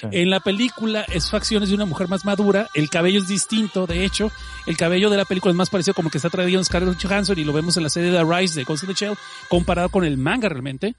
[0.00, 0.06] Sí.
[0.12, 4.04] En la película es facciones de una mujer más madura, el cabello es distinto, de
[4.04, 4.30] hecho,
[4.66, 7.38] el cabello de la película es más parecido como que está traído en Scarlett Johansson
[7.38, 9.14] y lo vemos en la serie de Rise de Ghost in the Shell,
[9.48, 10.94] comparado con el manga realmente.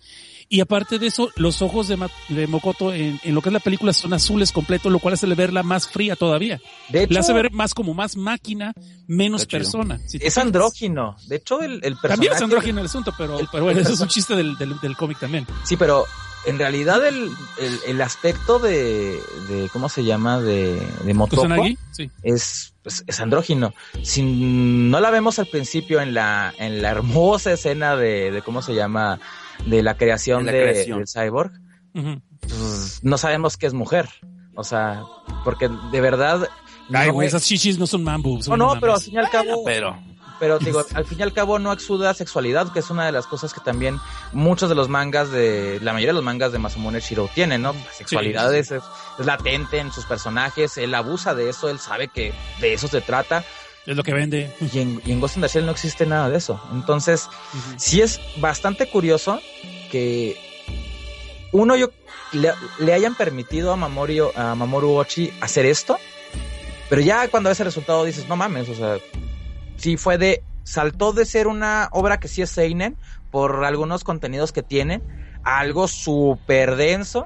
[0.53, 3.53] Y aparte de eso, los ojos de, Ma- de Mokoto en, en lo que es
[3.53, 6.59] la película son azules completos, lo cual hace verla más fría todavía.
[6.89, 8.73] De hecho, Le hace ver más como más máquina,
[9.07, 10.01] menos persona.
[10.07, 11.15] si es andrógino.
[11.27, 12.07] De hecho, el, el personaje...
[12.09, 14.57] También es andrógino el asunto, pero, el- pero bueno, el eso es un chiste del,
[14.57, 15.47] del, del cómic también.
[15.63, 16.05] Sí, pero
[16.45, 17.29] en realidad el,
[17.59, 20.39] el, el aspecto de, de, ¿cómo se llama?
[20.41, 21.47] De, de Motoko
[21.91, 22.09] sí.
[22.23, 23.73] es, es, es andrógino.
[24.03, 28.61] Si no la vemos al principio en la, en la hermosa escena de, de ¿cómo
[28.61, 29.19] se llama?
[29.65, 30.97] De la creación, De de, la creación.
[30.99, 31.51] del cyborg,
[32.41, 34.09] pues, no sabemos que es mujer.
[34.55, 35.03] O sea,
[35.43, 36.47] porque de verdad...
[36.93, 39.13] Ay, no güey, es- esas chichis no son man boobs, no, no, pero al fin
[39.13, 39.63] y al cabo...
[39.63, 39.97] Pero,
[40.41, 43.27] Pero digo, al fin y al cabo no exuda sexualidad, que es una de las
[43.27, 43.99] cosas que también
[44.33, 47.73] muchos de los mangas de, la mayoría de los mangas de Masamune Shiro tienen, ¿no?
[47.73, 48.57] La sexualidad Sí.
[48.57, 48.73] es,
[49.19, 53.45] latente en sus personajes, él abusa de eso, él sabe que de eso se trata,
[53.85, 54.51] Es lo que vende.
[54.73, 56.59] y en, y en Ghost in the Shell no existe nada de eso.
[56.73, 57.29] Entonces,
[57.77, 59.39] sí es bastante curioso
[59.91, 60.35] que
[61.51, 61.91] uno yo
[62.31, 65.99] le, le hayan permitido a Mamoru, a Mamoru Ochi hacer esto,
[66.89, 68.97] pero ya cuando ves el resultado dices, no mames, o sea,
[69.82, 72.95] sí fue de, saltó de ser una obra que sí es Seinen
[73.32, 75.01] por algunos contenidos que tiene,
[75.43, 77.25] a algo súper denso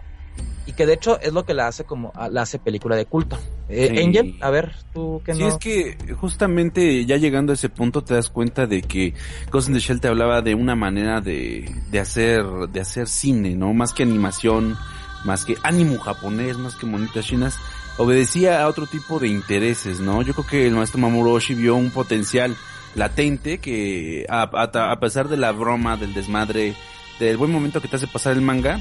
[0.68, 3.38] y que de hecho es lo que la hace como, la hace película de culto.
[3.70, 4.04] Eh, Sí.
[4.04, 5.48] Angel, a ver, tú que Sí, no.
[5.48, 9.14] es que justamente ya llegando a ese punto te das cuenta de que
[9.52, 13.56] Ghost in the Shell te hablaba de una manera de, de hacer, de hacer cine,
[13.56, 13.74] ¿no?
[13.74, 14.78] Más que animación,
[15.24, 17.58] más que ánimo japonés, más que monitas chinas,
[17.98, 20.22] obedecía a otro tipo de intereses, ¿no?
[20.22, 22.56] Yo creo que el maestro Mamoru Oshii vio un potencial
[22.96, 26.76] latente que a, a- a pesar de la broma, del desmadre,
[27.20, 28.80] del buen momento que te hace pasar el manga,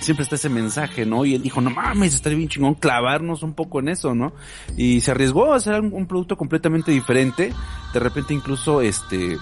[0.00, 1.24] siempre está ese mensaje, ¿no?
[1.24, 4.32] Y él dijo, no mames, estaría bien chingón clavarnos un poco en eso, ¿no?
[4.76, 7.52] Y se arriesgó a hacer un, un producto completamente diferente.
[7.92, 9.36] De repente incluso, este,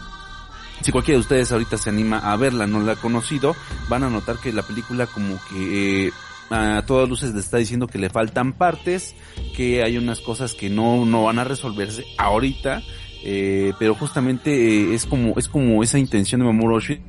[0.81, 3.55] si cualquiera de ustedes ahorita se anima a verla, no la ha conocido,
[3.89, 6.07] van a notar que la película como que...
[6.09, 6.13] Eh,
[6.51, 9.15] a todas luces le está diciendo que le faltan partes,
[9.57, 12.83] que hay unas cosas que no, no van a resolverse ahorita,
[13.23, 17.01] eh, pero justamente eh, es como, es como esa intención de Mamoru Oshii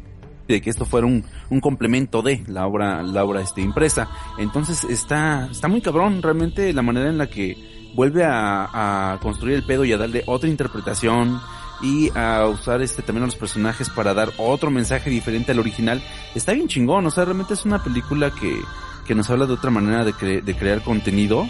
[0.48, 4.10] de que esto fuera un, un complemento de la obra, la obra este, impresa.
[4.38, 7.58] Entonces está, está muy cabrón realmente la manera en la que
[7.96, 11.40] vuelve a, a construir el pedo y a darle otra interpretación
[11.82, 16.02] y a usar este también a los personajes para dar otro mensaje diferente al original.
[16.34, 18.60] Está bien chingón, o sea, realmente es una película que,
[19.06, 21.48] que nos habla de otra manera de, de crear contenido,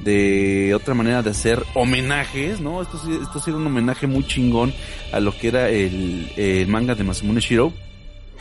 [0.00, 2.82] de otra manera de hacer homenajes, ¿no?
[2.82, 4.74] Esto, esto sí era un homenaje muy chingón
[5.12, 7.72] a lo que era el, el manga de Masamune Shiro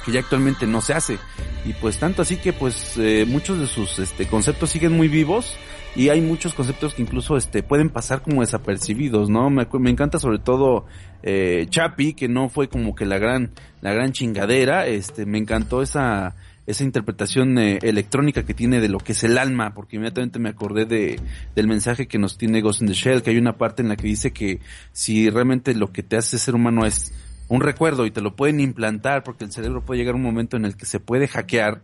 [0.03, 1.17] que ya actualmente no se hace.
[1.65, 5.55] Y pues tanto así que pues eh, muchos de sus este, conceptos siguen muy vivos
[5.95, 9.49] y hay muchos conceptos que incluso este pueden pasar como desapercibidos, ¿no?
[9.49, 10.85] Me, me encanta sobre todo
[11.21, 13.51] eh, Chapi, que no fue como que la gran
[13.81, 16.35] la gran chingadera, este me encantó esa
[16.65, 20.49] esa interpretación eh, electrónica que tiene de lo que es el alma, porque inmediatamente me
[20.49, 21.19] acordé de,
[21.55, 23.95] del mensaje que nos tiene Ghost in the Shell, que hay una parte en la
[23.95, 24.59] que dice que
[24.91, 27.13] si realmente lo que te hace ser humano es
[27.49, 30.55] un recuerdo y te lo pueden implantar porque el cerebro puede llegar a un momento
[30.57, 31.81] en el que se puede hackear,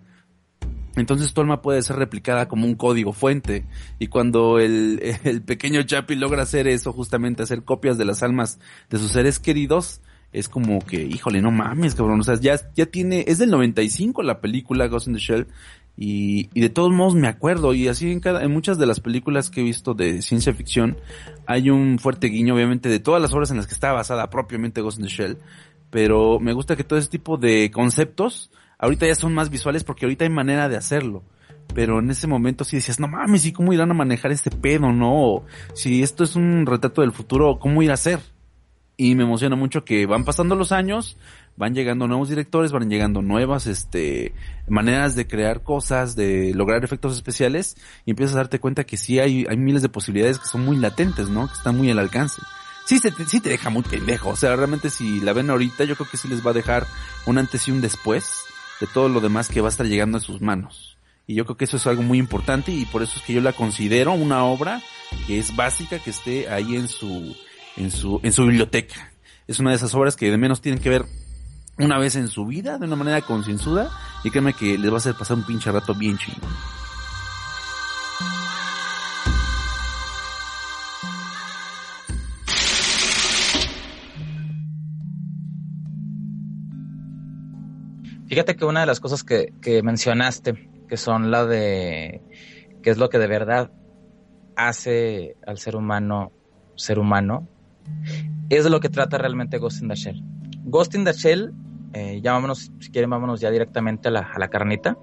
[0.95, 3.65] entonces tu alma puede ser replicada como un código fuente.
[3.99, 8.59] Y cuando el, el pequeño Chapi logra hacer eso, justamente hacer copias de las almas
[8.89, 10.01] de sus seres queridos,
[10.31, 12.19] es como que, híjole, no mames, cabrón.
[12.19, 15.47] O sea, ya, ya tiene, es del 95 la película Ghost in the Shell.
[15.97, 19.01] Y, y de todos modos me acuerdo, y así en cada, en muchas de las
[19.01, 20.95] películas que he visto de ciencia ficción,
[21.45, 24.81] hay un fuerte guiño, obviamente, de todas las obras en las que está basada propiamente
[24.81, 25.37] Ghost in the Shell.
[25.89, 30.05] Pero me gusta que todo ese tipo de conceptos, ahorita ya son más visuales porque
[30.05, 31.23] ahorita hay manera de hacerlo.
[31.73, 34.91] Pero en ese momento sí decías, no mames, ¿y cómo irán a manejar este pedo,
[34.91, 35.43] no?
[35.73, 38.19] Si esto es un retrato del futuro, ¿cómo ir a ser?
[38.99, 41.15] Y me emociona mucho que van pasando los años,
[41.55, 44.33] van llegando nuevos directores, van llegando nuevas este
[44.67, 49.17] maneras de crear cosas, de lograr efectos especiales y empiezas a darte cuenta que sí
[49.17, 51.47] hay hay miles de posibilidades que son muy latentes, ¿no?
[51.47, 52.41] Que están muy al alcance.
[52.87, 55.85] Sí, se te, sí te deja muy pendejo, o sea, realmente si la ven ahorita
[55.85, 56.85] yo creo que sí les va a dejar
[57.25, 58.41] un antes y un después
[58.81, 60.97] de todo lo demás que va a estar llegando a sus manos.
[61.25, 63.39] Y yo creo que eso es algo muy importante y por eso es que yo
[63.39, 64.81] la considero una obra
[65.25, 67.37] que es básica que esté ahí en su
[67.79, 69.11] en su, en su biblioteca.
[69.47, 71.05] Es una de esas obras que de menos tienen que ver
[71.77, 73.89] una vez en su vida, de una manera concienzuda,
[74.23, 76.51] y créeme que les va a hacer pasar un pinche rato bien chingón.
[88.27, 92.21] Fíjate que una de las cosas que, que mencionaste, que son la de
[92.83, 93.71] qué es lo que de verdad
[94.55, 96.31] hace al ser humano
[96.79, 97.47] ser humano,
[98.49, 100.23] es de lo que trata realmente Ghost in the Shell.
[100.65, 101.53] Ghost in the Shell,
[101.93, 104.97] eh, ya vámonos, si quieren, vámonos ya directamente a la, a la carnita.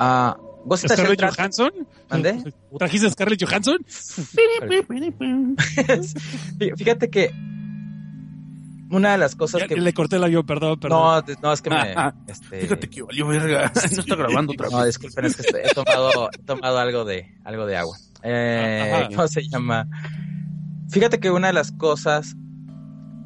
[0.00, 0.32] Uh,
[0.64, 1.16] Ghost in the Shell.
[1.16, 1.34] Trata...
[1.34, 1.72] Johansson?
[2.10, 2.54] ¿Mande?
[2.78, 3.78] ¿Trajiste a Scarlett Johansson?
[6.76, 7.30] Fíjate que
[8.90, 11.24] una de las cosas ya, que le corté el avión, perdón, perdón.
[11.26, 11.94] No, no es que me
[12.26, 12.60] este...
[12.60, 13.72] Fíjate que valió verga.
[13.74, 14.76] no está grabando otra vez.
[14.76, 17.96] No, disculpen, es que he tomado, he tomado algo de algo de agua.
[18.22, 19.86] Eh, ¿Cómo se llama?
[20.90, 22.36] Fíjate que una de las cosas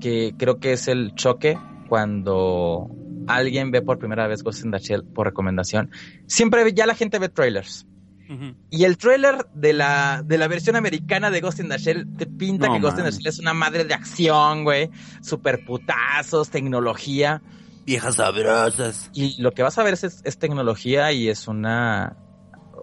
[0.01, 1.59] que creo que es el choque
[1.89, 2.91] cuando
[3.27, 5.91] alguien ve por primera vez Ghost in the Shell por recomendación,
[6.27, 7.87] siempre ya la gente ve trailers.
[8.29, 8.57] Uh -huh.
[8.71, 12.27] Y el trailer de la, de la versión americana de Ghost in the Shell te
[12.27, 13.07] pinta no, que Ghost man.
[13.07, 14.91] in the Shell es una madre de acción, güey.
[15.23, 17.41] Super putazos, tecnología.
[17.87, 19.11] Viejas sabrosas.
[19.15, 22.17] Y lo que vas a ver es, es tecnología y es una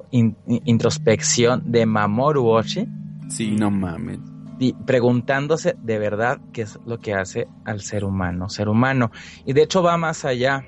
[0.09, 2.88] in, in, introspección de Mamoru Oshii.
[3.29, 4.19] Sí, no mames
[4.86, 9.12] preguntándose de verdad qué es lo que hace al ser humano, ser humano.
[9.45, 10.66] Y de hecho va más allá.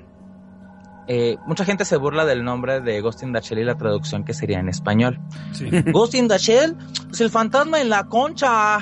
[1.06, 4.24] Eh, mucha gente se burla del nombre de Ghost in the Shell y la traducción
[4.24, 5.20] que sería en español.
[5.52, 5.68] Sí.
[5.92, 6.76] Ghost in the Shell,
[7.08, 8.78] pues el fantasma en la concha.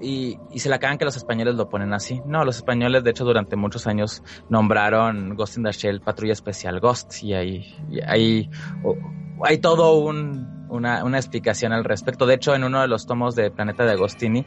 [0.00, 2.20] Y, y, se la cagan que los españoles lo ponen así.
[2.26, 6.80] No, los españoles, de hecho, durante muchos años nombraron Ghost in the Shell Patrulla Especial
[6.80, 7.22] Ghost.
[7.22, 8.50] Y ahí, y ahí
[8.82, 8.96] oh,
[9.44, 12.26] hay todo un, una, una, explicación al respecto.
[12.26, 14.46] De hecho, en uno de los tomos de Planeta de Agostini,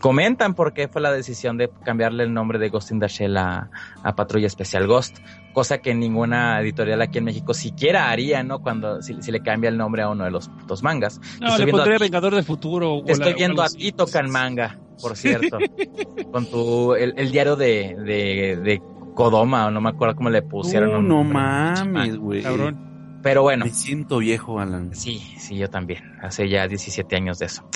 [0.00, 3.36] comentan por qué fue la decisión de cambiarle el nombre de Ghost in the Shell
[3.36, 3.70] a,
[4.02, 5.18] a Patrulla Especial Ghost,
[5.52, 8.60] cosa que ninguna editorial aquí en México siquiera haría, ¿no?
[8.60, 11.20] Cuando si, si le cambia el nombre a uno de los putos mangas.
[11.40, 13.02] No, estoy le pondría Vengador del Futuro.
[13.04, 15.58] Te estoy la, viendo a ti tocan manga, por cierto,
[16.32, 18.82] con tu el, el diario de, de, de
[19.14, 20.94] Kodoma, o no me acuerdo cómo le pusieron.
[20.94, 22.42] Uh, no mames, güey.
[22.42, 22.95] Cabrón.
[23.22, 23.64] Pero bueno.
[23.64, 24.94] Me siento viejo, Alan.
[24.94, 26.16] Sí, sí, yo también.
[26.22, 27.68] Hace ya 17 años de eso.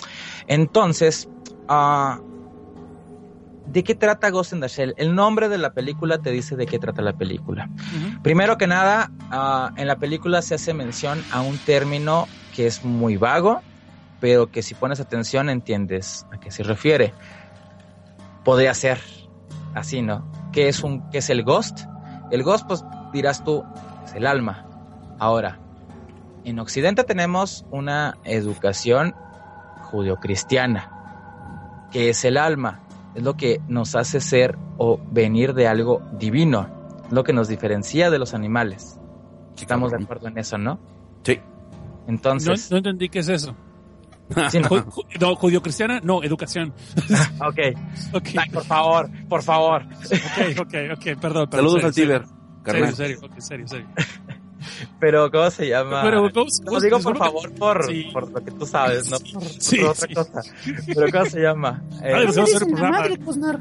[0.46, 1.28] Entonces,
[1.68, 2.20] ah,
[3.66, 4.94] ¿de qué trata Ghost in the Shell?
[4.96, 7.68] El nombre de la película te dice de qué trata la película.
[8.22, 12.84] Primero que nada, ah, en la película se hace mención a un término que es
[12.84, 13.62] muy vago,
[14.20, 17.14] pero que si pones atención entiendes a qué se refiere.
[18.44, 19.00] Podría ser
[19.74, 20.30] así, ¿no?
[20.52, 21.80] ¿Qué es, un, qué es el ghost?
[22.30, 23.64] El ghost, pues dirás tú,
[24.04, 24.66] es el alma.
[25.20, 25.58] Ahora,
[26.44, 29.14] en Occidente tenemos una educación
[29.82, 32.80] judio-cristiana, que es el alma,
[33.14, 36.68] es lo que nos hace ser o venir de algo divino,
[37.06, 38.98] es lo que nos diferencia de los animales.
[39.56, 40.78] Estamos de acuerdo en eso, ¿no?
[41.22, 41.36] Sí.
[41.36, 43.54] No, Entonces, no entendí qué es eso.
[44.50, 44.68] sí, no.
[44.68, 46.72] Ju- ju- No, educación.
[47.40, 47.58] ok,
[48.14, 49.82] Ok, Ay, por favor, por favor.
[49.82, 51.20] ok, ok, ok, perdón.
[51.20, 52.24] perdón, Saludos serio, al Ciber,
[52.94, 53.86] Serio, serio, serio.
[54.98, 56.02] Pero, ¿cómo se llama?
[56.02, 58.08] Pero, ¿cómo- Lo cómo- digo por favor por, Sí.
[58.12, 60.14] por lo que tú sabes, no por, Sí, por otra sí.
[60.14, 60.42] cosa.
[60.86, 61.82] Pero, ¿cómo se llama?
[62.02, 63.58] Eh, Ay, pues, hacer madre, Cosnar.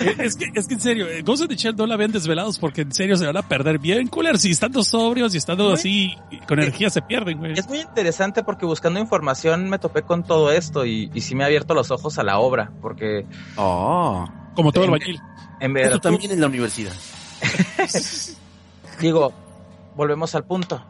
[0.00, 2.12] Eh, Es que, es que en serio, eh, Ghost in the Shell no la vean
[2.12, 4.38] desvelados porque en serio se van a perder bien, cooler.
[4.38, 5.74] Si estando sobrios y estando Güey.
[5.74, 6.14] así
[6.46, 7.52] con energía se pierden, güey.
[7.58, 11.44] Es muy interesante porque buscando información me topé con todo esto y, y sí me
[11.44, 13.26] ha abierto los ojos a la obra, porque
[13.56, 14.26] Oh.
[14.54, 15.20] Como todo el bañil.
[15.60, 16.92] en Esto también en la universidad.
[19.00, 19.32] digo,
[19.96, 20.84] volvemos al punto.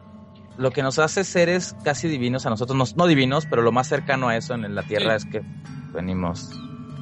[0.57, 3.87] Lo que nos hace seres casi divinos a nosotros, no, no divinos, pero lo más
[3.87, 5.41] cercano a eso en la tierra es que
[5.93, 6.51] venimos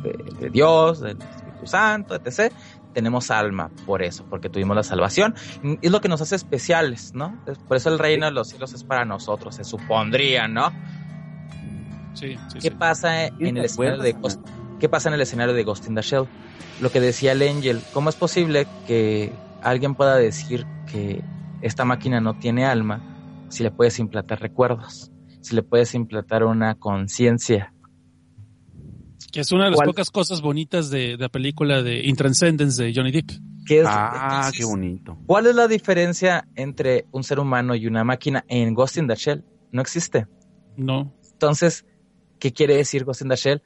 [0.03, 2.53] de, de Dios, del Espíritu Santo, etc.
[2.93, 5.35] Tenemos alma por eso, porque tuvimos la salvación.
[5.63, 7.37] Y Es lo que nos hace especiales, ¿no?
[7.67, 10.71] Por eso el reino de los cielos es para nosotros, se supondría, ¿no?
[12.13, 12.69] Sí, sí, ¿Qué sí.
[12.71, 14.13] pasa en el ¿Te escenario de?
[14.13, 14.41] Ghost,
[14.79, 16.25] ¿Qué pasa en el escenario de Ghost in the Shell?
[16.81, 19.31] Lo que decía el Angel, ¿cómo es posible que
[19.61, 21.21] alguien pueda decir que
[21.61, 26.75] esta máquina no tiene alma si le puedes implantar recuerdos, si le puedes implantar una
[26.75, 27.73] conciencia?
[29.31, 29.89] Que es una de las ¿Cuál?
[29.89, 33.29] pocas cosas bonitas de, de la película de Intranscendence de Johnny Depp.
[33.65, 35.17] ¿Qué es- Ah, entonces, qué bonito.
[35.25, 39.15] ¿Cuál es la diferencia entre un ser humano y una máquina en Ghost in the
[39.15, 39.45] Shell?
[39.71, 40.27] No existe.
[40.75, 41.13] No.
[41.33, 41.85] Entonces,
[42.39, 43.61] ¿qué quiere decir Ghost in the Shell?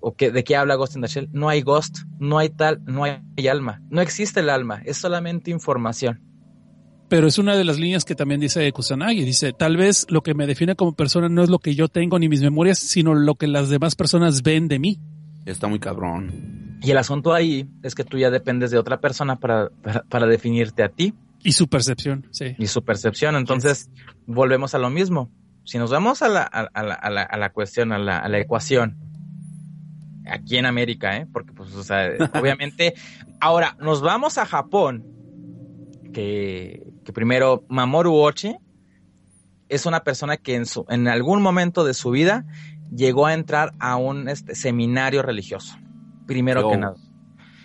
[0.00, 1.28] ¿O qué, de qué habla Ghost in the Shell?
[1.32, 3.82] No hay ghost, no hay tal, no hay alma.
[3.90, 6.20] No existe el alma, es solamente información.
[7.12, 9.22] Pero es una de las líneas que también dice Kusanagi.
[9.22, 12.18] Dice, tal vez lo que me define como persona no es lo que yo tengo
[12.18, 14.98] ni mis memorias, sino lo que las demás personas ven de mí.
[15.44, 16.78] Está muy cabrón.
[16.80, 20.26] Y el asunto ahí es que tú ya dependes de otra persona para, para, para
[20.26, 21.12] definirte a ti
[21.44, 22.56] Y su percepción, sí.
[22.58, 23.36] y su percepción.
[23.36, 23.90] Entonces,
[24.26, 25.30] volvemos a lo mismo.
[25.64, 28.20] Si nos vamos a la, a, a la, a la, a la cuestión, a la,
[28.20, 28.96] a la ecuación,
[30.24, 31.26] aquí en América, ¿eh?
[31.30, 32.08] porque pues, o sea,
[32.40, 32.94] obviamente,
[33.38, 35.04] ahora nos vamos a Japón,
[36.14, 38.56] que, que primero Mamoru Ochi
[39.68, 42.44] es una persona que en, su, en algún momento de su vida
[42.94, 45.76] llegó a entrar a un este, seminario religioso,
[46.26, 46.70] primero Oh.
[46.70, 46.96] que nada.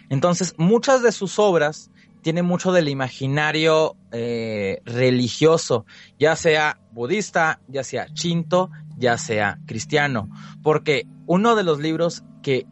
[0.10, 5.86] Entonces, muchas de sus obras tienen mucho del imaginario eh, religioso,
[6.18, 10.30] ya sea budista, ya sea chinto, ya sea cristiano,
[10.64, 12.66] porque uno de los libros que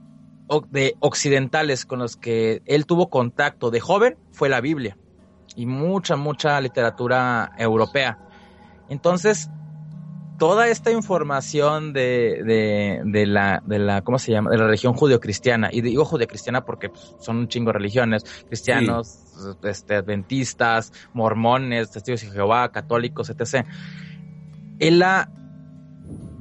[0.70, 4.95] de occidentales con los que él tuvo contacto de joven fue la Biblia
[5.56, 8.20] y mucha mucha literatura europea.
[8.89, 9.49] Entonces,
[10.38, 14.51] toda esta información de, de, de la, de la, ¿cómo se llama?
[14.51, 15.70] De la religión judio-cristiana.
[15.72, 18.24] Y digo judio-cristiana porque pues, son un chingo de religiones.
[18.47, 19.20] Cristianos,
[19.64, 23.66] este, adventistas, mormones, testigos de Jehová, católicos, etc.
[24.80, 25.32] Él la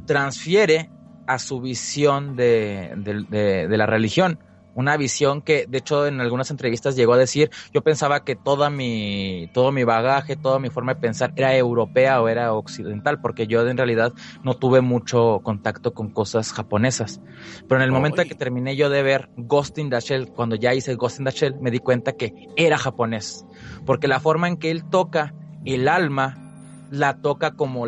[0.06, 0.90] transfiere
[1.26, 4.38] a su visión de, de la religión.
[4.74, 8.70] Una visión que, de hecho, en algunas entrevistas llegó a decir, yo pensaba que toda
[8.70, 13.46] mi, todo mi bagaje, toda mi forma de pensar era europea o era occidental, porque
[13.46, 14.12] yo en realidad
[14.42, 17.20] no tuve mucho contacto con cosas japonesas.
[17.68, 20.56] Pero en el momento en que terminé yo de ver Ghost in the Shell, cuando
[20.56, 23.46] ya hice Ghost in the Shell, me di cuenta que era japonés.
[23.86, 27.86] Porque la forma en que él toca el alma, la toca como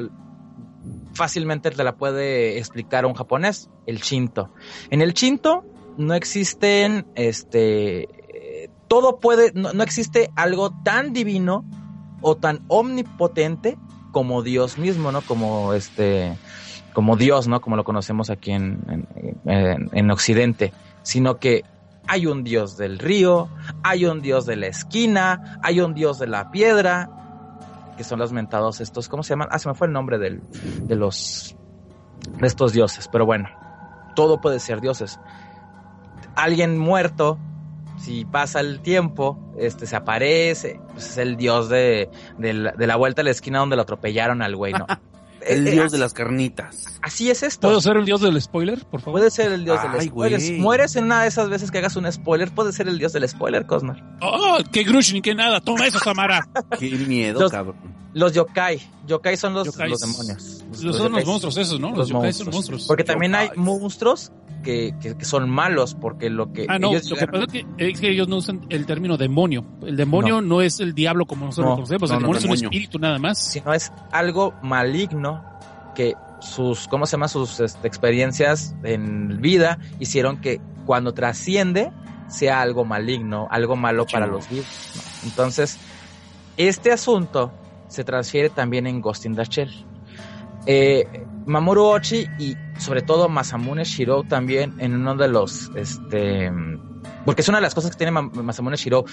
[1.15, 4.53] fácilmente te la puede explicar un japonés, el Shinto.
[4.91, 5.65] En el Shinto
[5.97, 8.09] no existen, este,
[8.89, 11.65] todo puede, no, no, existe algo tan divino
[12.21, 13.77] o tan omnipotente
[14.13, 15.21] como Dios mismo, ¿no?
[15.23, 16.37] Como este,
[16.93, 17.61] como Dios, ¿no?
[17.61, 20.73] Como lo conocemos aquí en, en, en, en Occidente,
[21.03, 21.65] sino que
[22.09, 23.49] hay un Dios del río,
[23.83, 27.11] hay un Dios de la esquina, hay un Dios de la piedra,
[27.97, 29.49] que son los mentados estos, ¿cómo se llaman?
[29.51, 30.41] Ah, se me fue el nombre del,
[30.83, 31.57] de los,
[32.39, 33.49] de estos dioses, pero bueno,
[34.15, 35.19] todo puede ser dioses
[36.37, 37.39] alguien muerto
[37.99, 42.87] si pasa el tiempo, este se aparece, pues es el dios de, de, la, de
[42.87, 44.87] la vuelta a la esquina donde lo atropellaron al güey, ¿no?
[45.41, 46.99] el Eh, dios eh, de las carnitas.
[47.01, 47.69] Así es esto.
[47.69, 49.21] ¿Puedo ser el dios del spoiler, por favor?
[49.21, 50.59] Puede ser el dios Ay, del spoiler.
[50.61, 53.27] Mueres en una de esas veces que hagas un spoiler, puede ser el dios del
[53.29, 54.03] spoiler, Cosnar.
[54.21, 54.59] ¡Oh!
[54.73, 55.61] ¡Qué grush ni qué nada!
[55.61, 56.47] ¡Toma eso, Samara!
[56.79, 57.77] Qué miedo, Los- cabrón.
[58.13, 58.81] Los yokai.
[59.07, 59.91] Yokai son los, Yokais.
[59.91, 60.65] los demonios.
[60.83, 61.91] Los son los monstruos esos, ¿no?
[61.91, 62.55] Los, Los yokai son monstruos.
[62.55, 62.87] monstruos.
[62.87, 64.33] Porque también hay monstruos
[64.67, 67.53] que, que, que son malos, porque lo que Ah, no, ellos lo que pasa es
[67.53, 69.65] que, es que ellos no usan el término demonio.
[69.83, 72.11] El demonio no, es el diablo como nosotros No, lo conocemos.
[72.11, 73.39] no, el no, demonio es un espíritu nada más.
[73.39, 75.45] sino es algo maligno
[75.95, 77.29] que sus, ¿cómo se llama?
[77.29, 81.93] Sus este, experiencias en vida hicieron que cuando trasciende
[82.29, 84.67] sea algo maligno, algo malo para los vivos.
[84.97, 85.29] ¿no?
[85.29, 85.79] Entonces,
[86.57, 87.53] este asunto
[87.87, 89.71] se transfiere también en Ghost in the Shell.
[90.67, 96.51] Eh, Mamoru Ochi y sobre todo Masamune Shiro también en uno de los, este,
[97.25, 99.05] porque es una de las cosas que tiene Ma- Masamune Shiro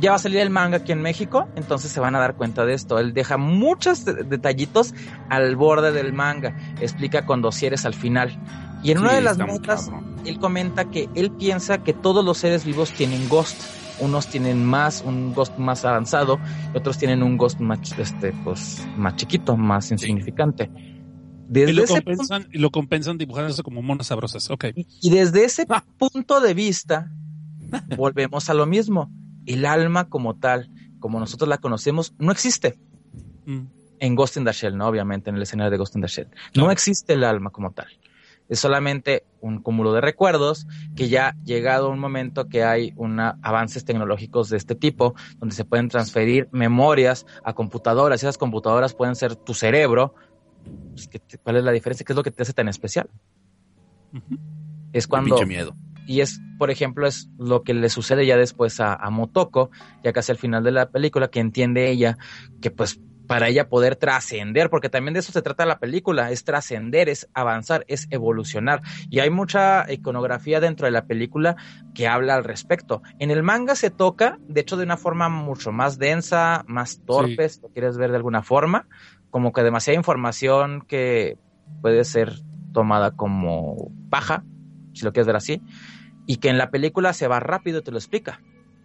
[0.00, 2.64] ya va a salir el manga aquí en México, entonces se van a dar cuenta
[2.64, 2.98] de esto.
[2.98, 4.92] Él deja muchos de- detallitos
[5.28, 8.36] al borde del manga, explica con dosieres al final.
[8.82, 9.90] Y en una Sí, de las notas,
[10.24, 13.56] él comenta que él piensa que todos los seres vivos tienen ghost.
[14.00, 16.40] Unos tienen más, un ghost más avanzado,
[16.74, 20.68] otros tienen un ghost más, este, pues, más chiquito, más insignificante.
[21.46, 24.50] Desde Y lo, ese punto- compensan, y lo compensan dibujándose como monas sabrosas.
[24.50, 24.66] Ok.
[24.74, 25.66] y desde ese
[25.98, 27.10] punto de vista,
[27.96, 29.10] volvemos a lo mismo.
[29.46, 30.70] El alma como tal,
[31.00, 32.78] como nosotros la conocemos, no existe.
[33.44, 33.60] Mm.
[34.00, 34.86] En Ghost in the Shell, ¿no?
[34.88, 36.28] Obviamente, en el escenario de Ghost in the Shell.
[36.54, 37.86] No existe el alma como tal.
[38.48, 43.84] Es solamente un cúmulo de recuerdos que ya llegado un momento que hay una, avances
[43.86, 48.22] tecnológicos de este tipo, donde se pueden transferir memorias a computadoras.
[48.22, 50.14] Y esas computadoras pueden ser tu cerebro.
[50.94, 52.04] Pues, ¿qué te- ¿Cuál es la diferencia?
[52.04, 53.08] ¿Qué es lo que te hace tan especial?
[54.92, 55.76] Es cuando pinche miedo.
[56.06, 59.70] y es, por ejemplo, es lo que le sucede ya después a, a Motoko,
[60.02, 62.16] ya casi al final de la película, que entiende ella
[62.60, 66.44] que pues para ella poder trascender, porque también de eso se trata la película, es
[66.44, 68.82] trascender, es avanzar, es evolucionar.
[69.08, 71.56] Y hay mucha iconografía dentro de la película
[71.94, 73.02] que habla al respecto.
[73.18, 77.48] En el manga se toca, de hecho, de una forma mucho más densa, más torpe,
[77.48, 78.86] si lo quieres ver de alguna forma,
[79.34, 81.38] como que demasiada información que
[81.82, 82.34] puede ser
[82.72, 84.44] tomada como paja,
[84.92, 85.60] si lo quieres ver así,
[86.24, 88.40] y que en la película se va rápido y te lo explica,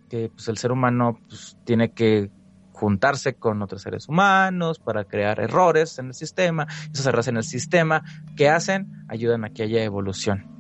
[0.10, 2.32] que pues, el ser humano pues, tiene que
[2.72, 7.44] juntarse con otros seres humanos para crear errores en el sistema, esos errores en el
[7.44, 8.02] sistema,
[8.36, 9.06] ¿qué hacen?
[9.08, 10.59] Ayudan a que haya evolución.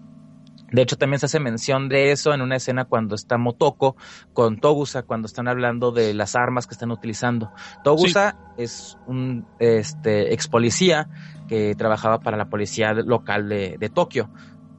[0.71, 3.95] De hecho, también se hace mención de eso en una escena cuando está Motoko
[4.33, 7.51] con Togusa, cuando están hablando de las armas que están utilizando.
[7.83, 11.09] Togusa es un este, ex policía
[11.47, 14.29] que trabajaba para la policía local de, de Tokio.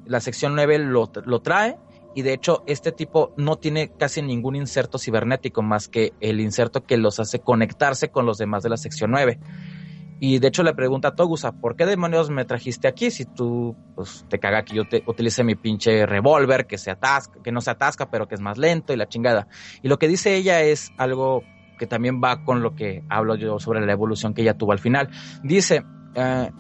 [0.07, 1.79] La sección 9 lo, lo trae
[2.15, 6.85] y de hecho este tipo no tiene casi ningún inserto cibernético más que el inserto
[6.85, 9.39] que los hace conectarse con los demás de la sección 9.
[10.23, 13.75] Y de hecho le pregunta a Togusa, ¿por qué demonios me trajiste aquí si tú
[13.95, 17.63] pues, te caga que yo te utilice mi pinche revólver que se atasca, que no
[17.63, 19.49] se atasca, pero que es más lento y la chingada?
[19.83, 21.43] Y lo que dice ella es algo
[21.79, 24.79] que también va con lo que hablo yo sobre la evolución que ella tuvo al
[24.79, 25.09] final.
[25.43, 25.83] Dice,
[26.15, 26.51] eh,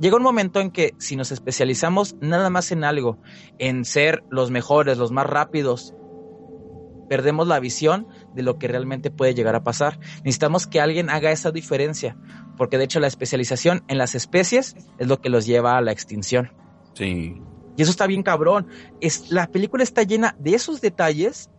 [0.00, 3.18] llega un momento en que si nos especializamos nada más en algo,
[3.58, 5.94] en ser los mejores, los más rápidos,
[7.10, 9.98] perdemos la visión de lo que realmente puede llegar a pasar.
[10.18, 12.16] Necesitamos que alguien haga esa diferencia,
[12.56, 15.92] porque de hecho la especialización en las especies es lo que los lleva a la
[15.92, 16.52] extinción.
[16.94, 17.40] Sí.
[17.76, 18.68] Y eso está bien cabrón.
[19.00, 21.50] Es, la película está llena de esos detalles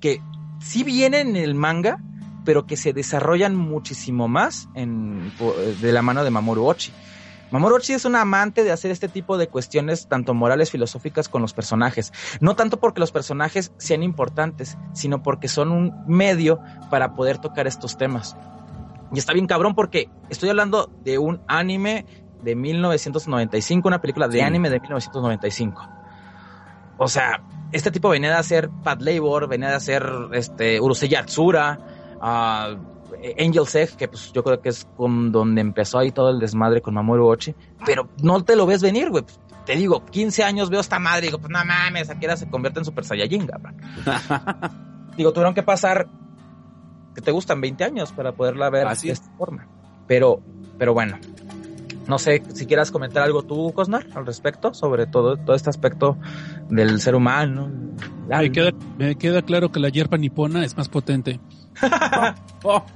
[0.00, 0.20] que
[0.60, 2.02] sí vienen en el manga,
[2.44, 5.32] pero que se desarrollan muchísimo más en,
[5.80, 6.92] de la mano de Mamoru Ochi.
[7.50, 11.42] Mamoru Ochi es un amante de hacer este tipo de cuestiones, tanto morales, filosóficas, con
[11.42, 12.12] los personajes.
[12.40, 17.66] No tanto porque los personajes sean importantes, sino porque son un medio para poder tocar
[17.66, 18.36] estos temas.
[19.12, 22.06] Y está bien cabrón porque estoy hablando de un anime
[22.42, 24.40] de 1995, una película de Sí.
[24.40, 25.88] anime de 1995.
[26.98, 27.42] O sea,
[27.72, 31.78] este tipo venía de hacer Pat Labor, venía de hacer este Urusei Yatsura,
[32.20, 32.76] ah,
[33.38, 36.80] Angel Egg, que pues yo creo que es con donde empezó ahí todo el desmadre
[36.80, 37.54] con Mamoru Ochi,
[37.84, 39.24] pero no te lo ves venir, güey.
[39.66, 42.80] Te digo, 15 años veo esta madre y digo, pues no mames, Akira se convierte
[42.80, 43.76] en Super Saiyajin, cabrón.
[45.16, 46.08] digo, tuvieron que pasar,
[47.14, 49.20] que te gustan 20 años para poderla ver Así de es.
[49.20, 49.68] esta forma.
[50.06, 50.40] Pero,
[50.78, 51.18] pero bueno,
[52.08, 56.16] no sé si quieras comentar algo tú, Cosnar, al respecto, sobre todo, todo este aspecto
[56.68, 57.70] del ser humano.
[58.28, 61.38] Me queda, me queda claro que la hierba nipona es más potente.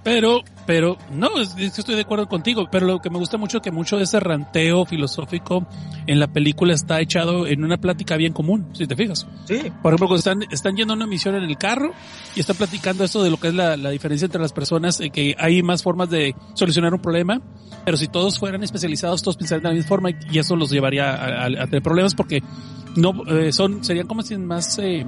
[0.03, 3.39] Pero, pero, no, es, es que estoy de acuerdo contigo, pero lo que me gusta
[3.39, 5.67] mucho es que mucho de ese ranteo filosófico
[6.07, 9.27] en la película está echado en una plática bien común, si te fijas.
[9.47, 9.73] Sí.
[9.83, 11.93] Por ejemplo, cuando están, están yendo a una misión en el carro
[12.37, 15.09] y están platicando esto de lo que es la, la diferencia entre las personas, eh,
[15.09, 17.41] que hay más formas de solucionar un problema,
[17.87, 20.71] pero si todos fueran especializados, todos pensarían de la misma forma y, y eso los
[20.71, 22.43] llevaría a, a- a tener problemas porque
[22.97, 25.07] no eh, son serían como si más eh,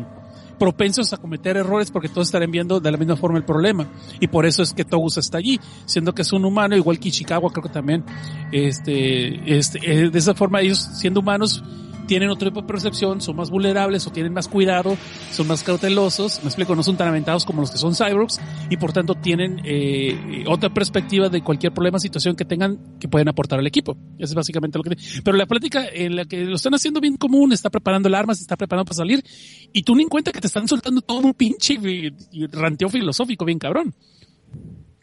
[0.59, 3.87] propensos a cometer errores porque todos estarían viendo de la misma forma el problema.
[4.21, 7.09] Y por eso es que Togus está allí siendo que es un humano igual que
[7.09, 8.05] Ishikawa creo que también.
[8.53, 11.63] Este, este eh, de esa forma ellos siendo humanos
[12.07, 14.97] tienen otro tipo de percepción, son más vulnerables o tienen más cuidado,
[15.33, 18.41] son más cautelosos, me explico, no son tan aventados como los que son cyborgs
[18.71, 23.29] y por tanto tienen eh, otra perspectiva de cualquier problema, situación que tengan que pueden
[23.29, 23.97] aportar al equipo.
[24.19, 24.97] Eso es básicamente lo que...
[25.23, 28.35] Pero la plática en la que lo están haciendo bien común, está preparando el arma,
[28.35, 29.25] se está preparando para salir
[29.73, 32.13] y tú ni en cuenta que te están soltando todo un pinche eh,
[32.53, 33.95] ranteo filosófico bien cabrón.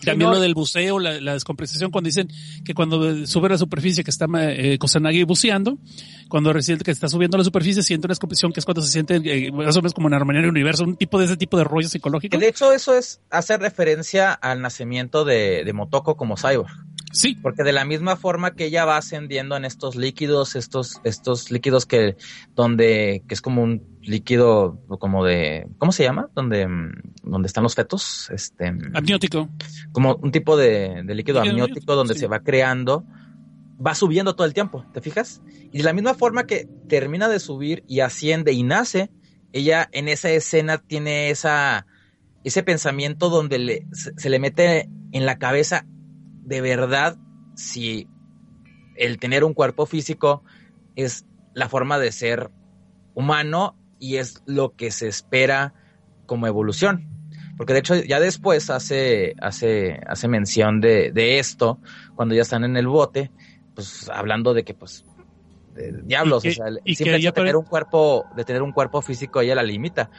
[0.06, 0.36] También no.
[0.36, 2.30] lo del buceo, la, la descompensación, cuando dicen
[2.64, 5.78] que cuando sube a la superficie que está eh, Kusanagi buceando,
[6.30, 8.92] cuando recién que está subiendo a la superficie siente una descompensación que es cuando se
[8.92, 11.38] siente eh, más o menos como en armonía en el universo, un tipo de ese
[11.38, 12.38] tipo de rollo psicológico.
[12.38, 16.72] De hecho eso es hacer referencia al nacimiento de, de Motoko como cyborg.
[17.14, 21.52] Sí, Porque de la misma forma que ella va ascendiendo en estos líquidos, estos, estos
[21.52, 22.18] líquidos que,
[22.56, 26.30] donde, que es como un líquido, como de, ¿cómo se llama?
[26.34, 26.68] Donde,
[27.22, 29.48] donde están los fetos, este, amniótico.
[29.92, 32.22] como un tipo de, de líquido Líquido amniótico amniótico, donde sí.
[32.22, 33.06] se va creando,
[33.86, 35.44] va subiendo todo el tiempo, ¿te fijas?
[35.72, 39.12] Y de la misma forma que termina de subir y asciende y nace,
[39.52, 41.86] ella en esa escena tiene esa,
[42.44, 45.86] ese pensamiento donde le, se, se le mete en la cabeza
[46.46, 47.18] de verdad
[47.56, 48.08] si
[48.96, 50.44] el tener un cuerpo físico
[50.96, 52.52] es la forma de ser
[53.14, 55.74] humano y es lo que se espera
[56.26, 57.10] como evolución.
[57.58, 61.80] Porque de hecho ya después hace, hace, hace mención de, de esto,
[62.16, 63.32] cuando ya están en el bote,
[63.76, 65.06] pues hablando de que pues
[65.76, 68.72] de diablos, Y o sea, el y simple de tener un cuerpo, de tener un
[68.72, 70.10] cuerpo físico ella la limita.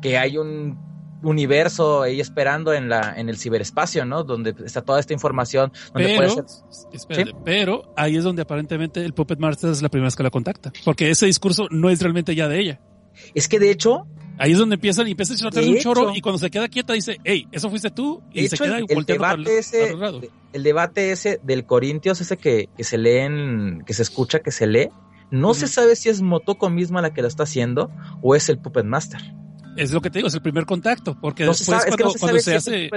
[0.00, 0.89] Que hay un
[1.22, 4.24] universo ahí esperando en la, en el ciberespacio, ¿no?
[4.24, 9.04] Donde está toda esta información, donde puede Pero, ser espérate, pero ahí es donde aparentemente
[9.04, 10.72] el Puppet Master es la primera vez que la contacta.
[10.84, 12.80] Porque ese discurso no es realmente ya de ella.
[13.34, 14.06] Es que de hecho,
[14.38, 16.16] Ahí es donde empiezan y empieza a De un chorro hecho.
[16.16, 18.78] y cuando se queda quieta dice, hey, eso fuiste tú y de se hecho, queda
[18.78, 20.12] el, el para debate ese, para
[20.54, 24.50] el debate ese del Corintios, ese que, que se lee en- que se escucha, que
[24.50, 24.88] se lee,
[25.30, 27.90] no se sabe si es Motoko misma la que lo está haciendo
[28.22, 29.20] o es el Puppet Master.
[29.82, 31.96] Es lo que te digo, es el primer contacto, porque No se después sabe, es
[31.96, 32.90] que cuando, no se cuando hace,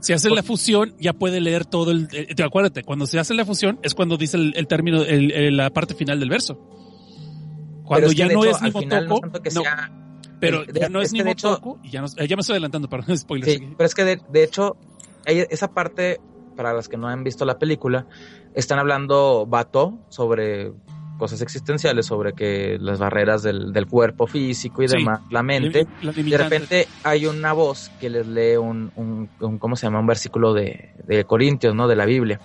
[0.00, 3.34] se hace la fusión, ya puede leer todo el, eh, te acuérdate, cuando se hace
[3.34, 6.58] la fusión es cuando dice el, el término, el- el- la parte final del verso.
[7.84, 9.90] Cuando ya que no hecho, es ni no sea-
[10.38, 12.54] pero de- ya no es, ni hecho- Motoko, y ya, no- eh, ya me estoy
[12.54, 13.52] adelantando, perdón, spoilers.
[13.58, 14.76] Sí, pero es que de, de hecho,
[15.24, 16.20] esa parte,
[16.56, 18.06] para las que no han visto la película,
[18.54, 20.72] están hablando Bato sobre
[21.20, 24.96] cosas existenciales, sobre que las barreras del, del cuerpo físico y Sí.
[24.96, 25.86] demás, la mente.
[26.30, 30.00] De repente hay una voz que les lee un, un, un- ¿cómo se llama?
[30.00, 31.86] Un versículo de, de Corintios, ¿no?
[31.86, 32.40] De la Biblia,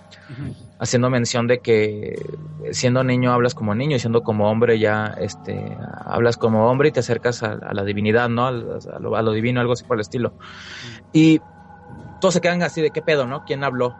[0.78, 2.14] haciendo mención de que
[2.72, 6.92] siendo niño hablas como niño y siendo como hombre ya, este, hablas como hombre y
[6.92, 8.46] te acercas a, a la divinidad, ¿no?
[8.46, 10.34] Al- A lo, a lo divino, algo así por el estilo.
[11.12, 11.40] Y
[12.20, 13.42] todos se quedan así de qué pedo, ¿no?
[13.44, 13.96] ¿Quién habló?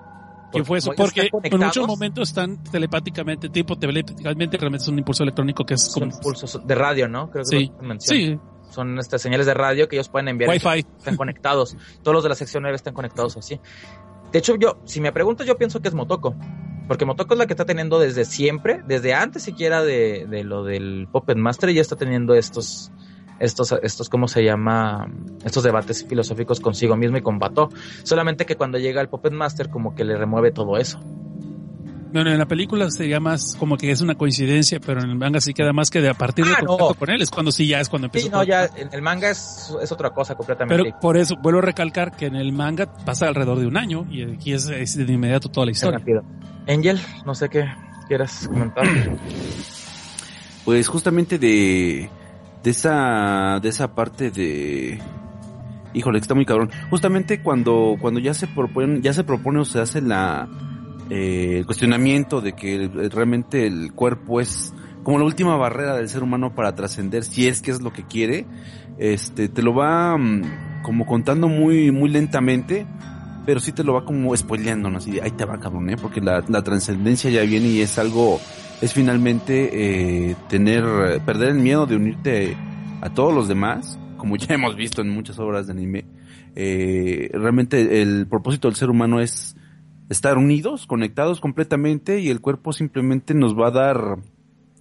[0.53, 0.93] ¿Quién fue eso?
[0.97, 5.83] Porque en muchos momentos están telepáticamente, tipo telepáticamente, realmente es un impulso electrónico que es
[5.83, 6.21] Son como...
[6.21, 7.31] pulsos de radio, ¿no?
[7.31, 8.39] Creo que Sí, que sí,
[8.71, 10.51] Son estas señales de radio que ellos pueden enviar.
[10.51, 10.87] Wi-Fi.
[10.99, 11.77] están conectados.
[12.03, 13.61] Todos los de la sección 9 están conectados así.
[14.33, 16.35] De hecho, yo, si me preguntas, yo pienso que es Motoko.
[16.89, 20.63] Porque Motoko es la que está teniendo desde siempre, desde antes siquiera de, de lo
[20.63, 22.93] del Puppet Master, ya está teniendo estos,
[23.39, 25.07] estos, estos, ¿cómo se llama?
[25.45, 27.69] Estos debates filosóficos consigo mismo y con Bato.
[28.03, 31.01] Solamente que cuando llega el Puppet Master, como que le remueve todo eso.
[32.13, 35.41] Bueno, en la película sería más como que es una coincidencia, pero en el manga
[35.41, 36.99] sí queda más que de a partir Ah, del contacto no.
[36.99, 39.29] con él es cuando sí ya es cuando empieza Sí, no, ya en el manga
[39.29, 40.83] es, es otra cosa completamente.
[40.85, 44.07] Pero por eso vuelvo a recalcar que en el manga pasa alrededor de un año
[44.11, 45.99] y aquí es, es de inmediato toda la historia.
[45.99, 46.23] rápido.
[46.69, 47.67] Angel, no sé qué
[48.09, 48.87] quieras comentar.
[50.65, 52.09] Pues justamente de,
[52.67, 54.99] de esa, de esa parte de,
[55.95, 56.69] híjole, está muy cabrón.
[56.91, 60.01] Justamente cuando, cuando ya se propone, ya se propone o se hace
[61.09, 66.25] eh, el cuestionamiento de que realmente el cuerpo es como la última barrera del ser
[66.25, 68.47] humano para trascender, si es que es lo que quiere,
[68.99, 72.85] este, te lo va mm, como contando muy, muy lentamente,
[73.47, 74.99] pero sí te lo va como spoileando, ¿no?
[74.99, 75.97] Así ahí te va, cabrón, ¿eh?
[75.97, 78.41] Porque la, la trascendencia ya viene y es algo,
[78.81, 80.85] es finalmente eh, tener,
[81.25, 82.57] perder el miedo de unirte
[83.01, 86.05] a todos los demás, como ya hemos visto en muchas obras de anime,
[86.55, 89.57] eh, realmente el propósito del ser humano es
[90.09, 94.19] estar unidos, conectados completamente y el cuerpo simplemente nos va a dar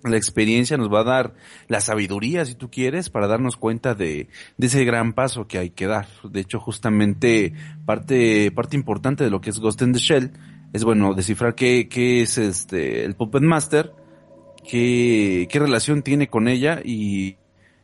[0.03, 1.33] la experiencia, nos va a dar
[1.67, 5.71] la sabiduría, si tú quieres, para darnos cuenta de, de ese gran paso que hay
[5.71, 6.07] que dar.
[6.23, 7.53] De hecho, justamente
[7.85, 10.31] parte, parte importante de lo que es Ghost in the Shell
[10.75, 11.87] es bueno descifrar qué,
[12.21, 13.93] es este el Puppet Master,
[14.69, 17.37] qué, relación tiene con ella y,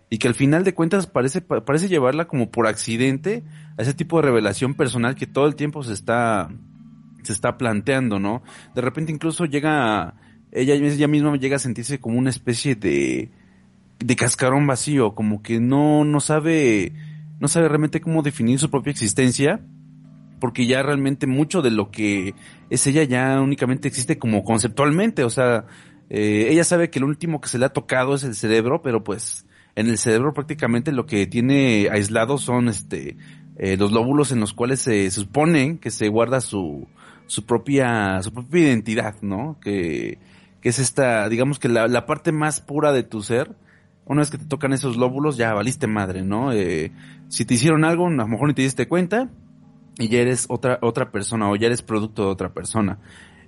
[0.09, 3.45] y que al final de cuentas parece, parece llevarla como por accidente
[3.77, 6.49] a ese tipo de revelación personal que todo el tiempo se está,
[7.23, 8.43] se está planteando, ¿no?
[8.75, 10.15] De repente incluso llega,
[10.51, 13.31] ella, ella misma llega a sentirse como una especie de,
[13.99, 16.91] de cascarón vacío, como que no, no sabe,
[17.39, 19.61] no sabe realmente cómo definir su propia existencia,
[20.41, 22.35] porque ya realmente mucho de lo que
[22.69, 25.65] es ella ya únicamente existe como conceptualmente, o sea,
[26.09, 29.01] eh, ella sabe que lo último que se le ha tocado es el cerebro, pero
[29.05, 33.15] pues en el cerebro prácticamente lo que tiene aislado son este
[33.55, 36.87] eh, los lóbulos en los cuales se, supone que se guarda su,
[37.27, 39.57] su propia su propia identidad, ¿no?
[39.61, 40.17] Que,
[40.61, 43.55] que es esta, digamos que la, la parte más pura de tu ser,
[44.05, 46.51] una vez que te tocan esos lóbulos, ya valiste madre, ¿no?
[46.51, 46.91] Eh,
[47.29, 49.29] si te hicieron algo, a lo mejor ni te diste cuenta,
[49.97, 52.99] y ya eres otra, otra persona, o ya eres producto de otra persona.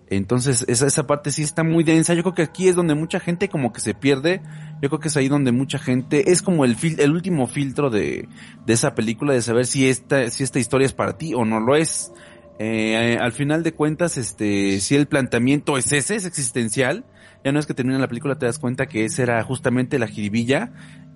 [0.09, 2.13] Entonces, esa, esa parte sí está muy densa.
[2.13, 4.41] Yo creo que aquí es donde mucha gente como que se pierde.
[4.81, 7.89] Yo creo que es ahí donde mucha gente, es como el fil, el último filtro
[7.89, 8.27] de,
[8.65, 11.59] de esa película, de saber si esta, si esta historia es para ti o no
[11.59, 12.11] lo es.
[12.59, 17.05] Eh, al final de cuentas, este, si el planteamiento es ese, es existencial,
[17.43, 20.07] ya no es que termina la película te das cuenta que esa era justamente la
[20.07, 20.71] jiribilla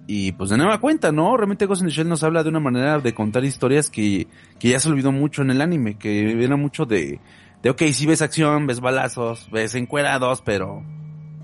[0.08, 1.36] y pues de nueva cuenta, ¿no?
[1.36, 4.28] Realmente Ghost in the Shell nos habla de una manera de contar historias que,
[4.58, 7.20] que ya se olvidó mucho en el anime, que era mucho de,
[7.62, 10.82] de ok, si ves acción, ves balazos, ves encuerados, pero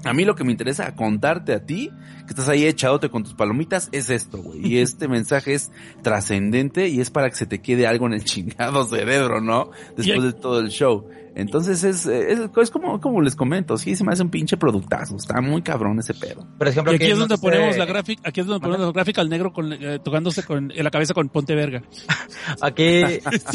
[0.06, 1.90] a mí lo que me interesa contarte a ti,
[2.26, 4.66] que estás ahí echadote con tus palomitas, es esto, güey.
[4.66, 8.24] Y este mensaje es trascendente y es para que se te quede algo en el
[8.26, 9.72] chingado cerebro, ¿no?
[9.98, 11.08] Después de todo el show.
[11.36, 15.16] Entonces es, es, es, como, como les comento, sí se me hace un pinche productazo,
[15.16, 16.48] está muy cabrón ese pedo.
[16.58, 19.22] Por ejemplo, y aquí es donde ponemos la gráfica, aquí es donde ponemos la gráfica
[19.22, 21.82] al negro con, eh, tocándose con, en la cabeza con Ponte Verga.
[22.62, 23.04] Aquí,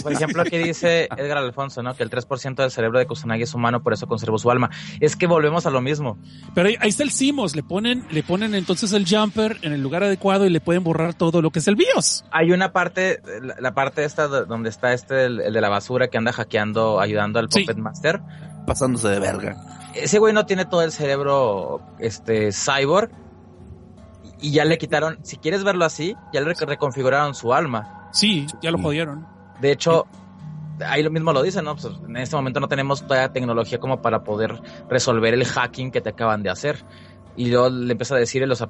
[0.03, 1.95] por ejemplo, aquí dice Edgar Alfonso, ¿no?
[1.95, 4.71] Que el 3% del cerebro de Kusanagi es humano, por eso conservó su alma.
[5.01, 6.19] Es que volvemos a lo mismo.
[6.55, 9.83] Pero ahí, ahí está el Simos, le ponen, le ponen entonces el jumper en el
[9.83, 12.25] lugar adecuado y le pueden borrar todo lo que es el BIOS.
[12.31, 16.09] Hay una parte, la, la parte esta donde está este, el, el, de la basura
[16.09, 17.67] que anda hackeando, ayudando al sí.
[17.77, 18.23] Master.
[18.67, 19.57] Pasándose de verga.
[19.95, 23.11] Ese güey no tiene todo el cerebro, este, cyborg.
[24.41, 28.09] Y ya le quitaron, si quieres verlo así, ya le reconfiguraron su alma.
[28.13, 29.27] Sí, ya lo jodieron.
[29.61, 30.07] De hecho,
[30.87, 31.75] ahí lo mismo lo dicen, ¿no?
[31.75, 35.91] Pues en este momento no tenemos toda la tecnología como para poder resolver el hacking
[35.91, 36.85] que te acaban de hacer.
[37.37, 38.63] Y luego le empieza a decir los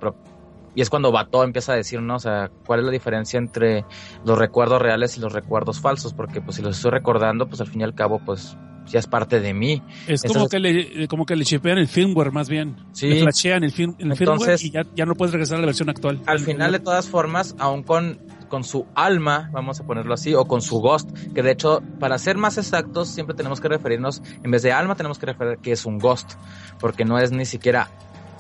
[0.74, 2.14] y es cuando Bato empieza a decir, ¿no?
[2.14, 3.84] O sea, ¿cuál es la diferencia entre
[4.24, 6.14] los recuerdos reales y los recuerdos falsos?
[6.14, 8.56] Porque pues si los estoy recordando, pues al fin y al cabo, pues
[8.88, 9.82] ya es parte de mí.
[10.06, 12.76] Es como que le, como que le chipean el firmware más bien.
[12.92, 13.08] Sí.
[13.08, 16.20] Le flashean el, Entonces, firmware y ya, ya no puedes regresar a la versión actual.
[16.26, 18.18] Al final, de todas formas, aún con,
[18.48, 22.18] con su alma, vamos a ponerlo así, o con su ghost, que de hecho, para
[22.18, 25.72] ser más exactos, siempre tenemos que referirnos, en vez de alma, tenemos que referir que
[25.72, 26.34] es un ghost,
[26.80, 27.88] porque no es ni siquiera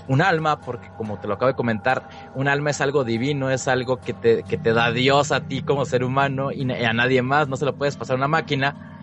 [0.08, 3.68] un alma, porque como te lo acabo de comentar, un alma es algo divino, es
[3.68, 7.22] algo que te, que te da Dios a ti como ser humano y a nadie
[7.22, 8.97] más, no se lo puedes pasar a una máquina.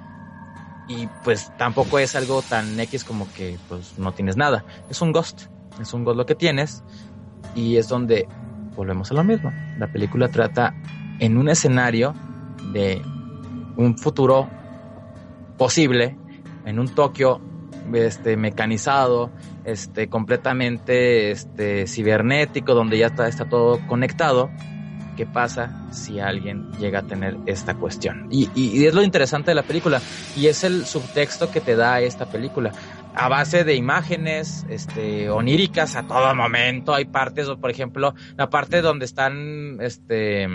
[0.88, 4.64] Y pues tampoco es algo tan X como que pues no tienes nada.
[4.90, 5.48] Es un ghost,
[5.82, 6.84] es un ghost lo que tienes
[7.56, 8.28] y es donde
[8.76, 9.52] volvemos a lo mismo.
[9.80, 10.76] La película trata
[11.20, 12.14] en un escenario
[12.72, 13.02] de
[13.78, 14.50] un futuro
[15.58, 16.18] posible,
[16.66, 17.42] en un Tokio
[17.94, 19.32] este, mecanizado,
[19.64, 24.50] este, completamente este, cibernético, donde ya está, está todo conectado.
[25.16, 28.28] ¿Qué pasa si alguien llega a tener esta cuestión?
[28.30, 30.02] Y, y, y, es lo interesante de la película,
[30.36, 32.72] y es el subtexto que te da esta película.
[33.16, 38.82] A base de imágenes este, oníricas a todo momento, hay partes, por ejemplo, la parte
[38.82, 40.48] donde están este,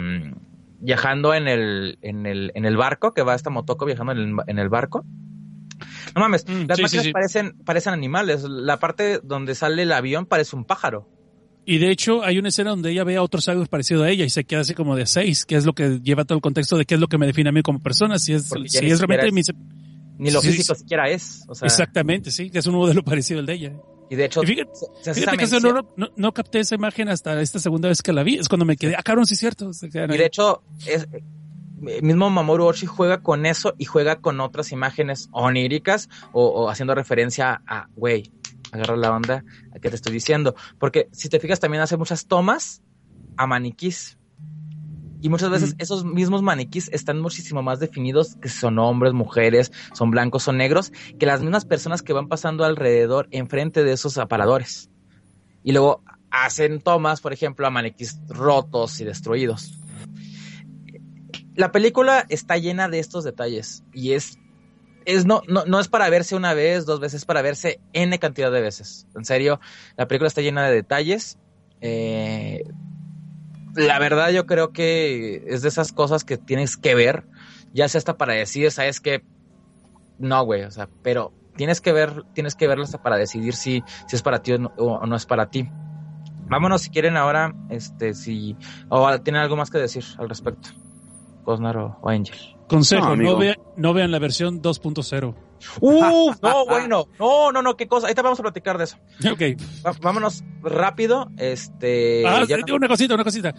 [0.78, 4.36] viajando en el, en, el, en el barco, que va esta Motoko viajando en el,
[4.46, 5.04] en el barco.
[6.14, 7.12] No mames, mm, las sí, máquinas sí, sí.
[7.12, 8.42] parecen, parecen animales.
[8.42, 11.08] La parte donde sale el avión parece un pájaro.
[11.64, 14.24] Y de hecho hay una escena donde ella ve a otro cyborg parecido a ella
[14.24, 16.76] y se queda así como de seis, que es lo que lleva todo el contexto
[16.76, 19.00] de qué es lo que me define a mí como persona, si es, si es
[19.00, 19.42] realmente mi...
[20.18, 21.44] Ni lo físico siquiera es.
[21.48, 21.66] O sea...
[21.66, 23.72] Exactamente, sí, que es un modelo parecido al de ella.
[24.10, 26.74] Y de hecho, y fíjate, se, se fíjate que eso no, no, no, capté esa
[26.74, 28.34] imagen hasta esta segunda vez que la vi.
[28.36, 29.70] Es cuando me quedé, ah, cabrón, sí es cierto.
[29.82, 31.06] Y de hecho, es,
[31.80, 36.94] mismo Mamoru Oshii juega con eso y juega con otras imágenes oníricas o, o haciendo
[36.94, 38.32] referencia a, güey,
[38.72, 39.44] agarra la onda
[39.74, 40.54] a que te estoy diciendo.
[40.78, 42.82] Porque si te fijas también hace muchas tomas
[43.36, 44.18] a maniquís.
[45.22, 50.10] Y muchas veces esos mismos maniquís están muchísimo más definidos que son hombres, mujeres, son
[50.10, 54.90] blancos, son negros, que las mismas personas que van pasando alrededor enfrente de esos aparadores.
[55.62, 59.78] Y luego hacen tomas, por ejemplo, a maniquís rotos y destruidos.
[61.54, 64.38] La película está llena de estos detalles y es,
[65.14, 68.18] es no, no, no es para verse una vez, dos veces, es para verse N
[68.18, 69.06] cantidad de veces.
[69.14, 69.60] En serio,
[69.96, 71.38] la película está llena de detalles.
[71.80, 72.64] Eh,
[73.74, 77.24] la verdad yo creo que es de esas cosas que tienes que ver,
[77.72, 79.22] ya sea hasta para decir, sabes que
[80.18, 83.82] no, güey, o sea, pero tienes que ver, tienes que verlo hasta para decidir si,
[84.06, 84.58] si es para ti o
[85.06, 85.68] no, es para ti.
[86.48, 88.56] Vámonos si quieren ahora, este, si,
[88.88, 90.70] o tienen algo más que decir al respecto,
[91.44, 92.59] Cosnar o Angel.
[92.70, 95.34] Consejo, No, no, no vean la versión 2.0.
[95.80, 96.36] ¡Uf!
[96.42, 98.96] No, bueno, no, no, no, qué cosa, ahorita vamos a platicar de eso.
[99.30, 99.60] Ok.
[99.84, 102.24] Va- vámonos rápido, este...
[102.26, 103.54] Ah, ya- sí, una cosita, una cosita.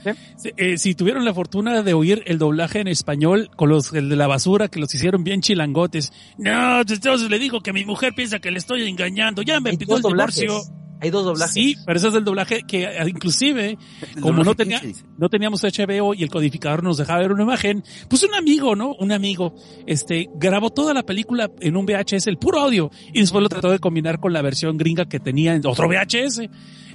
[0.57, 4.15] Eh, si tuvieron la fortuna de oír el doblaje en español con los el de
[4.15, 6.11] la basura que los hicieron bien chilangotes.
[6.37, 9.41] No, entonces le digo que mi mujer piensa que le estoy engañando.
[9.43, 10.35] Ya me pidió el doblajes.
[10.41, 10.73] divorcio.
[11.01, 11.53] Hay dos doblajes.
[11.53, 13.77] Sí, pero ese es el doblaje que eh, inclusive
[14.21, 14.79] como no tenía,
[15.17, 18.93] no teníamos HBO y el codificador nos dejaba ver una imagen, pues un amigo, ¿no?
[18.99, 19.55] Un amigo,
[19.87, 23.71] este, grabó toda la película en un VHS, el puro audio, y después lo trató
[23.71, 26.41] de combinar con la versión gringa que tenía en otro VHS.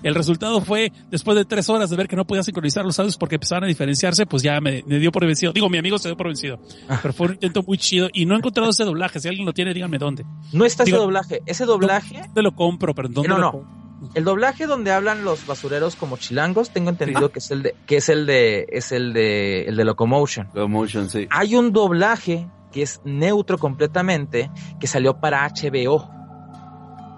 [0.07, 3.17] El resultado fue, después de tres horas de ver que no podía sincronizar los audios
[3.17, 5.53] porque empezaban a diferenciarse, pues ya me, me dio por vencido.
[5.53, 6.59] Digo, mi amigo se dio por vencido.
[7.03, 9.19] Pero fue un intento muy chido y no he encontrado ese doblaje.
[9.21, 10.25] Si alguien lo tiene, díganme dónde.
[10.53, 11.43] No está ese doblaje.
[11.47, 12.95] Ese doblaje, ¿Dónde lo compro?
[12.95, 13.53] Pero ¿dónde No, lo no.
[13.53, 13.87] compro?
[14.15, 17.97] el doblaje donde hablan los basureros como chilangos, tengo entendido que es el de, que
[17.97, 20.49] es el de, es el de, el de Locomotion.
[20.53, 21.27] Slow motion, sí.
[21.31, 26.11] Hay un doblaje que es neutro completamente, que salió para HBO.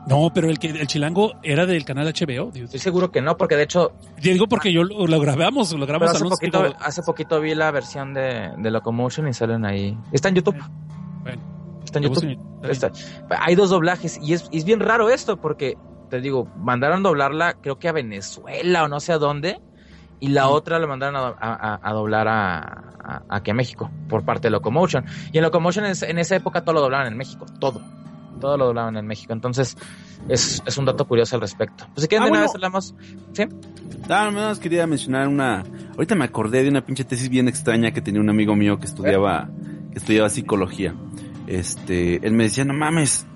[0.08, 2.50] No, pero el que el chilango era del canal HBO.
[2.54, 6.14] Estoy seguro que no, porque de hecho, Digo porque yo lo, lo grabamos, lo grabamos
[6.14, 9.96] hace poquito, digo, hace poquito vi la versión de, de Locomotion y salen ahí.
[10.12, 10.56] Está en YouTube.
[11.22, 11.42] Bueno,
[11.84, 12.38] Está en YouTube.
[12.70, 12.90] Está-
[13.40, 15.76] hay dos doblajes y es, y es bien raro esto porque
[16.10, 19.60] te digo, mandaron doblarla creo que a Venezuela o no sé a dónde
[20.20, 24.50] y la otra la mandaron a, a- doblar a, aquí a México por parte de
[24.52, 25.04] Locomotion.
[25.32, 27.80] Y en Locomotion es- en esa época todo lo doblaban en México, todo.
[28.40, 29.32] Todo lo doblaban en México.
[29.32, 29.76] Entonces
[30.28, 31.86] es, es un dato curioso al respecto.
[31.94, 32.52] Pues si quieren Ah, de una bueno.
[32.52, 32.94] vez hablamos.
[33.32, 33.42] ¿Sí?
[34.04, 35.64] Ah, nada más quería mencionar una.
[35.94, 38.86] Ahorita me acordé de una pinche tesis bien extraña que tenía un amigo mío que
[38.86, 39.48] estudiaba,
[39.92, 40.94] que estudiaba psicología.
[41.46, 43.26] Este, él me decía, no mames.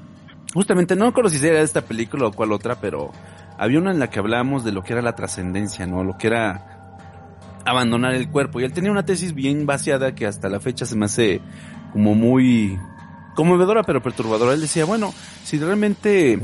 [0.55, 3.11] Justamente, no recuerdo si era esta película o cuál otra, pero
[3.59, 6.05] había una en la que hablábamos de lo que era la trascendencia, ¿no?
[6.05, 6.69] Lo que era
[7.65, 8.61] abandonar el cuerpo.
[8.61, 11.41] Y él tenía una tesis bien vaciada que hasta la fecha se me hace
[11.93, 12.79] como muy
[13.35, 14.55] conmovedora pero perturbadora.
[14.55, 15.13] Él decía, bueno,
[15.45, 16.39] si realmente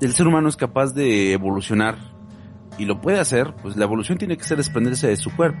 [0.00, 1.98] el ser humano es capaz de evolucionar
[2.78, 5.58] y lo puede hacer, pues la evolución tiene que ser desprenderse de su cuerpo.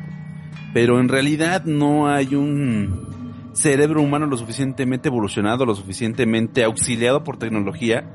[0.72, 7.38] Pero en realidad no hay un cerebro humano lo suficientemente evolucionado, lo suficientemente auxiliado por
[7.38, 8.08] tecnología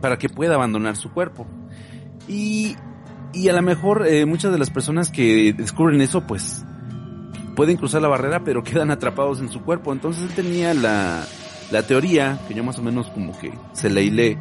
[0.00, 1.46] para que pueda abandonar su cuerpo.
[2.26, 2.76] Y,
[3.32, 6.64] y a lo mejor eh, muchas de las personas que descubren eso, pues
[7.54, 9.92] pueden cruzar la barrera, pero quedan atrapados en su cuerpo.
[9.92, 11.24] Entonces él tenía la,
[11.70, 14.38] la teoría, que yo más o menos como que se la hilé,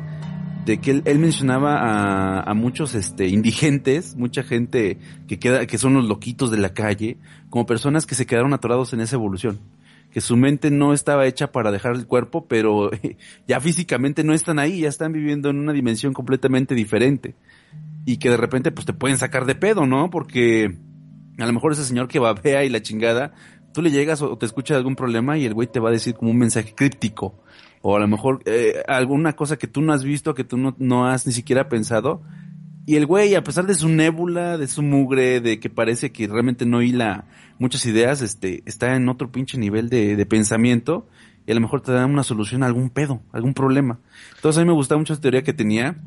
[0.65, 4.97] de que él, mencionaba a, a muchos este indigentes, mucha gente
[5.27, 7.17] que queda, que son los loquitos de la calle,
[7.49, 9.59] como personas que se quedaron atorados en esa evolución.
[10.11, 12.89] Que su mente no estaba hecha para dejar el cuerpo, pero
[13.47, 17.35] ya físicamente no están ahí, ya están viviendo en una dimensión completamente diferente.
[18.05, 20.09] Y que de repente pues te pueden sacar de pedo, ¿no?
[20.09, 20.77] Porque
[21.37, 23.33] a lo mejor ese señor que babea y la chingada,
[23.73, 26.15] tú le llegas o te escucha algún problema y el güey te va a decir
[26.15, 27.35] como un mensaje críptico.
[27.81, 30.75] O a lo mejor eh, alguna cosa que tú no has visto, que tú no,
[30.79, 32.21] no has ni siquiera pensado.
[32.85, 36.27] Y el güey, a pesar de su nébula, de su mugre, de que parece que
[36.27, 37.25] realmente no hila
[37.59, 41.07] muchas ideas, este, está en otro pinche nivel de, de pensamiento.
[41.45, 43.99] Y a lo mejor te da una solución a algún pedo, algún problema.
[44.35, 46.01] Entonces a mí me gustaba mucho esa teoría que tenía.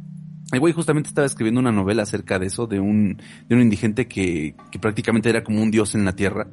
[0.52, 4.06] El güey justamente estaba escribiendo una novela acerca de eso, de un, de un indigente
[4.06, 6.48] que, que prácticamente era como un dios en la tierra,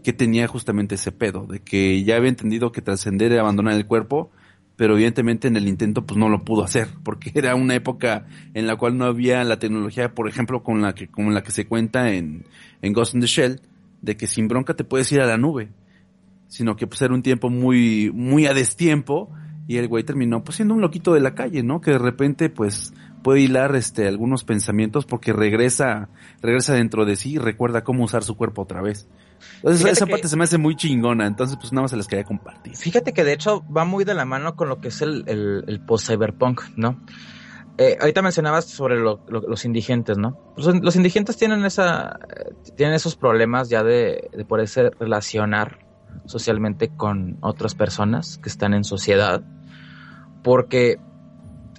[0.00, 3.86] que tenía justamente ese pedo, de que ya había entendido que trascender era abandonar el
[3.86, 4.30] cuerpo,
[4.76, 8.66] pero evidentemente en el intento pues no lo pudo hacer, porque era una época en
[8.66, 11.66] la cual no había la tecnología, por ejemplo, con la que, como la que se
[11.66, 12.46] cuenta en,
[12.82, 13.60] en Ghost in the Shell,
[14.02, 15.68] de que sin bronca te puedes ir a la nube,
[16.48, 19.30] sino que pues era un tiempo muy, muy a destiempo,
[19.70, 21.80] y el güey terminó pues siendo un loquito de la calle, ¿no?
[21.80, 26.08] Que de repente pues puede hilar este algunos pensamientos porque regresa,
[26.42, 29.06] regresa dentro de sí y recuerda cómo usar su cuerpo otra vez.
[29.56, 31.96] Entonces Fíjate esa que- parte se me hace muy chingona, entonces pues nada más se
[31.96, 32.76] las quería compartir.
[32.76, 35.64] Fíjate que de hecho va muy de la mano con lo que es el, el,
[35.66, 37.00] el post-cyberpunk, ¿no?
[37.78, 40.36] eh, ahorita mencionabas sobre lo- lo- los indigentes, ¿no?
[40.54, 45.78] Pues, los indigentes tienen esa, eh, tienen esos problemas ya de, de poderse relacionar
[46.26, 49.42] socialmente con otras personas que están en sociedad,
[50.42, 50.98] porque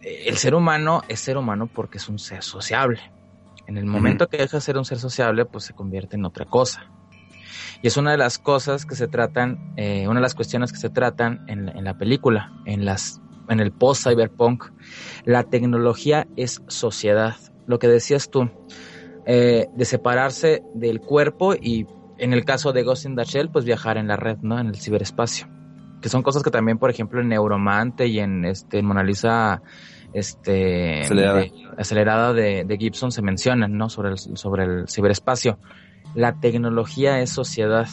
[0.02, 3.00] el ser humano es ser humano porque es un ser sociable.
[3.68, 6.46] En el momento que deja de ser un ser sociable, pues se convierte en otra
[6.46, 6.86] cosa.
[7.82, 10.78] Y es una de las cosas que se tratan, eh, una de las cuestiones que
[10.80, 14.66] se tratan en, la- en la película, en las, en el post-cyberpunk.
[15.26, 17.36] La tecnología es sociedad.
[17.68, 18.50] Lo que decías tú,
[19.26, 21.86] eh, de separarse del cuerpo y
[22.18, 24.60] en el caso de Ghost in the Shell, pues viajar en la red, ¿no?
[24.60, 25.48] En el ciberespacio.
[26.02, 29.62] Que son cosas que también, por ejemplo, en Neuromante y en este en Mona Lisa
[30.14, 31.40] este Acelerada.
[31.40, 33.90] de, acelerada de, de Gibson se mencionan, ¿no?
[33.90, 35.60] Sobre el, sobre el ciberespacio.
[36.16, 37.88] La tecnología es sociedad.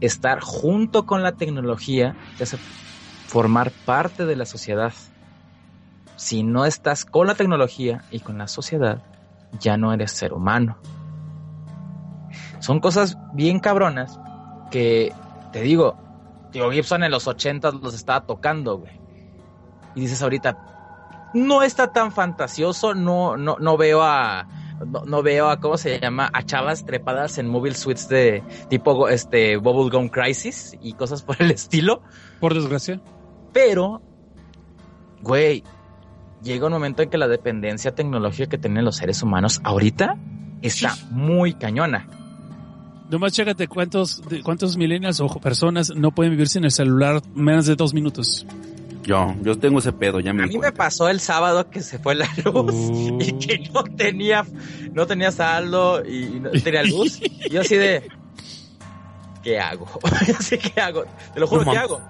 [0.00, 2.58] Estar junto con la tecnología te hace
[3.26, 4.92] formar parte de la sociedad.
[6.16, 9.02] Si no estás con la tecnología y con la sociedad,
[9.60, 10.78] ya no eres ser humano.
[12.60, 14.18] Son cosas bien cabronas
[14.70, 15.12] que,
[15.52, 15.96] te digo,
[16.52, 19.00] digo, Gibson en los ochentas los estaba tocando, güey.
[19.94, 20.58] Y dices ahorita,
[21.34, 24.46] no está tan fantasioso, no, no, no veo a,
[24.86, 26.30] no, no veo a, ¿cómo se llama?
[26.32, 31.50] A chavas trepadas en mobile suites de tipo, este, Bubblegum Crisis y cosas por el
[31.50, 32.02] estilo.
[32.40, 33.00] Por desgracia.
[33.52, 34.02] Pero,
[35.22, 35.64] güey,
[36.42, 40.16] llega un momento en que la dependencia tecnológica que tienen los seres humanos ahorita
[40.62, 42.06] está muy cañona.
[43.10, 47.74] Nomás chécate cuántos, cuántos millennials o personas no pueden vivir sin el celular menos de
[47.74, 48.46] dos minutos.
[49.08, 51.98] Yo, yo tengo ese pedo, ya me A mí me pasó el sábado que se
[51.98, 53.18] fue la luz Uh.
[53.18, 54.44] y que no tenía,
[54.92, 57.18] no tenía saldo y no tenía luz.
[57.22, 58.06] Y yo así de,
[59.42, 59.86] ¿qué hago?
[60.26, 61.04] Yo así, ¿qué hago?
[61.32, 62.02] Te lo juro, No ¿qué hago?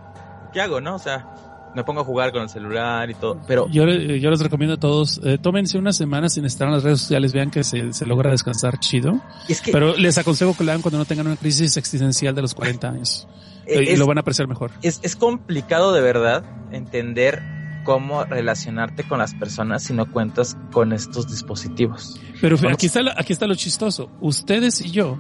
[0.53, 0.97] ¿Qué hago, no?
[0.97, 1.25] O sea,
[1.75, 3.41] me pongo a jugar con el celular y todo.
[3.47, 6.83] Pero Yo, yo les recomiendo a todos, eh, tómense unas semanas sin estar en las
[6.83, 9.21] redes sociales, vean que se, se logra descansar chido.
[9.49, 12.43] es que Pero les aconsejo que lo hagan cuando no tengan una crisis existencial de
[12.43, 13.29] los 40 años.
[13.67, 14.71] y lo van a apreciar mejor.
[14.83, 16.43] es, es complicado de verdad
[16.73, 17.43] entender
[17.85, 22.19] cómo relacionarte con las personas si no cuentas con estos dispositivos.
[22.41, 24.11] Pero aquí está, lo- aquí está lo chistoso.
[24.21, 25.19] Ustedes y yo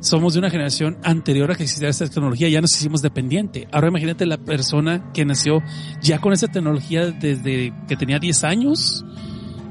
[0.00, 3.66] somos de una generación anterior a que existiera esta tecnología, ya nos hicimos dependiente.
[3.72, 5.62] Ahora imagínate la persona que nació
[6.00, 9.04] ya con esa tecnología desde que tenía 10 años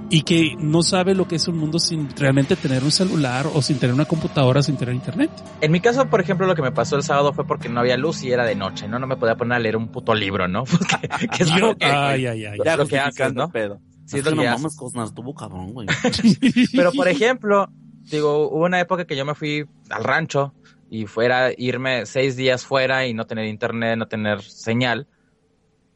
[0.10, 3.62] y que no sabe lo que es un mundo sin realmente tener un celular o
[3.62, 5.30] sin tener una computadora, sin tener internet.
[5.60, 7.98] En mi caso, por ejemplo, lo que me pasó el sábado fue porque no había
[7.98, 9.00] luz y era de noche, ¿no?
[9.00, 10.64] No me podía poner a leer un puto libro, ¿no?
[10.66, 12.58] Porque- que es lo que- ay, ay, ay.
[12.64, 13.50] Ya lo que haces, ¿no?
[13.50, 13.82] pedo.
[14.06, 14.78] Sí, es es que lo no mames.
[14.78, 15.88] Cosnar, estuvo cabrón, güey.
[16.74, 17.68] Pero, por ejemplo,
[18.10, 20.54] digo, hubo una época que yo me fui al rancho
[20.90, 25.08] y fuera irme seis días fuera y no tener internet, no tener señal.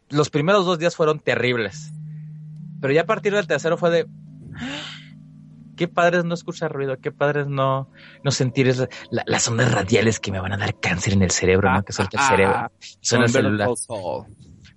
[0.10, 1.92] Los primeros dos días fueron terribles.
[2.82, 4.08] Pero ya a partir del tercero fue de...
[5.78, 7.90] Qué padres no escuchar ruido, qué padres no,
[8.24, 11.32] no sentir esa- la- las ondas radiales que me van a dar cáncer en el
[11.32, 11.84] cerebro, ¿no?
[11.84, 12.72] Que suelta el cerebro.
[13.00, 13.70] Suena el celular.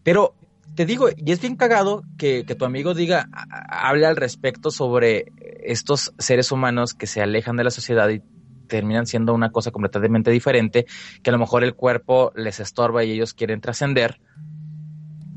[0.03, 0.35] Pero
[0.75, 3.29] te digo, y es bien cagado que, que tu amigo diga,
[3.69, 5.27] hable al respecto sobre
[5.63, 8.23] estos seres humanos que se alejan de la sociedad y
[8.67, 10.87] terminan siendo una cosa completamente diferente,
[11.23, 14.21] que a lo mejor el cuerpo les estorba y ellos quieren trascender.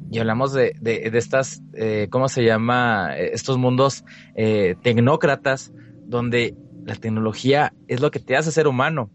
[0.10, 3.16] Y hablamos de, de, de estas, eh, ¿cómo se llama?
[3.18, 4.06] Estos mundos
[4.36, 5.74] eh, tecnócratas,
[6.06, 6.56] donde
[6.86, 9.12] la tecnología es lo que te hace ser humano.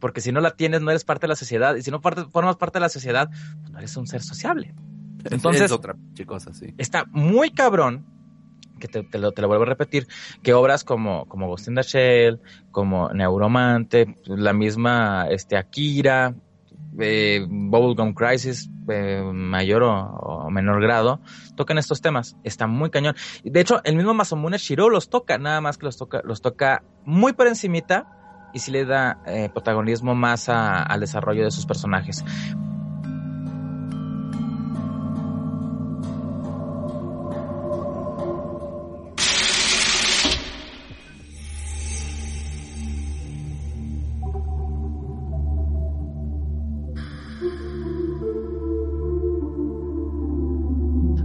[0.00, 1.76] Porque si no la tienes, no eres parte de la sociedad.
[1.76, 3.30] Y si no formas parte de la sociedad,
[3.60, 4.74] pues no eres un ser sociable.
[5.30, 5.94] Entonces- es otra
[6.26, 6.74] cosa, sí.
[6.78, 8.06] está muy cabrón,
[8.78, 10.08] que te, te lo, te lo vuelvo a repetir,
[10.42, 12.40] que obras como, como Ghost in the Shell,
[12.72, 16.34] como Neuromante, la misma este, Akira,
[16.98, 21.20] eh, Bubblegum Crisis, eh, mayor o, o menor grado,
[21.54, 22.36] tocan estos temas.
[22.42, 23.14] Está muy cañón.
[23.44, 26.82] De hecho, el mismo Masamune Shiro los toca, nada más que los toca, los toca
[27.04, 28.08] muy por encimita
[28.52, 32.24] y sí le da eh, protagonismo más a- al desarrollo de sus personajes.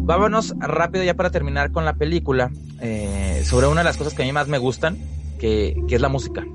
[0.07, 4.23] Vámonos rápido ya para terminar con la película eh, sobre una de las cosas que
[4.23, 4.97] a mí más me gustan,
[5.37, 6.45] que, que es la música.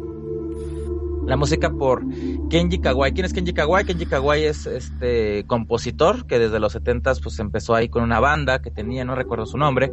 [1.27, 2.03] La música por
[2.49, 3.13] Kenji Kawai.
[3.13, 3.85] ¿Quién es Kenji Kawai?
[3.85, 8.63] Kenji Kawai es este compositor que desde los 70 pues empezó ahí con una banda
[8.63, 9.93] que tenía, no recuerdo su nombre,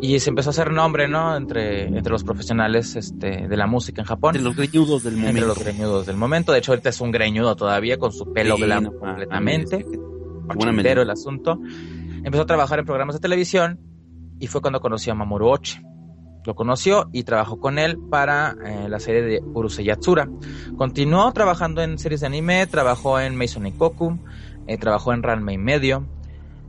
[0.00, 1.36] y se empezó a hacer nombre, ¿no?
[1.36, 4.32] Entre, entre los profesionales este, de la música en Japón.
[4.32, 5.48] De los greñudos del entre momento.
[5.48, 6.50] los greñudos del momento.
[6.50, 9.84] De hecho, ahorita es un greñudo todavía con su pelo Sí, blanco no completamente
[10.54, 11.60] buena el asunto.
[12.26, 13.78] Empezó a trabajar en programas de televisión
[14.40, 15.78] y fue cuando conoció a Mamoru Ochi.
[16.44, 20.28] Lo conoció y trabajó con él para eh, la serie de Urusei Yatsura.
[20.76, 24.18] Continuó trabajando en series de anime, trabajó en Mason Ikoku,
[24.66, 26.04] eh, trabajó en Ranma y medio.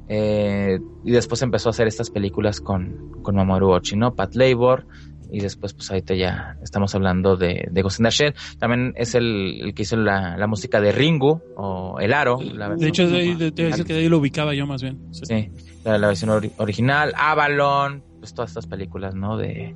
[0.08, 4.14] eh, y después empezó a hacer estas películas con, con Mamoru Ochi, ¿no?
[4.14, 4.86] Pat Labor.
[5.32, 8.34] Y después, pues ahorita ya estamos hablando de, de Ghost in the Shell.
[8.60, 12.40] También es el, el que hizo la, la música de Ringu o El Aro.
[12.42, 13.72] la De hecho, de ahí, de- te voy a original.
[13.72, 15.00] decir que de ahí lo ubicaba yo más bien.
[15.12, 15.24] Sí.
[15.26, 15.50] Sí,
[15.84, 19.38] la, la versión ori- original, Avalon, pues todas estas películas, ¿no?
[19.38, 19.76] De.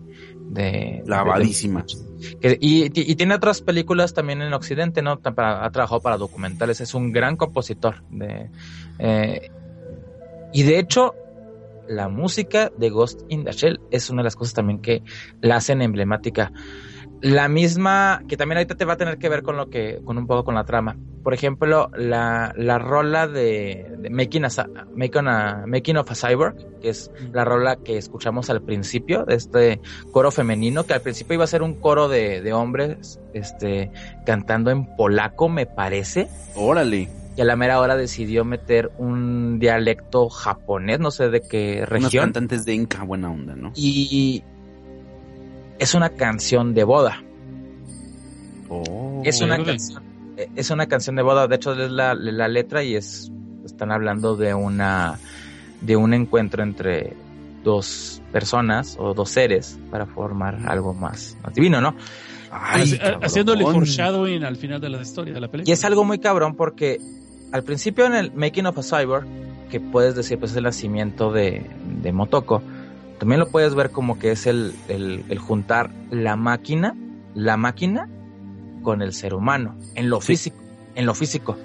[0.49, 1.01] de
[2.41, 5.19] que- y, y tiene otras películas también en Occidente, ¿no?
[5.19, 8.03] Para- ha trabajado para documentales, es un gran compositor.
[8.09, 8.49] De,
[8.99, 9.49] eh,
[10.53, 11.15] y de hecho,
[11.87, 15.03] la música de Ghost in the Shell es una de las cosas también que
[15.41, 16.51] la hacen emblemática.
[17.21, 20.17] La misma, que también ahorita te va a tener que ver con lo que, con
[20.17, 20.97] un poco con la trama.
[21.23, 26.15] Por ejemplo, la, la rola de, de Making, a, Cy- Making, a- Making of a
[26.15, 29.81] Cyborg, que es la rola que escuchamos al principio de este
[30.11, 33.91] coro femenino, que al principio iba a ser un coro de, de hombres, este,
[34.25, 37.07] cantando en polaco, me parece Órale.
[37.35, 41.89] Y a la mera hora decidió meter un dialecto japonés, no sé de qué Unos
[41.89, 43.71] región, cantantes de Inca, buena onda, ¿no?
[43.75, 44.43] y
[45.79, 47.23] es una canción de boda.
[48.69, 49.21] Oh.
[49.25, 50.03] Es una canción,
[50.37, 53.31] eh, es una canción de boda, de hecho es la, la letra y es
[53.65, 55.19] están hablando de una
[55.81, 57.15] de un encuentro entre
[57.63, 61.95] dos personas o dos seres para formar algo más, más divino, ¿no?
[62.51, 65.69] Ay, haciéndole foreshadowing al final de la historia de la película.
[65.69, 66.99] Y es algo muy cabrón porque
[67.51, 69.25] al principio en el Making of a Cyborg,
[69.69, 71.65] que puedes decir pues es el nacimiento de,
[72.01, 72.61] de Motoko,
[73.19, 76.95] también lo puedes ver como que es el, el, el juntar la máquina,
[77.35, 78.09] la máquina
[78.81, 80.27] con el ser humano, en lo Sí.
[80.33, 80.57] físico,
[80.95, 81.57] en lo físico.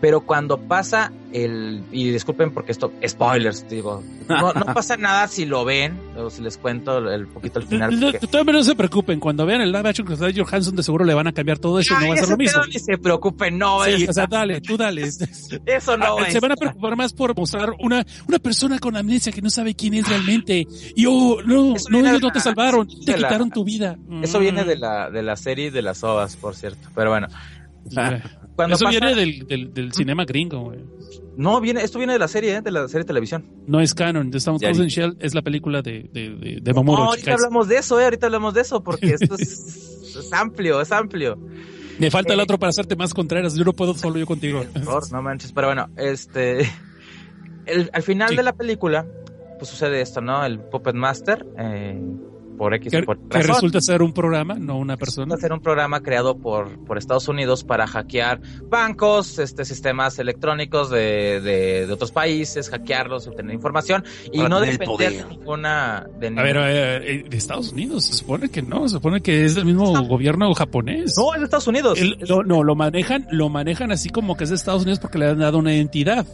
[0.00, 5.44] Pero cuando pasa el, y disculpen porque esto, spoilers, digo, no, no pasa nada si
[5.46, 7.98] lo ven, o si les cuento el poquito al final.
[8.00, 10.82] No, porque- Todavía no se preocupen, cuando vean el live action con Scarlett Johansson de
[10.82, 12.62] seguro le van a cambiar todo eso y no va a ser lo mismo.
[12.66, 15.02] ni se preocupen, no, Sí, es- o sea, dale, tú dale.
[15.66, 16.32] eso no Ah, es.
[16.32, 19.74] se van a preocupar más por mostrar una, una persona con amnesia que no sabe
[19.74, 20.66] quién es realmente.
[20.96, 23.96] Y oh, no, Eso no, ellos no te salvaron, te la- quitaron tu vida.
[24.22, 24.42] Eso Mm.
[24.42, 26.88] viene de la, de la serie de las ovas, por cierto.
[26.94, 27.28] Pero bueno,
[28.56, 30.80] cuando Eso pasa- viene del, del, del cinema gringo, güey.
[31.36, 32.60] No, viene, esto viene de la serie, ¿eh?
[32.60, 33.46] de la serie de televisión.
[33.66, 34.30] No es canon.
[34.34, 34.88] Estamos in vi.
[34.88, 38.04] Shell es la película de, de, de, de No, Mamoru ahorita hablamos de eso, ¿eh?
[38.04, 41.38] ahorita hablamos de eso, porque esto es, es amplio, es amplio.
[41.98, 42.42] Me falta el Eh.
[42.42, 43.54] otro para hacerte más contreras.
[43.54, 44.64] Yo no puedo solo yo contigo.
[44.84, 46.60] Por, no manches, pero bueno, este,
[47.66, 48.36] el- al final Sí.
[48.36, 49.06] de la película,
[49.58, 50.44] pues sucede esto, ¿no?
[50.44, 51.98] El Puppet Master, eh,
[52.60, 55.30] por X Que, por que razón, resulta ser un programa, no una persona.
[55.34, 60.18] va a ser un programa creado por, por Estados Unidos para hackear bancos, este, sistemas
[60.18, 66.06] electrónicos de, de, de otros países, hackearlos, obtener información y Para no depender de ninguna...
[66.20, 69.54] De A ver, eh, de Estados Unidos, se supone que no, se supone que es
[69.54, 71.14] del mismo gobierno japonés.
[71.16, 71.98] No, es de Estados Unidos.
[71.98, 74.98] El- Es- lo- no, lo manejan, lo manejan así como que es de Estados Unidos
[75.00, 76.26] porque le han dado una identidad.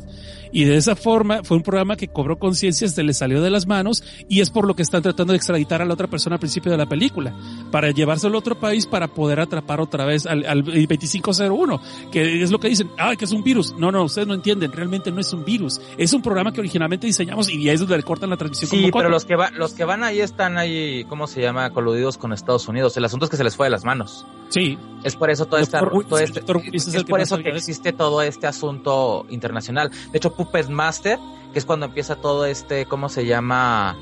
[0.52, 3.66] Y de esa forma fue un programa que cobró conciencia, se le salió de las
[3.66, 6.40] manos y es por lo que están tratando de extraditar a la otra persona al
[6.40, 7.34] principio de la película,
[7.70, 12.50] para llevárselo a otro país para poder atrapar otra vez al, al 2501, que es
[12.50, 13.74] lo que dicen, ah, que es un virus.
[13.78, 17.06] No, no, ustedes no entienden, realmente no es un virus, es un programa que originalmente
[17.06, 19.50] diseñamos y ahí es donde le cortan la transmisión Sí, como pero los que, va,
[19.50, 21.70] los que van ahí están ahí, ¿cómo se llama?
[21.70, 22.96] Coludidos con Estados Unidos.
[22.96, 24.26] El asunto es que se les fue de las manos.
[24.48, 25.80] Sí, Es por eso todo, esta,
[26.20, 26.40] este,
[26.72, 29.90] es por eso que existe todo este asunto internacional.
[30.12, 31.18] De hecho, Puppet Master,
[31.52, 33.96] que es cuando empieza todo este, ¿cómo se llama?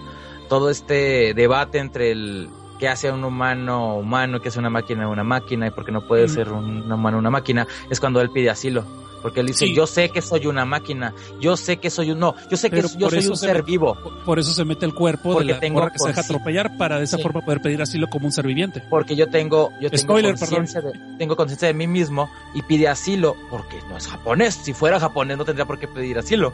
[0.49, 5.25] Todo este debate entre el que hace un humano humano, que hace una máquina una
[5.25, 6.29] máquina, y porque no puede Mm.
[6.29, 8.85] ser un humano una máquina, es cuando él pide asilo.
[9.25, 9.75] Porque él dice, Sí.
[9.75, 12.83] yo sé que soy una máquina, yo sé que soy un, no, yo sé que
[12.83, 13.95] yo soy un se ser me- vivo.
[13.95, 16.21] Por- Por eso se mete el cuerpo Porque de la tengo morra que se deja
[16.21, 17.23] atropellar para de esa Sí.
[17.23, 18.83] forma poder pedir asilo como un ser viviente.
[18.91, 23.35] porque yo tengo yo tengo conciencia de, tengo conciencia de mí mismo y pide asilo
[23.49, 24.57] porque no es japonés.
[24.57, 26.53] Si fuera japonés no tendría por qué pedir asilo.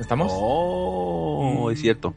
[0.00, 0.30] ¿Estamos?
[0.34, 1.70] Oh, Mm.
[1.70, 2.14] es cierto.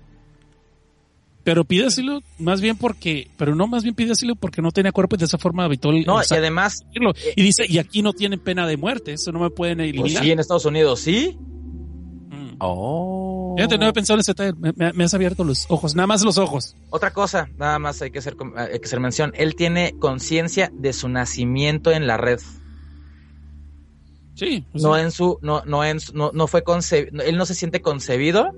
[1.46, 4.92] Pero pide asilo más bien porque, pero no más bien pide asilo porque no tenía
[4.92, 7.14] cuerpo y de esa forma habitó el, no, y además, saquirlo.
[7.36, 10.24] Y dice, y aquí no tienen pena de muerte, eso no me pueden pues eliminar.
[10.24, 11.38] sí, en Estados Unidos, sí.
[11.40, 12.56] Mm.
[12.60, 13.54] Oh.
[13.58, 16.08] Fíjate, no había pensado en ese detalle, me, me- me has abierto los ojos, nada
[16.08, 16.76] más los ojos.
[16.90, 19.32] Otra cosa, nada más hay que hacer, hay que hacer mención.
[19.36, 22.40] Él tiene conciencia de su nacimiento en la red.
[24.34, 24.66] Sí.
[24.72, 25.02] pues No sí.
[25.02, 28.52] en su, no, no en no, no fue concebido, él no se siente concebido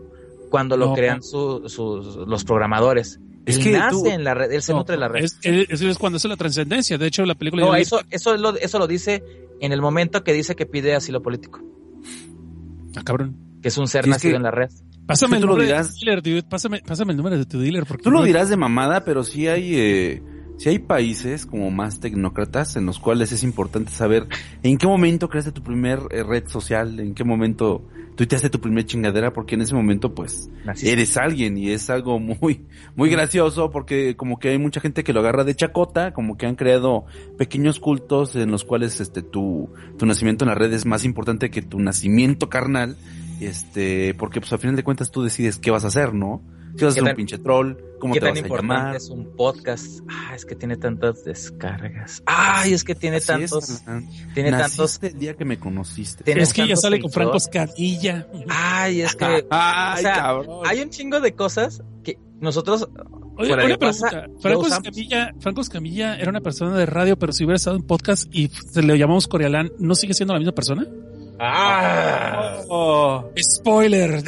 [0.50, 0.94] cuando lo No.
[0.94, 3.20] crean su- sus, los programadores.
[3.46, 5.24] Es él que nace tú- en la red, él se No, nutre de la red.
[5.24, 6.98] Es, es- eso es cuando es la trascendencia.
[6.98, 7.66] De hecho, la película.
[7.66, 9.24] No, eso, eso, lo, eso lo dice
[9.62, 11.62] en el momento que dice que pide asilo político,
[12.96, 13.36] Ah, cabrón.
[13.62, 14.70] que es un ser nacido que- en la red.
[15.06, 15.94] Pásame el lo número de dirás.
[15.94, 16.44] tu dealer, dude.
[16.44, 17.86] Pásame, pásame el número de tu dealer.
[17.86, 20.24] Porque Tú lo no- dirás de mamada, pero sí hay, eh,
[20.58, 24.28] sí hay países como más tecnócratas en los cuales es importante saber
[24.64, 27.84] en qué momento creaste tu primer eh, red social, en qué momento
[28.18, 30.50] tuiteaste tu primer chingadera, porque en ese momento pues
[30.82, 32.66] eres alguien y es algo muy,
[32.96, 36.48] muy gracioso porque como que hay mucha gente que lo agarra de chacota, como que
[36.48, 37.06] han creado
[37.38, 41.52] pequeños cultos en los cuales este tu, tu nacimiento en la red es más importante
[41.52, 42.98] que tu nacimiento carnal,
[43.40, 46.42] este, porque pues al final de cuentas tú decides qué vas a hacer, ¿no?
[46.78, 48.76] Si vas a ¿Qué ser un pinche troll, cómo ¿Qué te tan vas a importante
[48.76, 48.96] llamar.
[48.98, 50.00] es un podcast?
[50.10, 52.22] Ah, es que tiene tantas descargas.
[52.28, 53.84] Ay, es que tiene Así tantos, es,
[54.36, 55.00] tiene Naciste tantos.
[55.04, 56.24] el día que me conociste.
[56.40, 57.38] Es que ya tantos sale con Franco.
[57.38, 58.28] Escamilla.
[58.48, 60.60] Ay, es que Ay, o sea, cabrón.
[60.66, 62.88] hay un chingo de cosas que nosotros
[63.40, 64.28] Oye, una pregunta.
[64.40, 64.68] Franco.
[64.68, 68.50] Escamilla, Franco Escamilla era una persona de radio, pero si hubiera estado en podcast y
[68.50, 70.86] se le llamamos Corealán, ¿no sigue siendo la misma persona?
[71.40, 73.30] Ah, Oh.
[73.40, 74.24] Spoiler.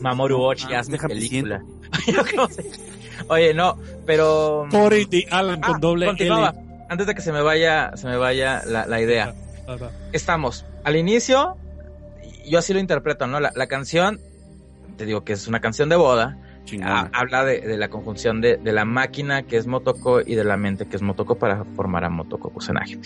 [0.00, 1.62] Mamoru Oshii Ah, hace película.
[3.28, 6.50] Oye, no, pero Corey de Alan con Ah, doble continuaba.
[6.56, 6.86] L.
[6.88, 9.34] Antes de que se me vaya, se me vaya la, la idea.
[9.68, 9.76] Ah.
[10.12, 11.56] Estamos al inicio,
[12.48, 13.38] yo así lo interpreto, ¿no?
[13.38, 14.20] La, la canción,
[14.96, 17.00] te digo que es una canción de boda, Chingona.
[17.00, 20.44] Ah, habla de, de la conjunción de, de la máquina que es Motoko y de
[20.44, 22.96] la mente que es Motoko para formar a Motoko Kusanagi.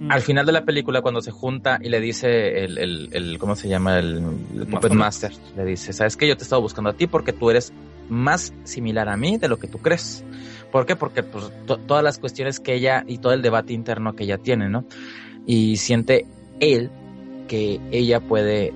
[0.00, 0.10] Mm.
[0.10, 3.54] Al final de la película, cuando se junta y le dice el, el, el ¿cómo
[3.56, 3.98] se llama?
[3.98, 4.22] El,
[4.56, 6.26] el Puppet Master, le dice, ¿sabes qué?
[6.26, 7.72] Yo te he estado buscando a ti porque tú eres
[8.08, 10.24] más similar a mí de lo que tú crees.
[10.72, 10.96] ¿Por qué?
[10.96, 14.38] Porque pues, to- todas las cuestiones que ella y todo el debate interno que ella
[14.38, 14.84] tiene, ¿no?
[15.46, 16.26] Y siente
[16.60, 16.90] él
[17.48, 18.72] que ella puede,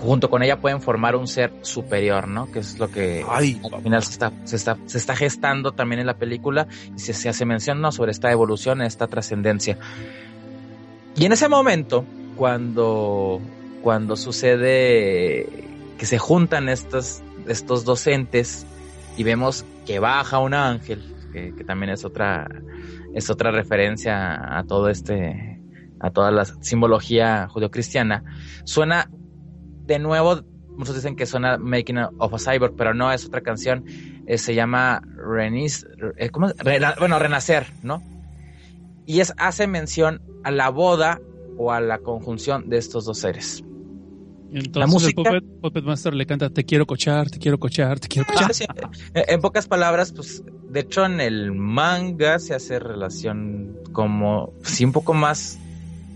[0.00, 2.50] junto con ella pueden formar un ser superior, ¿no?
[2.50, 6.00] Que es lo que Ay, al final se está, se está, se está gestando también
[6.00, 6.66] en la película
[6.96, 7.92] y se, se hace mención ¿no?
[7.92, 9.78] sobre esta evolución, esta trascendencia.
[11.16, 12.04] Y en ese momento,
[12.36, 13.40] cuando,
[13.82, 15.46] cuando sucede
[15.98, 18.66] que se juntan estos, estos docentes
[19.18, 22.48] y vemos que baja un ángel, que, que también es otra,
[23.14, 25.60] es otra referencia a todo este,
[26.00, 28.24] a toda la simbología judeocristiana,
[28.64, 29.10] suena
[29.90, 30.40] de nuevo
[30.76, 33.84] muchos dicen que suena Making of a Cyborg, pero no, es otra canción.
[34.26, 35.84] eh, se llama Renis,
[36.16, 36.48] eh, ¿cómo?
[36.58, 38.00] Rena- bueno, Renacer, ¿no?
[39.04, 41.20] Y es, hace mención a la boda
[41.58, 43.64] o a la conjunción de estos dos seres.
[44.52, 47.98] Entonces La música- el Puppet, Puppet Master le canta Te quiero cochar, te quiero cochar,
[47.98, 48.54] te quiero cochar.
[48.54, 48.64] Sí,
[49.14, 54.84] eh, en pocas palabras, pues, de hecho en el manga se hace relación como, sí,
[54.84, 55.58] un poco más,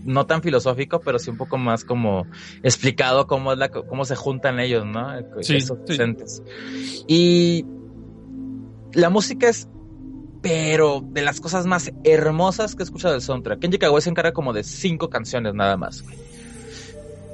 [0.05, 2.27] no tan filosófico, pero sí un poco más como
[2.63, 5.09] explicado cómo es la, cómo se juntan ellos, ¿no?
[5.41, 6.43] Sí, Esos sí.
[7.07, 7.65] Y
[8.93, 9.67] la música es,
[10.41, 13.59] pero de las cosas más hermosas que he escuchado del soundtrack.
[13.59, 16.03] Kenji Kawai se encarga como de cinco canciones nada más.
[16.03, 16.15] güey.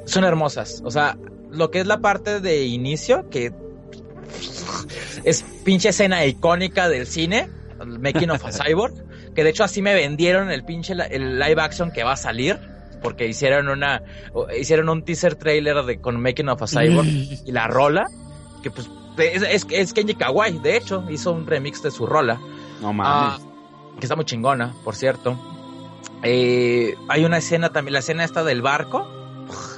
[0.05, 0.81] Son hermosas.
[0.85, 1.17] O sea,
[1.51, 3.53] lo que es la parte de inicio, que
[5.23, 7.49] es pinche escena icónica del cine,
[7.85, 8.93] Making of a Cyborg,
[9.35, 12.59] que de hecho así me vendieron el pinche el live action que va a salir,
[13.01, 14.01] porque hicieron una
[14.59, 17.07] hicieron un teaser trailer de con Making of a Cyborg
[17.45, 18.05] y la rola,
[18.63, 22.39] que pues es, es, es Kenji Kawai, de hecho, hizo un remix de su rola.
[22.81, 23.47] no Ah, mames.
[23.99, 25.39] que está muy chingona, por cierto.
[26.23, 29.07] Eh, hay una escena también, la escena esta del barco,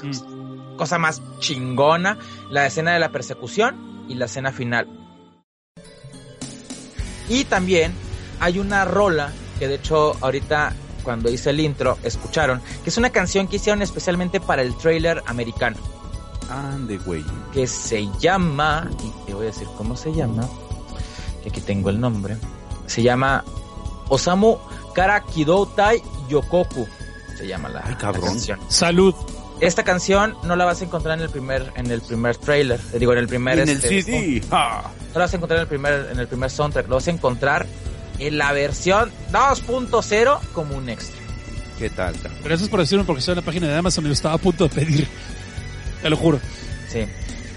[0.03, 0.75] Mm.
[0.77, 2.17] cosa más chingona,
[2.49, 4.87] la escena de la persecución y la escena final.
[7.29, 7.93] Y también
[8.39, 9.31] hay una rola
[9.63, 10.73] que de hecho ahorita
[11.05, 15.23] cuando hice el intro escucharon, que es una canción que hicieron especialmente para el trailer
[15.25, 15.77] americano,
[16.49, 17.23] Ande, güey.
[17.53, 20.49] que se llama, y te voy a decir cómo se llama,
[21.41, 22.35] que aquí tengo el nombre,
[22.87, 23.45] se llama
[24.09, 24.57] Osamu
[24.93, 26.85] Karakidoutai Yokoku,
[27.37, 28.25] se llama la, Ay, la cabrón.
[28.25, 28.59] canción.
[28.67, 29.15] Salud.
[29.61, 32.99] Esta canción no la vas a encontrar en el primer, en el primer trailer, eh,
[32.99, 34.41] digo en el primer En el este, CD.
[34.49, 37.11] No la vas a encontrar en el primer, en el primer soundtrack, lo vas a
[37.11, 37.65] encontrar
[38.19, 41.21] en la versión 2.0 como un extra.
[41.77, 42.15] ¿Qué tal?
[42.43, 44.67] Gracias por decirme porque estoy en la página de Amazon y lo estaba a punto
[44.67, 45.07] de pedir.
[46.01, 46.39] Te lo juro.
[46.89, 47.05] Sí.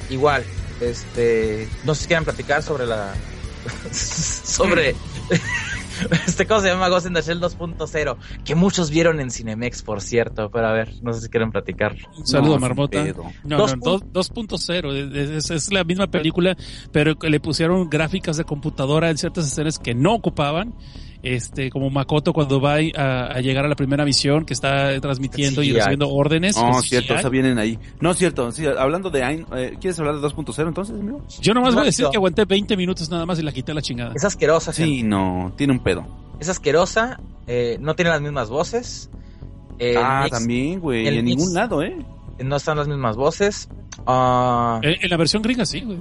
[0.08, 0.44] Igual,
[0.80, 3.12] este, no sé si quieren platicar sobre la,
[3.92, 4.94] sobre,
[6.26, 6.88] este, ¿cómo se llama?
[6.88, 10.92] Ghost in the Shell 2.0, que muchos vieron en Cinemex, por cierto, pero a ver,
[11.02, 11.96] no sé si quieren platicar.
[12.16, 13.04] Un saludo, No, Marmota.
[13.44, 15.14] No, Dos no, dos- 2.0.
[15.36, 16.56] Es, es- la misma película,
[16.92, 20.74] pero que le pusieron gráficas de computadora en ciertas escenas que no ocupaban.
[21.34, 25.62] Este, como Makoto cuando va a, a llegar a la primera misión que está transmitiendo
[25.62, 26.56] y recibiendo órdenes.
[26.56, 27.18] No, es cierto, CGI.
[27.18, 27.78] o sea, vienen ahí.
[28.00, 31.20] No, cierto, sí, hablando de Ain, eh, ¿quieres hablar de 2.0 entonces, amigo?
[31.40, 33.74] Yo nomás voy a decir que aguanté 20 minutos nada más y la quité a
[33.74, 34.12] la chingada.
[34.14, 35.08] Es asquerosa, Sí, gente.
[35.08, 36.06] no, tiene un pedo.
[36.38, 39.10] es asquerosa, eh, no tiene las mismas voces.
[39.78, 41.96] El ah, mix- también, güey, en mix- ningún lado, ¿eh?
[42.44, 43.68] no están las mismas voces.
[44.06, 45.98] Ah, En, en la versión gringa sí, güey.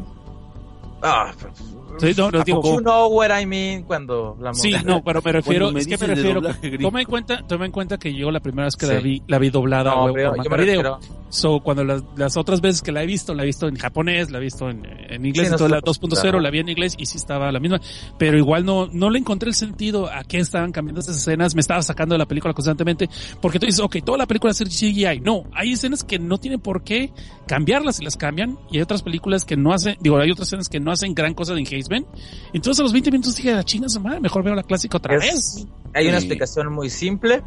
[1.01, 1.53] ah, pues,
[1.99, 5.21] Sí, no, no, ¿a digo, you know what I mean cuando hablamos Sí, no, pero
[5.21, 6.41] me refiero, me es que me refiero,
[6.81, 9.03] toma en cuenta, toma en cuenta que yo la primera vez que la Sí.
[9.03, 10.81] vi, la vi doblada No, o pero yo me video.
[10.83, 10.99] refiero-
[11.35, 14.31] So, cuando las, las otras veces que la he visto, la he visto en japonés,
[14.31, 16.39] la he visto en, en inglés, Sí, no la está 2.0 claro.
[16.39, 17.81] la vi en inglés y sí estaba la misma,
[18.17, 21.61] pero igual no, no le encontré el sentido a qué estaban cambiando esas escenas, me
[21.61, 23.09] estaba sacando de la película constantemente,
[23.41, 26.61] porque tú dices, ok, toda la película es CGI, no, hay escenas que no tienen
[26.61, 27.11] por qué
[27.47, 30.69] cambiarlas y las cambian, y hay otras películas que no hacen, digo, hay otras escenas
[30.69, 32.07] que no hacen gran cosa de engagement,
[32.53, 35.15] entonces a los 20 minutos dije, "Ah, chinga su madre, mejor veo la clásica otra
[35.17, 35.67] Es- vez.
[35.93, 37.41] Hay una explicación muy simple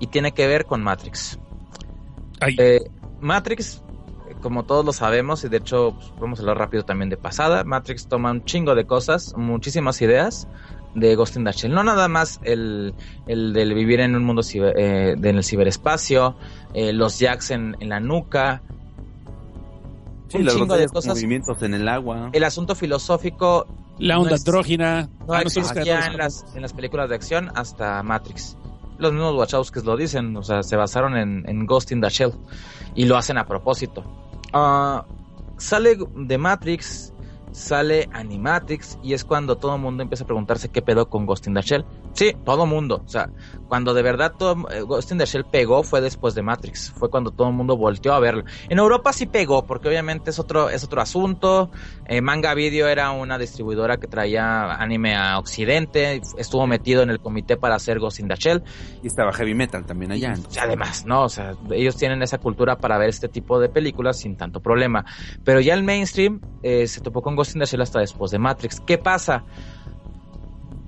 [0.00, 1.38] y tiene que ver con Matrix.
[2.40, 2.80] Ay, Eh,
[3.20, 3.82] Matrix,
[4.28, 7.16] eh, como todos lo sabemos, y de hecho pues, vamos a hablar rápido también de
[7.16, 10.48] pasada, Matrix toma un chingo de cosas, muchísimas ideas
[10.94, 11.72] de Ghost in the Shell.
[11.72, 12.94] No nada más el,
[13.26, 16.36] el del vivir en un mundo ciber- eh, de- en el ciberespacio,
[16.74, 18.62] eh, los jacks en, en la nuca,
[20.28, 21.14] Sí, un las chingo de cosas.
[21.14, 22.28] movimientos en el agua.
[22.32, 23.66] El asunto filosófico
[23.98, 28.56] la onda andrógina, no existía en las, en las películas de acción hasta Matrix.
[28.98, 32.32] Los mismos Wachowskis lo dicen, o sea, se basaron en, Ghost in the Shell
[32.94, 34.04] y lo hacen a propósito.
[34.52, 35.04] Ah,
[35.56, 37.12] sale de Matrix,
[37.52, 41.46] sale Animatrix y es cuando todo el mundo empieza a preguntarse qué pedo con Ghost
[41.46, 41.84] in the Shell.
[42.12, 43.30] Sí, todo el mundo, o sea,
[43.68, 47.10] cuando de verdad todo, eh, Ghost in the Shell pegó fue después de Matrix, fue
[47.10, 48.44] cuando todo el mundo volteó a verlo.
[48.68, 51.70] En Europa sí pegó, porque obviamente es otro, es otro asunto.
[52.06, 57.20] Eh, Manga Video era una distribuidora que traía anime a Occidente, estuvo metido en el
[57.20, 58.62] comité para hacer Ghost in the Shell.
[59.02, 60.34] Y estaba heavy metal también allá.
[60.34, 60.42] ¿no?
[60.52, 61.24] Y además, ¿no?
[61.24, 65.04] O sea, ellos tienen esa cultura para ver este tipo de películas sin tanto problema.
[65.44, 68.38] Pero ya el mainstream eh, se topó con Ghost in the Shell hasta después de
[68.38, 68.80] Matrix.
[68.80, 69.44] ¿Qué pasa?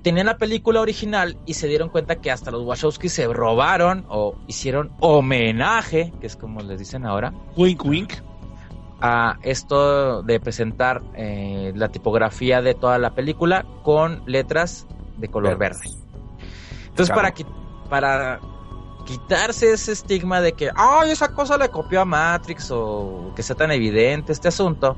[0.03, 4.35] Tenían la película original y se dieron cuenta que hasta los Wachowski se robaron o
[4.47, 8.13] hicieron homenaje, que es como les dicen ahora, Wink, wink.
[8.99, 14.87] a esto de presentar eh, la tipografía de toda la película con letras
[15.17, 15.79] de color Verdes.
[15.81, 15.97] verde.
[16.89, 17.33] Entonces, Claro.
[17.89, 18.39] para, para
[19.05, 23.55] quitarse ese estigma de que, ay, esa cosa le copió a Matrix o que sea
[23.55, 24.97] tan evidente este asunto,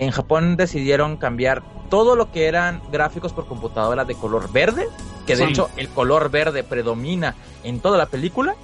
[0.00, 4.88] en Japón decidieron cambiar todo lo que eran gráficos por computadora de color verde,
[5.26, 5.50] que de Sí.
[5.52, 8.54] hecho el color verde predomina en toda la película,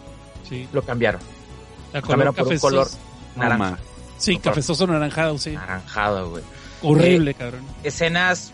[0.49, 1.21] Sí, lo cambiaron.
[1.93, 2.89] la Cambiaron por un color
[3.37, 3.79] naranja.
[4.19, 5.51] Sí, cafezoso anaranjado, sí.
[5.53, 6.43] naranjado, güey.
[6.83, 7.61] Horrible, cabrón.
[7.83, 8.53] escenas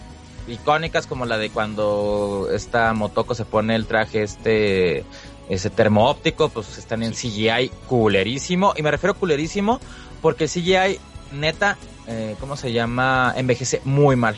[0.48, 5.04] icónicas como la de cuando esta Motoko se pone el traje este
[5.48, 9.80] ese termo óptico, pues están en CGI culerísimo y me refiero culerísimo
[10.22, 10.98] porque el CGI
[11.32, 11.76] neta,
[12.06, 13.32] eh, ¿cómo se llama?
[13.36, 14.36] Envejece muy mal.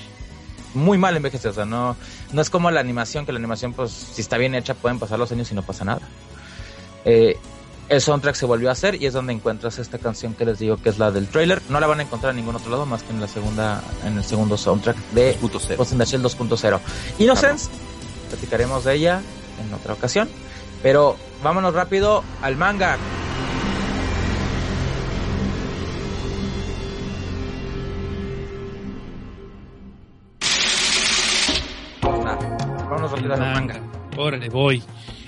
[0.74, 1.96] Muy mal envejece, o sea, no,
[2.32, 5.18] no es como la animación, que la animación pues si está bien hecha pueden pasar
[5.18, 6.00] los años y no pasa nada.
[7.04, 7.38] Eh,
[7.88, 10.78] el soundtrack se volvió a hacer y es donde encuentras esta canción que les digo
[10.78, 11.60] que es la del trailer.
[11.68, 14.16] No la van a encontrar en ningún otro lado más que en la segunda, en
[14.16, 15.76] el segundo soundtrack de 2.0.
[15.76, 16.80] Ghost in the Shell 2.0.
[17.18, 17.70] Innocence,
[18.30, 19.20] platicaremos de ella
[19.64, 20.28] en otra ocasión.
[20.82, 22.98] Pero vámonos rápido al manga.
[34.16, 34.82] Órale, voy.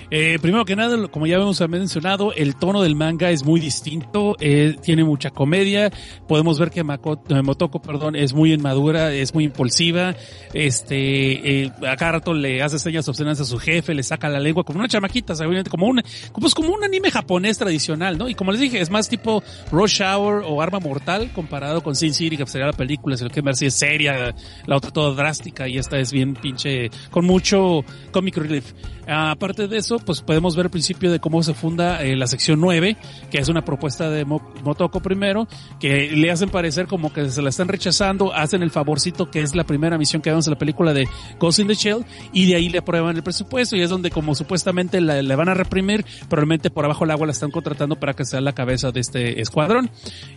[0.09, 4.37] Eh, primero que nada, como ya hemos mencionado, el tono del manga es muy distinto,
[4.39, 5.91] eh, tiene mucha comedia,
[6.27, 10.15] podemos ver que eh, Motoko, perdón, es muy inmadura, es muy impulsiva,
[10.53, 14.39] este, eh, a cada rato le hace señas obscenas a su jefe, le saca la
[14.39, 15.33] lengua como una chamaquita,
[15.69, 16.01] como un,
[16.31, 18.29] como, es como un anime japonés tradicional, ¿no?
[18.29, 22.13] Y como les dije, es más tipo Rush Hour o Arma Mortal comparado con Sin
[22.13, 24.33] City, que sería la película, sino que Mercy es seria,
[24.65, 28.73] la otra toda drástica y esta es bien pinche, con mucho comic relief.
[29.05, 32.59] Aparte de eso, pues podemos ver el principio de cómo se funda eh, la sección
[32.59, 32.97] 9,
[33.31, 35.47] que es una propuesta de Mo- Motoko primero,
[35.79, 39.55] que le hacen parecer como que se la están rechazando, hacen el favorcito que es
[39.55, 41.07] la primera misión que vemos en la película de
[41.39, 44.35] Ghost in the Shell, y de ahí le aprueban el presupuesto, y es donde como
[44.35, 48.13] supuestamente la, le van a reprimir, probablemente por abajo del agua la están contratando para
[48.13, 49.89] que sea la cabeza de este escuadrón.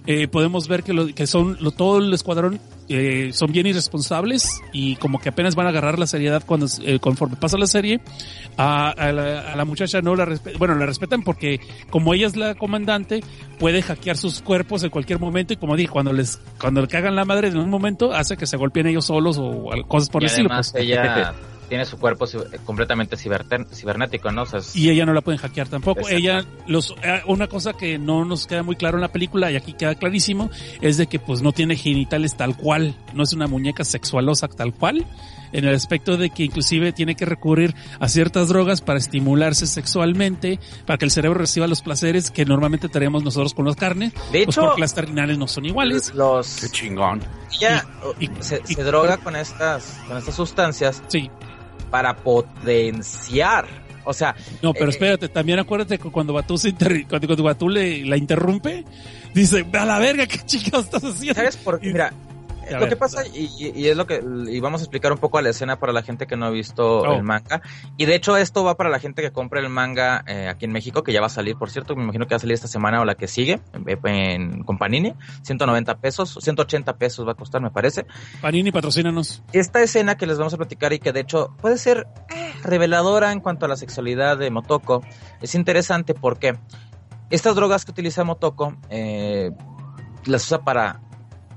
[0.06, 4.96] Eh, podemos ver que, lo, que son todo el escuadrón eh, son bien irresponsables y
[4.96, 8.00] como que apenas van a agarrar la seriedad cuando eh, conforme pasa la serie
[8.58, 11.60] la, a la muchacha no la respetan, bueno la respetan porque
[11.90, 13.20] como ella es la comandante
[13.58, 17.16] puede hackear sus cuerpos en cualquier momento y como dije cuando les cuando le cagan
[17.16, 20.26] la madre en un momento hace que se golpeen ellos solos o cosas por y
[20.26, 20.74] el estilo pues.
[20.76, 21.34] ella
[21.70, 22.26] tiene su cuerpo
[22.64, 24.42] completamente cibernético, ¿no?
[24.42, 26.00] O sea, es- Y ella no la pueden hackear tampoco.
[26.00, 26.16] Exacto.
[26.16, 29.56] Ella, los, eh, una cosa que no nos queda muy claro en la película y
[29.56, 30.50] aquí queda clarísimo
[30.80, 34.74] es de que pues no tiene genitales tal cual, no es una muñeca sexualosa tal
[34.74, 35.06] cual,
[35.52, 40.58] en el aspecto de que inclusive tiene que recurrir a ciertas drogas para estimularse sexualmente,
[40.86, 44.44] para que el cerebro reciba los placeres que normalmente tenemos nosotros con la carne, de
[44.44, 46.12] pues hecho, porque las terminales no son iguales.
[46.14, 47.20] los Qué chingón.
[47.60, 47.84] ella
[48.18, 51.30] Y- y- se, y- se droga con estas con estas sustancias Sí,
[51.90, 53.66] para potenciar,
[54.04, 57.42] o sea, no, pero Eh, espérate, también acuérdate que cuando Batú se inter- cuando, cuando
[57.44, 58.84] Batú le, la interrumpe,
[59.34, 61.34] dice, a la verga, qué chingados estás haciendo.
[61.34, 61.88] ¿sabes por qué?
[61.92, 62.12] Mira,
[62.74, 65.38] A lo ver, que pasa, y, es lo que, y vamos a explicar un poco
[65.38, 67.14] a la escena para la gente que no ha visto Oh.
[67.14, 67.62] el manga.
[67.96, 70.72] Y de hecho esto va para la gente que compra el manga eh, aquí en
[70.72, 72.68] México, que ya va a salir, por cierto, me imagino que va a salir esta
[72.68, 77.34] semana o la que sigue, en, en- con Panini, 190 pesos, 180 pesos va a
[77.34, 78.06] costar, me parece.
[78.40, 79.42] Panini, patrocínanos.
[79.52, 83.32] Esta escena que les vamos a platicar y que de hecho puede ser eh, reveladora
[83.32, 85.02] en cuanto a la sexualidad de Motoko,
[85.40, 86.56] es interesante porque
[87.30, 89.50] estas drogas que utiliza Motoko eh,
[90.26, 91.00] las usa para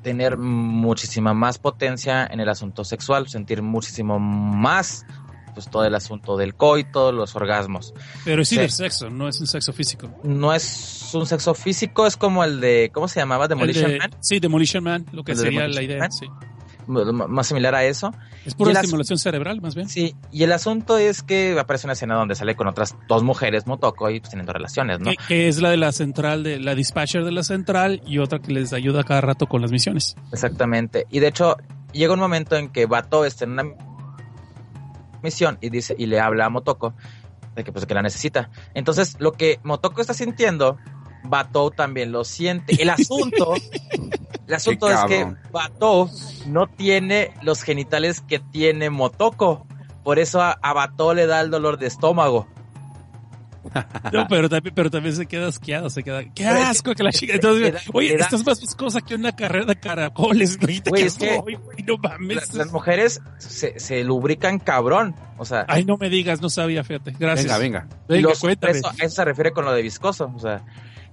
[0.04, 5.06] tener muchísima más potencia en el asunto sexual, sentir muchísimo más
[5.54, 7.94] pues todo el asunto del coito, los orgasmos.
[8.26, 8.56] Pero es Sí.
[8.56, 10.10] cibersexo, no es un sexo físico.
[10.24, 13.48] No es un sexo físico, es como el de, ¿cómo se llamaba?
[13.48, 16.00] Demolition de- Man, Sí, Demolition Man, lo que sería la idea.
[16.00, 16.12] Man.
[16.12, 16.26] Sí.
[16.88, 18.14] Más similar a eso.
[18.46, 19.90] Es pura estimulación cerebral, más bien.
[19.90, 23.68] Sí, y el asunto es que aparece una escena donde sale con otras dos mujeres,
[23.68, 25.12] Motoko, y pues teniendo relaciones, ¿no?
[25.12, 28.40] Que, que es la de la central, de la dispatcher de la central y otra
[28.40, 30.16] que les ayuda cada rato con las misiones.
[30.32, 31.06] Exactamente.
[31.10, 31.58] Y de hecho,
[31.92, 33.64] llega un momento en que Bato está en una
[35.22, 36.94] misión y dice, y le habla a Motoko
[37.56, 38.50] de que pues que la necesita.
[38.74, 40.78] Entonces, lo que Motoko está sintiendo,
[41.24, 42.82] Bato también lo siente.
[42.82, 43.54] El asunto,
[44.48, 45.26] el asunto es que.
[45.52, 46.10] Bato
[46.48, 49.66] no tiene los genitales que tiene Motoko.
[50.04, 52.48] Por eso a, a Bato le da el dolor de estómago.
[54.12, 57.14] No, pero también, pero también se queda asqueado, se queda, qué es asco que la
[57.14, 57.36] chica.
[57.36, 60.82] Entonces, oye, da- estás más viscosa que una carrera de caracoles, güey.
[60.82, 61.78] ¿Te Güey, qué es que- soy, güey?
[61.88, 62.54] No mames.
[62.54, 65.16] La- las mujeres se, se lubrican cabrón.
[65.38, 67.16] O sea, Ay, no me digas, no sabía, fíjate.
[67.18, 67.46] Gracias.
[67.46, 67.98] Venga, venga.
[68.10, 68.80] Venga, los- cuéntame.
[68.80, 70.32] Eso se refiere con lo de viscoso.
[70.36, 70.62] O sea,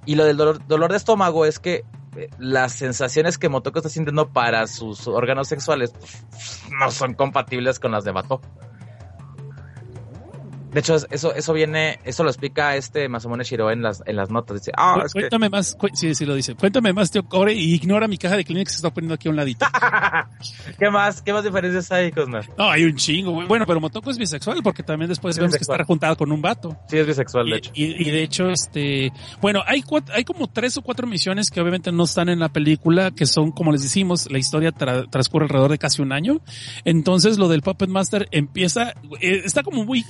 [0.06, 1.84] y lo del dolor, dolor de estómago es que
[2.16, 5.92] eh, las sensaciones que Motoko está sintiendo para sus órganos sexuales
[6.78, 8.40] no son compatibles con las de Bato.
[10.72, 14.30] De hecho, eso, eso viene, eso lo explica este Masamune Shiro en las, en las
[14.30, 14.58] notas.
[14.60, 16.54] Dice, ah, es que Cuéntame más, cu- sí, sí lo dice.
[16.54, 19.28] Cuéntame más, tío Core, y ignora mi caja de Kleenex que se está poniendo aquí
[19.28, 19.66] a un ladito.
[20.78, 21.22] ¿Qué más?
[21.22, 22.48] ¿Qué más diferencias hay, Cosner?
[22.56, 23.46] No, hay un chingo, güey.
[23.48, 26.40] Bueno, pero Motoko es bisexual porque también después Es vemos que está juntada con un
[26.40, 26.76] vato.
[26.88, 27.70] Sí, es bisexual, Y, de hecho.
[27.74, 31.60] y- y de hecho, este, bueno, hay cuat- hay como tres o cuatro misiones que
[31.60, 35.44] obviamente no están en la película, que son, como les decimos, la historia tra- transcurre
[35.46, 36.40] alrededor de casi un año.
[36.84, 38.90] Entonces, lo del Puppet Master empieza,
[39.20, 40.02] eh, está como muy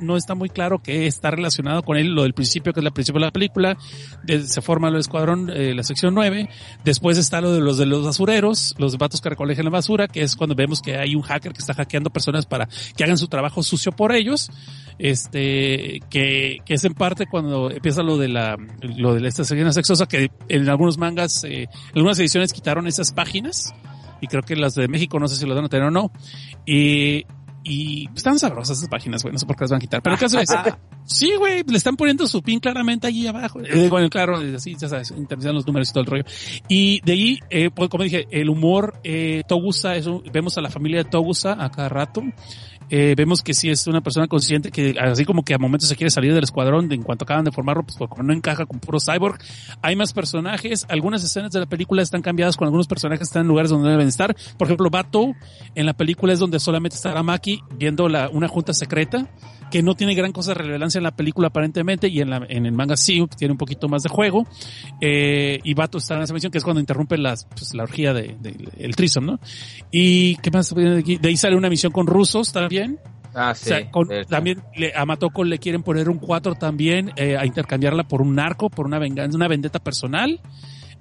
[0.00, 2.90] no está muy claro que está relacionado con él, lo del principio, que es la
[2.90, 3.76] principio de la película,
[4.24, 6.48] de- se forma el escuadrón, eh, la sección 9,
[6.84, 10.22] después está lo de los de los basureros, los vatos que recolecen la basura, que
[10.22, 13.28] es cuando vemos que hay un hacker que está hackeando personas para que hagan su
[13.28, 14.50] trabajo sucio por ellos.
[14.98, 20.06] Este que, que es en parte cuando empieza lo de la lo de esta sexosa
[20.06, 23.74] que en algunos mangas eh, en algunas ediciones quitaron esas páginas.
[24.20, 26.10] Y creo que las de México no sé si lo van a tener o no.
[26.64, 27.24] Y
[27.64, 30.02] y están sabrosas esas páginas, güey, no sé por qué las van a quitar.
[30.02, 30.50] Pero el caso es,
[31.06, 33.60] sí, güey, le están poniendo su pin claramente allí abajo.
[33.60, 36.24] Eh, bueno, claro, así, ya sabes, interpretan los números y todo el rollo.
[36.68, 40.68] Y de ahí, eh, pues, como dije, el humor, eh, Togusa, eso, vemos a la
[40.68, 42.22] familia de Togusa a cada rato.
[42.90, 45.96] Eh, vemos que sí es una persona consciente que así como que a momentos se
[45.96, 48.80] quiere salir del escuadrón de en cuanto acaban de formarlo, pues como no encaja con
[48.80, 49.38] puro cyborg.
[49.82, 53.48] Hay más personajes, algunas escenas de la película están cambiadas con algunos personajes están en
[53.48, 54.36] lugares donde deben estar.
[54.58, 55.34] Por ejemplo, Bato
[55.74, 59.28] en la película es donde solamente está Maki viendo la, una junta secreta
[59.70, 62.66] que no tiene gran cosa de relevancia en la película aparentemente y en, la, en
[62.66, 64.46] el manga sí tiene un poquito más de juego.
[65.00, 68.12] Eh, y Bato está en esa misión que es cuando interrumpe las, pues, la orgía
[68.14, 69.40] de, de- el trisom, ¿no?
[69.90, 72.98] Y qué más de ahí sale una misión con rusos también.
[73.34, 73.64] Ah, O sí.
[73.66, 78.04] sea, con- también le, a Matoko le quieren poner un 4 también, eh, a intercambiarla
[78.04, 80.40] por un narco, por una venganza, una vendetta personal.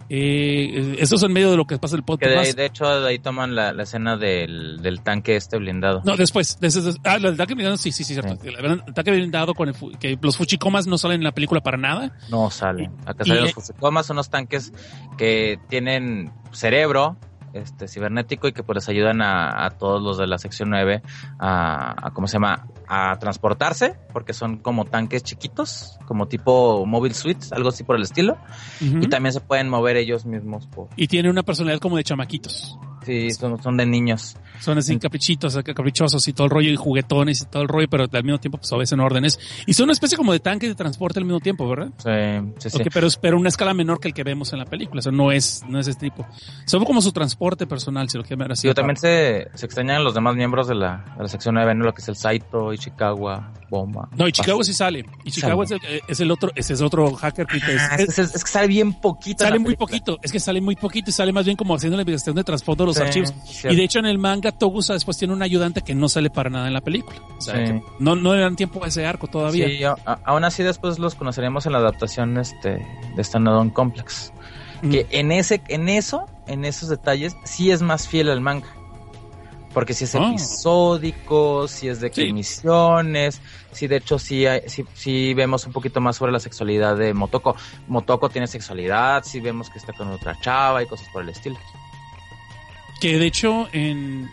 [0.10, 2.32] Eh, eso es en medio de lo que pasa el Que podcast.
[2.32, 2.56] de, ahí- más.
[2.56, 6.02] de hecho, de ahí toman la, la escena del, del tanque este blindado.
[6.06, 6.60] No, después.
[6.60, 8.38] de ese- de- ah, el ataque blindado, sí, sí, sí, cierto.
[8.44, 12.12] El ataque blindado con el, que los fuchikomas no salen en la película para nada.
[12.30, 12.92] No salen.
[13.06, 14.72] Acá salen y- los Fusikomas, son unos tanques
[15.18, 17.18] que tienen cerebro
[17.54, 21.02] este cibernético y que pues les ayudan a, a todos los de la sección 9
[21.40, 22.68] a, a, ¿cómo se llama?
[22.88, 28.04] a transportarse, porque son como tanques chiquitos, como tipo mobile suites, algo así por el
[28.04, 28.38] estilo,
[28.82, 32.78] y también se pueden mover ellos mismos por Y tiene una personalidad como de chamaquitos.
[33.06, 34.36] sí, son, son de niños.
[34.64, 38.06] Son así caprichitos, caprichosos y todo el rollo y juguetones y todo el rollo, pero
[38.10, 39.38] al mismo tiempo pues obedecen órdenes.
[39.66, 41.90] Y son una especie como de tanque de transporte al mismo tiempo, ¿verdad?
[41.98, 42.82] Sí, sí, sí.
[42.82, 45.00] Ok, pero, pero una escala menor que el que vemos en la película.
[45.00, 46.26] O sea, no es, no es ese tipo.
[46.66, 48.68] Son como su transporte personal, si lo quieren ver así.
[48.68, 51.84] Digo, también se, se extrañan los demás miembros de la, de la sección 9, ¿no?
[51.84, 54.08] Lo que es el Saito, Ishikawa, Bomba.
[54.16, 55.06] No, y Chicago sí sale.
[55.24, 57.48] Y Chicago es el, es el otro, ese es otro hacker
[57.80, 59.44] Ah, es, es, es que sale bien poquito.
[59.44, 62.02] Sale muy poquito, es que sale muy poquito y sale más bien como haciendo la
[62.04, 63.34] investigación de trasfondo de los Sí, archivos.
[63.46, 63.74] cierto.
[63.74, 66.50] Y de hecho en el manga Togusa después tiene un ayudante que no sale para
[66.50, 67.18] nada en la película.
[67.38, 67.74] O sea, Sí.
[68.00, 69.68] no, no le dan tiempo a ese arco todavía.
[69.68, 72.86] Sí, a- a- aún así después los conoceremos en la adaptación este,
[73.16, 74.32] de Standalone Complex.
[74.82, 74.90] Mm.
[74.92, 78.68] Que en ese, en eso, en esos detalles, sí es más fiel al manga.
[79.74, 80.30] Porque si es Oh.
[80.30, 82.34] episódico, si es de que Sí.
[82.34, 83.42] misiones,
[83.72, 84.62] si de hecho sí, hay-
[84.94, 87.56] sí vemos un poquito más sobre la sexualidad de Motoko.
[87.88, 91.58] Motoko tiene sexualidad, sí vemos que está con otra chava y cosas por el estilo.
[93.02, 94.30] Que de hecho en,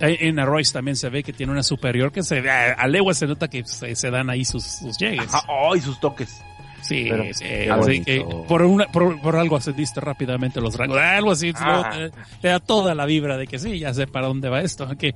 [0.00, 3.26] en Arroyce también se ve que tiene una superior que se a, a legua se
[3.26, 5.32] nota que se, se dan ahí sus, sus llegues.
[5.34, 6.40] Ajá, ¡Ay, sus toques!
[6.86, 11.30] Sí, Pero, sí, así que por, una, por, por algo ascendiste rápidamente los rangos, algo
[11.32, 11.90] así, Ah.
[11.92, 12.10] te,
[12.42, 14.86] te da toda la vibra de que sí, ya sé para dónde va esto.
[14.98, 15.14] Que,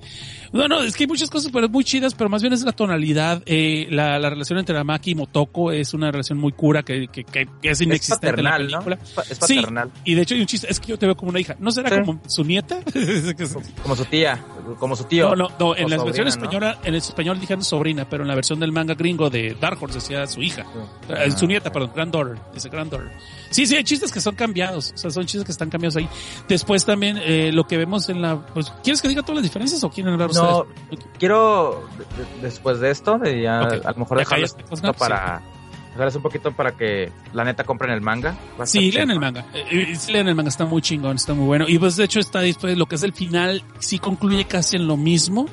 [0.53, 2.73] no, no, es que hay muchas cosas pero muy chidas, pero más bien es la
[2.73, 7.09] tonalidad, eh, la, la relación entre Amaki y Motoko es una relación muy cura que,
[7.09, 8.93] que, que es Es inexistente paternal, en la ¿no?
[8.93, 9.57] Es Es Sí.
[9.57, 9.90] paternal.
[10.05, 11.70] Y de hecho hay un chiste, es que yo te veo como una hija, ¿no
[11.70, 12.01] será Sí.
[12.05, 12.78] como su nieta?
[13.82, 14.39] Como su tía,
[14.78, 15.35] como su tío.
[15.35, 16.28] No, no, no, en la sobrina, versión ¿no?
[16.31, 19.78] española, en el español dijeron sobrina, pero en la versión del manga gringo de Dark
[19.82, 20.65] Horse decía su hija.
[21.09, 23.10] Eh, su nieta, perdón, granddaughter, dice granddaughter.
[23.51, 26.09] Sí, sí, hay chistes que son cambiados, o sea, son chistes que están cambiados ahí.
[26.48, 29.82] Después también, eh, lo que vemos en la, pues, ¿quieres que diga todas las diferencias
[29.85, 30.60] o quieren hablar No,
[30.90, 31.05] ustedes?
[31.18, 33.85] quiero de- de- después de esto, de ya Ok.
[33.86, 35.43] a lo mejor dejarles poquito para
[35.90, 38.30] dejarles un poquito para que la neta compren el manga.
[38.30, 39.47] A estar Sí, lean el manga.
[39.52, 41.64] Eh, eh, sí, lean el manga, está muy chingón, está muy bueno.
[41.68, 44.86] Y pues de hecho está después lo que es el final, sí concluye casi en
[44.86, 45.47] lo mismo,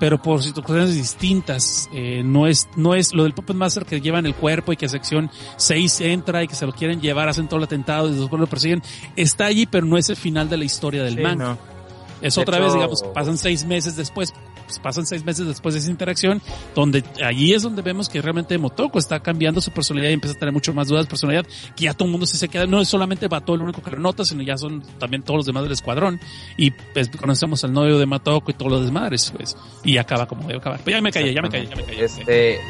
[0.00, 1.88] pero por situaciones distintas.
[1.92, 4.88] Eh, no es, no es lo del Puppet Master que llevan el cuerpo y que
[4.88, 8.40] sección 6 entra y que se lo quieren llevar, hacen todo el atentado y después
[8.40, 8.82] lo persiguen.
[9.14, 11.44] Está allí, pero no es el final de la historia del Sí, manga.
[11.44, 11.58] no.
[12.22, 14.34] Es De otra hecho- vez, digamos, pasan seis meses después,
[14.70, 16.40] pues, pasan seis meses después de esa interacción,
[16.74, 20.38] donde allí es donde vemos que realmente Motoko está cambiando su personalidad y empieza a
[20.38, 22.80] tener mucho más dudas de personalidad, que ya todo el mundo sí se queda, no
[22.80, 25.64] es solamente Bato el único que lo nota, sino ya son también todos los demás
[25.64, 26.20] del escuadrón,
[26.56, 30.46] y pues conocemos al novio de Matoko y todos los desmadres, pues, y acaba como
[30.46, 30.80] debe acabar.
[30.84, 32.04] Pero ya me callé, ya me callé, ya me callé.
[32.04, 32.60] Este.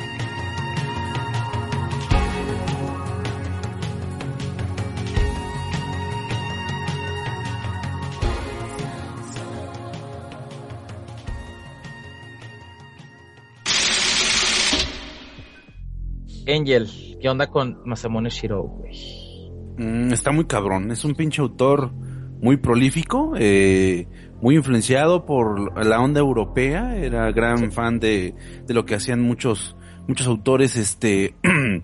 [16.54, 16.88] Angel,
[17.20, 18.94] ¿qué onda con Masamune Shiro, güey?
[19.78, 20.90] Mm, está muy cabrón.
[20.90, 21.92] Es un pinche autor
[22.40, 24.06] muy prolífico, eh,
[24.40, 26.96] muy influenciado por la onda europea.
[26.96, 28.34] Era gran fan de,
[28.66, 29.76] de lo que hacían muchos,
[30.08, 31.82] muchos autores, este, de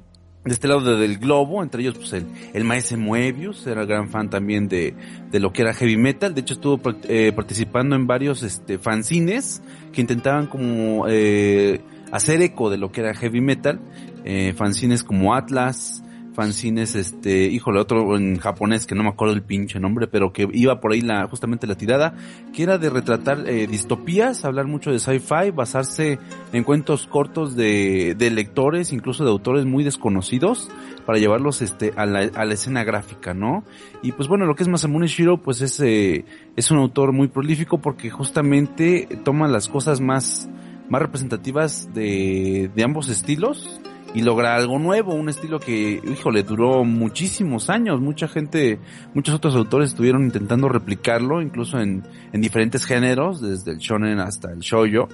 [0.53, 2.25] este lado de- del globo, entre ellos pues el,
[2.55, 4.95] el maese Moebius, era gran fan también de,
[5.31, 6.35] de lo que era heavy metal.
[6.35, 9.63] De hecho estuvo eh, participando en varios, este, fanzines
[9.93, 11.81] que intentaban como, eh,
[12.13, 13.81] hacer eco de lo que era heavy metal.
[14.27, 16.03] Eh, fanzines como Atlas,
[16.37, 20.47] fanzines, este, híjole, otro en japonés que no me acuerdo el pinche nombre, pero que
[20.53, 22.15] iba por ahí la, justamente la tirada,
[22.53, 26.19] que era de retratar eh, distopías, hablar mucho de sci-fi, basarse
[26.53, 30.71] en cuentos cortos de, de lectores, incluso de autores muy desconocidos,
[31.07, 33.65] para llevarlos este, a la, a la escena gráfica, ¿no?
[34.03, 37.29] Y pues bueno, lo que es Masamune Shiro, pues es, eh, es un autor muy
[37.29, 40.51] prolífico porque justamente toma las cosas más,
[40.91, 43.81] más representativas de, de ambos estilos
[44.17, 48.01] y logra algo nuevo, un estilo que, híjole, duró muchísimos años.
[48.01, 48.79] Mucha gente,
[49.13, 52.03] muchos otros autores estuvieron intentando replicarlo, incluso en,
[52.33, 55.11] en diferentes géneros, desde el shonen hasta el shoujo.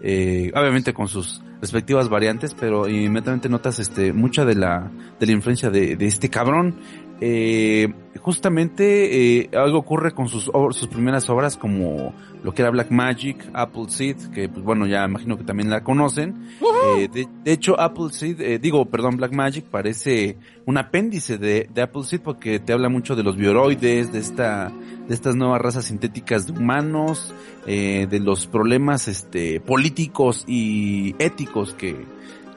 [0.00, 5.32] Eh, obviamente con sus respectivas variantes, pero inmediatamente notas este mucha de la de la
[5.32, 6.76] influencia de, de este cabrón.
[7.20, 7.88] Eh,
[8.20, 12.12] justamente eh, algo ocurre con sus sus primeras obras como
[12.42, 15.82] lo que era Black Magic, Apple Seed, que pues bueno ya imagino que también la
[15.82, 16.48] conocen.
[16.96, 21.68] Eh, de, de hecho Apple Seed, eh, digo perdón Black Magic parece un apéndice de,
[21.72, 24.72] de Apple Seed porque te habla mucho de los bioroides, de esta
[25.08, 27.34] de estas nuevas razas sintéticas de humanos,
[27.66, 32.06] eh, de los problemas este políticos y éticos que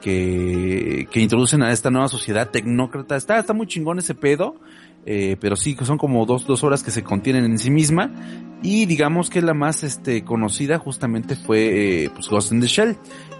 [0.00, 3.16] que, que introducen a esta nueva sociedad tecnócrata.
[3.16, 4.56] Está, está muy chingón ese pedo,
[5.06, 8.10] eh, pero sí, son como dos, dos horas que se contienen en sí misma.
[8.62, 12.96] Y digamos que la más este, conocida justamente fue eh, pues Ghost in the Shell.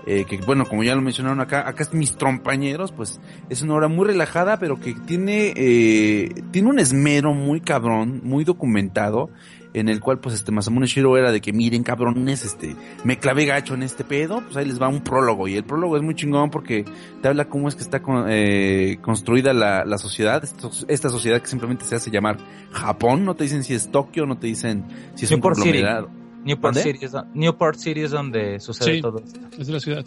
[0.07, 3.21] Eh, que bueno, como ya lo mencionaron acá, acá mis trompañeros, pues
[3.51, 8.45] es una obra muy relajada, pero que tiene, eh, tiene un esmero muy cabrón, muy
[8.45, 9.29] documentado,
[9.73, 12.75] en el cual pues este Masamune Shiro era de que miren cabrones, este,
[13.05, 15.97] me clavé gacho en este pedo, pues ahí les va un prólogo y el prólogo
[15.97, 16.85] es muy chingón porque
[17.23, 20.43] te habla cómo es que está eh, construida la, la sociedad,
[20.89, 22.39] esta sociedad que simplemente se hace llamar
[22.73, 24.85] Japón, no te dicen si es Tokio, no te dicen
[25.15, 26.11] si es un conglomerado.
[26.43, 29.41] Newport City, es, Newport City es donde sucede todo esto.
[29.59, 30.07] Es la ciudad.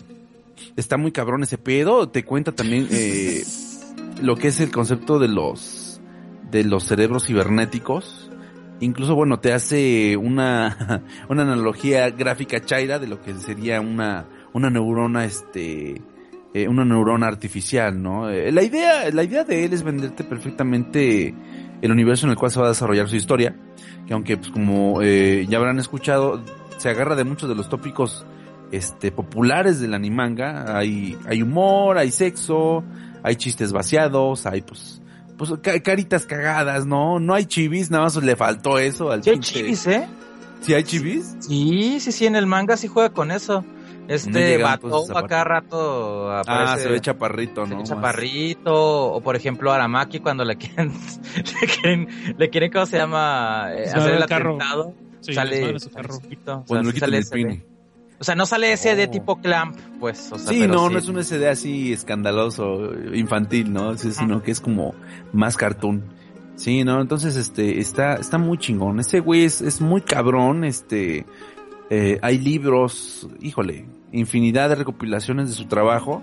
[0.75, 3.43] Está muy cabrón ese pedo, te cuenta también eh,
[4.21, 6.01] lo que es el concepto de los
[6.49, 8.29] de los cerebros cibernéticos
[8.79, 14.69] incluso bueno te hace una una analogía gráfica chaira de lo que sería una una
[14.69, 16.01] neurona este
[16.53, 21.33] eh, una neurona artificial no eh, la idea la idea de él es venderte perfectamente
[21.81, 23.55] el universo en el cual se va a desarrollar su historia
[24.07, 26.43] que aunque pues como eh, ya habrán escuchado
[26.77, 28.25] se agarra de muchos de los tópicos
[28.71, 32.83] este populares del animanga hay hay humor hay sexo
[33.21, 35.02] hay chistes vaciados hay pues
[35.37, 35.51] pues
[35.83, 37.19] caritas cagadas, ¿no?
[37.19, 40.07] No hay chivis, nada más le faltó eso al Sí hay chivis, ¿eh?
[40.61, 41.35] ¿Sí hay chivis?
[41.39, 43.65] Sí, sí, sí, en el manga sí juega con eso.
[44.07, 46.73] Este vato acá rato aparece.
[46.73, 47.83] Ah, se ve chaparrito, ¿no?
[47.83, 50.91] chaparrito, o por ejemplo Aramaki cuando le quieren,
[51.35, 53.69] le quieren, le quieren, ¿cómo se llama?
[53.73, 54.93] Eh, hacer el atentado.
[55.21, 56.19] Sí, sale, su carro.
[56.21, 57.63] Chiquito, o sea, sale el
[58.23, 59.09] o sea, no sale ese de oh.
[59.09, 60.31] tipo clamp, pues.
[60.31, 63.97] O sea, sí, no, no es un SD así escandaloso, infantil, ¿no?
[63.97, 64.95] sino que es como
[65.33, 66.05] más cartoon.
[66.55, 69.01] Sí, no, entonces este, está, está muy chingón.
[69.01, 71.25] Ese güey es, es muy cabrón, este,
[71.89, 76.21] eh, hay libros, híjole, infinidad de recopilaciones de su trabajo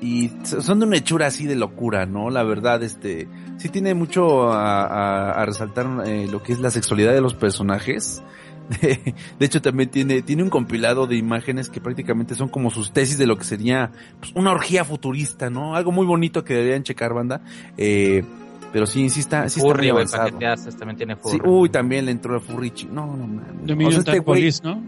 [0.00, 2.30] y son de una hechura así de locura, ¿no?
[2.30, 3.28] La verdad, este,
[3.58, 8.22] sí tiene mucho a, a, resaltar eh, lo que es la sexualidad de los personajes
[8.80, 9.14] de,
[9.46, 13.26] hecho, también tiene, tiene un compilado de imágenes que prácticamente son como sus tesis de
[13.26, 13.90] lo que sería
[14.20, 15.74] pues, una orgía futurista, ¿no?
[15.74, 17.40] Algo muy bonito que deberían checar, banda.
[17.76, 18.24] Eh,
[18.72, 20.30] pero sí, sí está, sí está muy avanzado.
[20.30, 21.38] también tiene furry.
[21.38, 22.86] Sí, uy, también le entró el furrichi.
[22.86, 23.66] No, no mames.
[23.66, 24.82] De o sea, este güey, ¿no?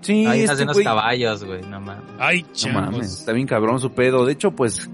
[0.00, 2.04] Sí, Ahí este unos caballos, güey, no mames.
[2.18, 4.24] Ay, no mames, está bien cabrón su pedo.
[4.24, 4.88] De hecho, pues,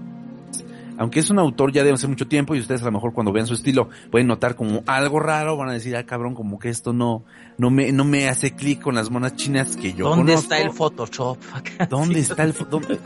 [1.01, 3.31] aunque es un autor ya de hace mucho tiempo y ustedes a lo mejor cuando
[3.31, 6.69] vean su estilo pueden notar como algo raro, van a decir, ah cabrón, como que
[6.69, 7.25] esto no,
[7.57, 10.69] no me, no me hace clic con las monas chinas que yo ¿Dónde está el
[10.69, 11.39] Photoshop?
[11.89, 12.99] ¿Dónde está el dónde,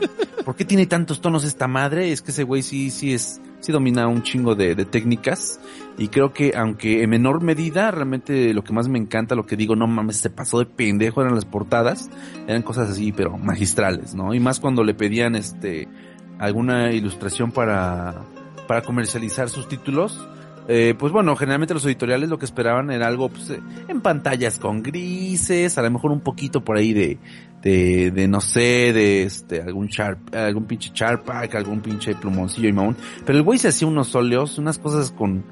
[0.44, 2.12] ¿Por qué tiene tantos tonos esta madre?
[2.12, 5.58] Es que ese güey sí, sí es, sí domina un chingo de, de técnicas
[5.96, 9.56] y creo que aunque en menor medida, realmente lo que más me encanta, lo que
[9.56, 12.10] digo, no mames, se pasó de pendejo eran las portadas,
[12.46, 14.34] eran cosas así, pero magistrales, ¿no?
[14.34, 15.88] Y más cuando le pedían este,
[16.38, 18.24] alguna ilustración para,
[18.66, 20.26] para comercializar sus títulos,
[20.68, 24.58] eh, pues bueno, generalmente los editoriales lo que esperaban era algo pues, eh, en pantallas
[24.58, 27.18] con grises, a lo mejor un poquito por ahí de,
[27.62, 32.72] de, de no sé, de este, algún sharp, algún pinche charpack, algún pinche plumoncillo y
[32.72, 32.96] mamón.
[33.24, 35.44] Pero el güey se hacía unos óleos, unas cosas con,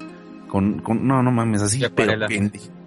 [0.48, 2.12] con, con no, no mames, así, pero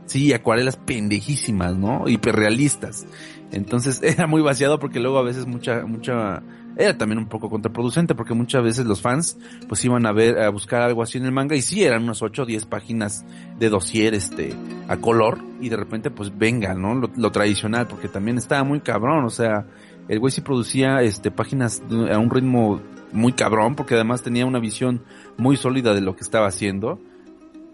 [0.05, 2.09] sí, acuarelas pendejísimas, ¿no?
[2.09, 3.05] Hiperrealistas.
[3.51, 6.43] Entonces era muy vaciado porque luego a veces mucha, mucha,
[6.75, 9.37] era también un poco contraproducente porque muchas veces los fans
[9.67, 12.21] pues iban a ver, a buscar algo así en el manga y sí eran unas
[12.21, 13.25] 8 o 10 páginas
[13.57, 14.53] de dossier este,
[14.87, 16.95] a color y de repente pues venga, ¿no?
[16.95, 19.65] Lo, tradicional porque también estaba muy cabrón, o sea,
[20.07, 21.81] el güey sí producía este, páginas
[22.11, 22.81] a un ritmo
[23.11, 25.03] muy cabrón porque además tenía una visión
[25.37, 26.99] muy sólida de lo que estaba haciendo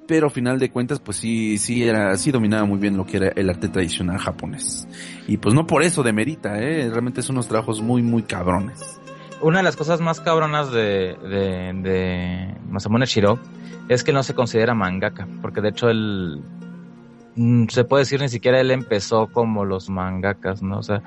[0.08, 3.18] pero al final de cuentas pues sí sí era sí dominaba muy bien lo que
[3.18, 4.88] era el arte tradicional japonés.
[5.28, 9.00] Y pues no por eso demerita eh realmente son unos trabajos muy muy cabrones.
[9.42, 13.40] Una de las cosas más cabronas de de, de Masamune Shiro
[13.90, 16.42] es que no se considera mangaka porque de hecho él
[17.36, 21.02] mm, se puede decir ni siquiera él empezó como los mangakas no o sea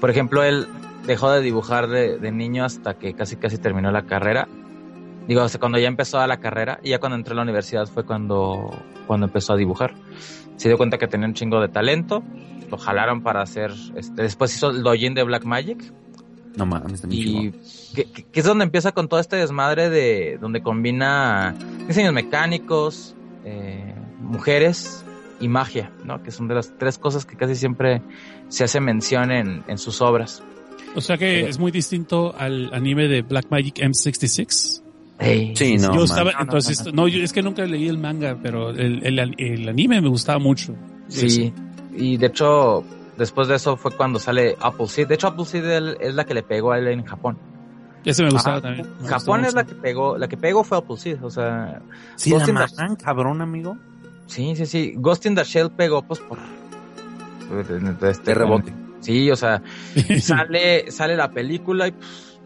[0.00, 0.66] por ejemplo él
[1.06, 4.48] dejó de dibujar de, de niño hasta que casi casi terminó la carrera
[5.30, 8.04] Digo, cuando ya empezó a la carrera y ya cuando entró a la universidad fue
[8.04, 8.76] cuando,
[9.06, 9.94] cuando empezó a dibujar.
[10.56, 12.24] Se dio cuenta que tenía un chingo de talento,
[12.68, 15.94] lo jalaron para hacer, este, después hizo el dojin de Black Magic.
[16.56, 17.52] No mames, y
[17.94, 21.54] que, que, es donde empieza con todo este desmadre de donde combina
[21.86, 25.04] diseños mecánicos, eh, mujeres
[25.38, 26.24] y magia, ¿no?
[26.24, 28.02] Que son de las tres cosas que casi siempre
[28.48, 30.42] se hace mención en, en sus obras.
[30.96, 34.89] O sea que es muy distinto al anime de Black Magic M66
[35.54, 35.94] sí, no.
[35.94, 40.08] Yo estaba, entonces, no, es que nunca leí el manga, pero el, el, anime me
[40.08, 40.74] gustaba mucho.
[41.08, 41.52] Sí,
[41.94, 42.84] y de hecho,
[43.18, 45.08] después de eso fue cuando sale Apple Seed.
[45.08, 45.64] De hecho, Apple Seed
[46.00, 47.38] es la que le pegó a él en Japón.
[48.04, 48.86] Ese me gustaba también.
[49.06, 51.82] Japón es la que pegó, la que pegó fue Apple Seed, o sea.
[52.16, 53.76] Sí, Ghost la cabrón, amigo.
[54.26, 54.94] Sí, sí, sí.
[54.96, 56.38] Ghost in the Shell pegó, pues, por,
[58.02, 58.72] Este, rebote.
[59.00, 59.62] Sí, o sea,
[60.20, 62.38] sale, sale la película y pues,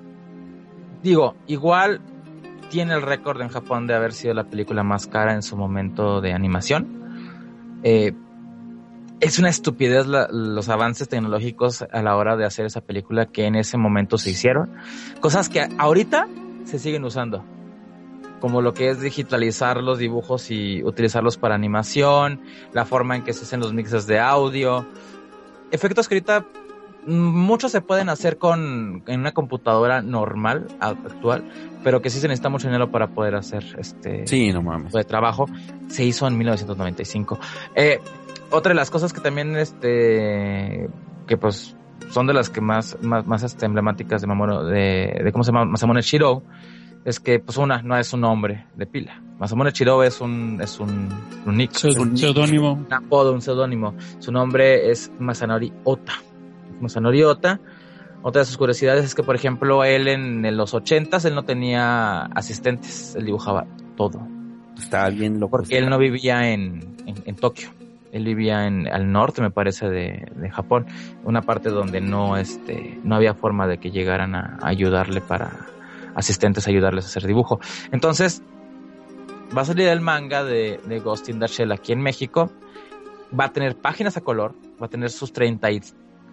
[1.03, 2.01] digo, igual
[2.75, 6.21] tiene el récord en Japón de haber sido la película más cara en su momento
[6.21, 7.79] de animación.
[7.85, 8.13] Eh,
[9.21, 13.55] es una estupidez los avances tecnológicos a la hora de hacer esa película que en
[13.55, 14.75] ese momento se hicieron.
[15.21, 16.27] Cosas que ahorita
[16.65, 17.45] se siguen usando.
[18.41, 22.41] Como lo que es digitalizar los dibujos y utilizarlos para animación,
[22.73, 24.85] la forma en que se hacen los mixes de audio.
[25.71, 26.45] Efectos que ahorita
[27.07, 31.45] muchos se pueden hacer con en una computadora normal, actual,
[31.83, 34.93] pero que sí se necesita mucho dinero para poder hacer este Sí, no mames.
[34.93, 35.47] de trabajo
[35.89, 37.39] se hizo en 1995.
[37.75, 38.01] Eh,
[38.51, 40.89] otra de las cosas que también, este,
[41.27, 41.77] que pues
[42.11, 45.53] son de las que más, más, más este, emblemáticas de Mamoru, de, de cómo se
[45.53, 46.43] llama Masamune Shiro,
[47.05, 49.21] es que pues una, no es un nombre de pila.
[49.39, 51.09] Masamune Shiro es un, es un,
[51.45, 52.73] un nick, Pseud- un, Seudónimo.
[52.75, 53.95] un apodo, un seudónimo.
[54.21, 56.13] Su nombre es Masanori Ota.
[56.81, 57.61] Masanori Ota.
[58.23, 61.43] Otra de sus curiosidades es que, por ejemplo, él en, en los ochentas, él no
[61.43, 64.27] tenía asistentes, él dibujaba todo
[64.79, 65.59] Está bien loco.
[65.59, 67.69] porque él no vivía en, en, en Tokio.
[68.13, 70.87] Él vivía en al norte, me parece, de, de Japón,
[71.25, 75.67] una parte donde no este no había forma de que llegaran a, a ayudarle para
[76.15, 77.59] asistentes a ayudarles a hacer dibujo.
[77.91, 78.41] Entonces
[79.57, 82.51] va a salir el manga de, de Ghost in the Shell aquí en México.
[83.39, 85.33] Va a tener páginas a color, va a tener sus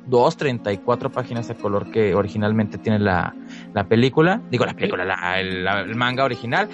[0.01, 3.33] 32, 34 páginas a color que originalmente tiene la,
[3.73, 4.41] la película.
[4.49, 6.67] Digo, la película, la- el, la- el manga original.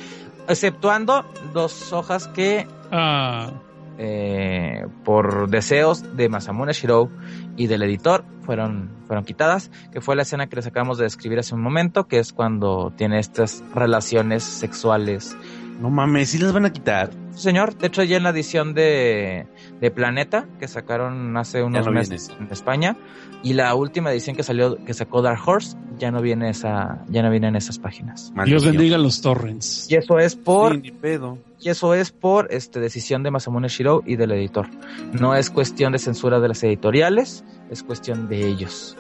[0.48, 3.52] Exceptuando dos hojas que Ah,
[3.98, 7.10] eh, por deseos de Masamune Shirou
[7.58, 11.40] y del editor fueron, fueron quitadas, que fue la escena que les acabamos de describir
[11.40, 15.36] hace un momento, que es cuando tiene estas relaciones sexuales.
[15.82, 17.10] No mames, sí las van a quitar.
[17.32, 19.48] Señor, de hecho ya en la edición de,
[19.82, 22.98] de Planeta, que sacaron hace unos no meses en España,
[23.44, 27.22] y la última edición que salió, que sacó Dark Horse, ya no viene esa, ya
[27.22, 28.32] no vienen esas páginas.
[28.46, 29.88] Dios bendiga los torrents.
[29.90, 31.38] Y eso es por Sí, ni pedo.
[31.60, 34.68] Y eso es por este, decisión de Masamune Shirou y del editor.
[35.14, 38.96] No es cuestión de censura de las editoriales, es cuestión de ellos.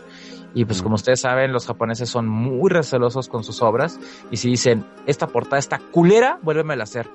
[0.55, 0.83] Y pues Mm.
[0.83, 3.99] como ustedes saben, los japoneses son muy recelosos con sus obras.
[4.31, 7.07] Y si dicen, esta portada está culera, vuélvemela a hacer.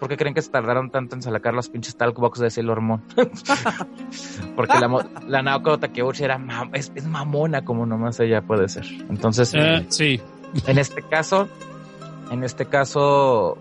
[0.00, 2.80] Pues ¿por qué creen que se tardaron tanto en sacar las pinches talkbox de Sailor
[2.80, 3.02] Moon?
[4.56, 8.68] Porque la, mo- la Naoko Takeuchi era mam- es, es mamona como nomás ella puede
[8.68, 8.86] ser.
[9.08, 10.20] Entonces, Eh, sí.
[10.66, 11.48] en este caso,
[12.30, 13.58] en este caso,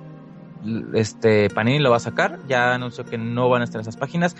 [0.93, 2.39] este Panini lo va a sacar.
[2.47, 4.35] Ya anunció que no van a estar esas páginas.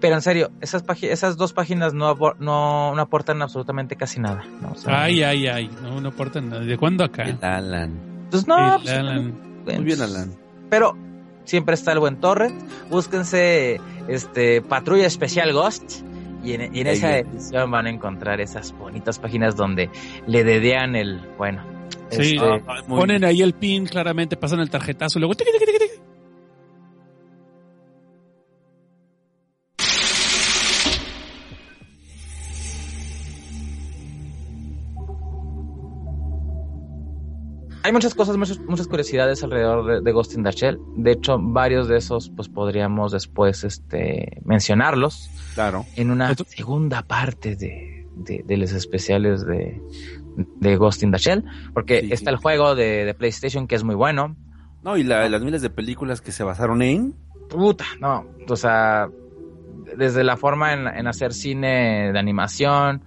[0.00, 4.42] Pero en serio, esas pági- esas dos páginas no, no, no aportan absolutamente casi nada.
[4.60, 4.72] ¿no?
[4.72, 5.70] O sea, Ay, ay, ay.
[5.82, 6.62] No, no aporta nada.
[6.62, 7.22] ¿De cuándo acá?
[7.22, 8.00] El Alan.
[8.30, 9.34] pues no, El pues, Alan.
[9.64, 10.32] Muy bien, Alan.
[10.72, 10.96] Pero
[11.44, 12.58] siempre está el buen torrent.
[12.88, 13.78] Búsquense
[14.08, 16.00] este Patrulla Especial Ghost.
[16.42, 19.90] Y en, y en Ahí esa edición van a encontrar esas bonitas páginas donde
[20.26, 21.62] le dedean el, bueno,
[22.08, 22.36] Sí.
[22.36, 25.34] este, Ah, Ponen ahí el pin, claramente pasan el tarjetazo y luego.
[25.34, 26.01] tiqui, tiqui, tiqui,
[37.92, 40.78] Hay muchas cosas, muchas, muchas curiosidades alrededor de, de Ghost in the Shell.
[40.96, 45.84] De hecho, varios de esos, pues podríamos después este, mencionarlos Claro.
[45.96, 49.78] en una segunda parte de, de, de los especiales de,
[50.56, 51.44] de Ghost in the Shell.
[51.74, 52.34] Porque Sí, está sí.
[52.34, 54.36] el juego de, de PlayStation que es muy bueno.
[54.82, 57.14] No, y la- las miles de películas que se basaron en.
[57.50, 58.24] Puta, no.
[58.48, 59.10] O sea,
[59.98, 63.02] desde la forma en, en hacer cine de animación,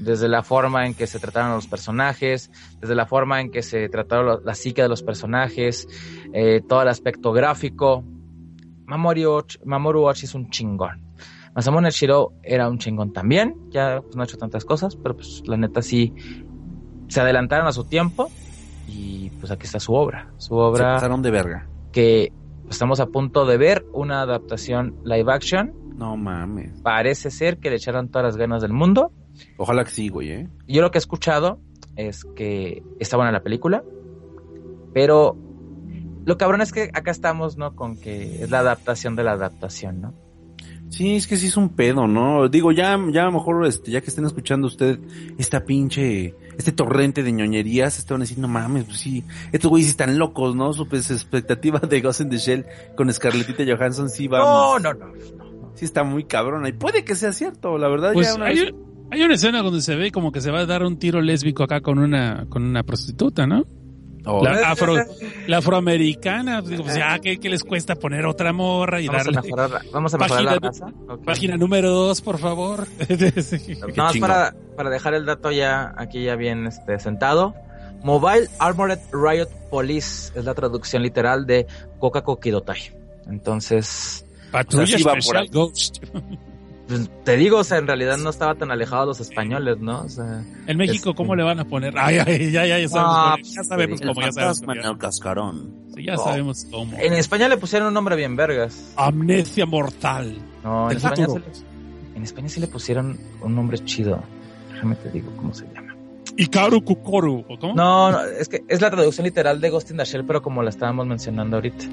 [0.00, 2.50] desde la forma en que se trataron los personajes,
[2.80, 5.86] desde la forma en que se trataron la psique de los personajes,
[6.32, 8.02] eh, todo el aspecto gráfico.
[8.86, 11.02] Mamoru Ochi, Mamoru Ochi es un chingón.
[11.54, 15.42] Masamune Shiro era un chingón también, ya pues, no ha hecho tantas cosas, pero pues
[15.46, 16.14] la neta sí
[17.08, 18.30] se adelantaron a su tiempo
[18.86, 21.66] y pues aquí está su obra, su Se obra pasaron de verga.
[21.92, 22.32] que
[22.70, 25.72] estamos a punto de ver una adaptación live action.
[25.96, 26.80] No mames.
[26.82, 29.12] Parece ser que le echaron todas las ganas del mundo.
[29.56, 30.48] Ojalá que sí, güey, ¿eh?
[30.68, 31.58] Yo lo que he escuchado
[31.96, 33.82] es que está buena la película,
[34.92, 35.36] pero
[36.24, 37.74] lo cabrón es que acá estamos, ¿no?
[37.74, 40.14] Con que es la adaptación de la adaptación, ¿no?
[40.88, 42.48] Sí, es que sí es un pedo, ¿no?
[42.48, 44.98] Digo, ya, ya a lo mejor, este, ya que estén escuchando usted
[45.38, 50.18] esta pinche, este torrente de ñoñerías, estaban diciendo, no mames, pues sí, estos güeyes están
[50.18, 50.72] locos, ¿no?
[50.72, 54.92] Su pues, expectativa de Ghost in the Shell con Scarlettita Johansson sí va, No, no,
[54.94, 55.06] no.
[55.74, 56.68] sí está muy cabrona.
[56.68, 58.74] Y puede que sea cierto, la verdad, Pues ya una hay, vez-
[59.10, 61.62] hay una escena donde se ve como que se va a dar un tiro lésbico
[61.62, 63.64] acá con una, con una prostituta, ¿no?
[64.26, 64.96] Oh, La, afro,
[65.46, 69.24] la afroamericana, digo, pues ya, ¿qué, qué les cuesta poner otra morra y Vamos a
[69.30, 69.40] darle?
[69.42, 70.86] mejorar, la- vamos a mejorar la Página- raza.
[71.08, 71.24] Ok.
[71.24, 72.86] Página número dos, por favor.
[73.42, 73.74] Sí.
[73.96, 77.54] Nada más para, para dejar el dato ya aquí ya bien este, sentado.
[78.04, 81.66] Mobile Armored Riot Police es la traducción literal de
[81.98, 82.78] Coca Kokidotai.
[83.26, 85.48] Entonces, Patrulla O sea, sí va por Especial ahí.
[85.50, 86.04] Ghost.
[86.90, 90.00] pues, te digo, o sea, en realidad no estaba tan alejados los españoles, ¿no?
[90.02, 91.94] O sea, En México, Este- ¿cómo le van a poner?
[91.96, 94.84] Ay, ay, ya, ya, ya sabemos, Ah, cómo, ya sabemos El cómo, ya sabemos en
[94.90, 95.74] el cascarón.
[95.94, 96.24] Sí, ya No.
[96.24, 96.96] sabemos cómo.
[96.98, 98.92] en España le pusieron un nombre bien vergas.
[98.96, 100.36] Amnesia mortal.
[100.64, 101.44] No, en España, se le,
[102.16, 104.22] en España sí le pusieron un nombre chido.
[104.72, 105.94] Déjame te digo cómo se llama.
[106.36, 107.44] Ikaru Kukoru.
[107.48, 107.74] ¿o ¿Cómo?
[107.74, 110.62] No, no, es que es la traducción literal de Ghost in the Shell, pero como
[110.62, 111.84] la estábamos mencionando ahorita.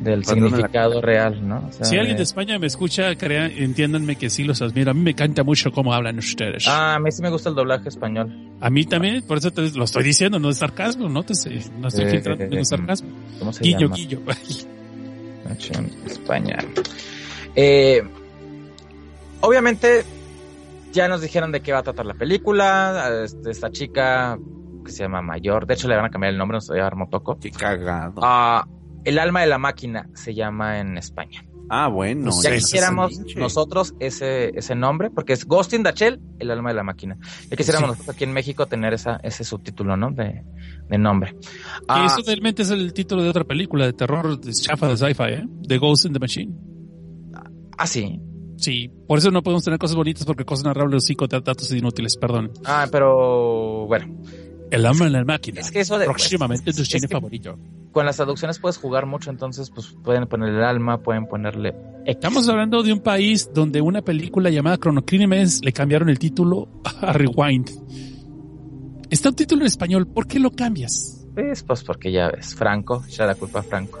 [0.00, 1.66] Del significado real, ¿no?
[1.68, 4.92] O sea, Si alguien de de- España me escucha, crean, entiéndanme que sí los admiro.
[4.92, 6.66] A mí me encanta mucho cómo hablan ustedes.
[6.68, 8.32] Ah, a mí sí me gusta el doblaje español.
[8.60, 11.60] A mí también, por eso te lo estoy diciendo, no es sarcasmo, no te sé,
[11.80, 13.08] no estoy Eh, filtrando eh, ningún eh, sarcasmo.
[13.40, 13.96] ¿Cómo se Guillo, llama?
[13.96, 14.20] guillo.
[15.48, 16.58] Nación España.
[17.56, 18.02] Eh,
[19.40, 20.04] obviamente,
[20.92, 23.22] ya nos dijeron de qué va a tratar la película.
[23.24, 24.38] Este, esta chica
[24.84, 26.76] que se llama Mayor, de hecho le van a cambiar el nombre, no se va
[26.76, 27.38] a llamar Motoko.
[27.38, 28.14] Qué cagado.
[28.22, 28.64] Ah,
[29.04, 31.44] el alma de la máquina se llama en España.
[31.70, 32.26] Ah, bueno.
[32.26, 36.50] No sé, Ya quisiéramos nosotros ese, ese nombre, porque es Ghost in the Shell, el
[36.50, 37.18] alma de la máquina.
[37.50, 37.92] Ya quisiéramos Sí.
[37.92, 40.10] nosotros aquí en México tener esa, ese subtítulo, ¿no?
[40.10, 40.44] De,
[40.88, 41.32] de nombre.
[41.32, 41.38] Que
[41.88, 45.24] Ah, eso realmente es el título de otra película de terror de chafa de sci-fi,
[45.24, 45.44] ¿eh?
[45.66, 46.54] The Ghost in the Machine.
[47.76, 48.18] ah, sí.
[48.56, 52.16] Sí, por eso no podemos tener cosas bonitas porque cosas narrables sí con datos inútiles,
[52.16, 52.50] perdón.
[52.64, 54.16] Ah, pero bueno,
[54.70, 55.60] El alma en la máquina.
[55.60, 56.04] es que eso de...
[56.06, 57.58] Próximamente tu es cine que favorito.
[57.92, 61.74] con las traducciones puedes jugar mucho, entonces pues pueden ponerle el alma, pueden ponerle...
[62.04, 66.68] Estamos hablando de un país donde una película llamada Cronocrímenes le cambiaron el título
[67.02, 67.70] a Rewind.
[69.10, 71.26] Está un título en español, ¿por qué lo cambias?
[71.34, 73.98] Pues, pues porque ya ves, Franco, ya la culpa a Franco.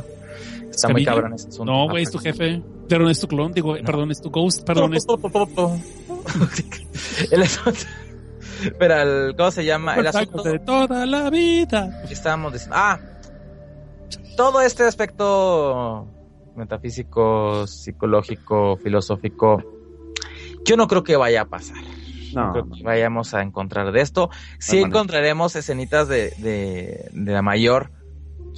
[0.70, 1.72] Está muy cabrón ese asunto.
[1.72, 2.62] No, güey, es tu jefe.
[2.88, 3.84] Perdón, es tu clon, digo, No.
[3.84, 5.06] perdón, es tu ghost, perdón, es
[7.30, 7.78] el asunto...
[8.78, 9.94] Pero el, ¿cómo se llama?
[9.96, 10.42] El asunto...
[10.42, 12.02] de toda la vida.
[12.06, 12.76] ¿Qué estábamos diciendo?
[12.78, 12.98] Ah,
[14.36, 16.06] todo este aspecto
[16.56, 19.62] metafísico, psicológico, filosófico,
[20.64, 21.82] yo no creo que vaya a pasar.
[22.34, 24.30] No, No, creo que vayamos a encontrar de esto.
[24.58, 27.90] Sí encontraremos escenitas de, de, de la mayor.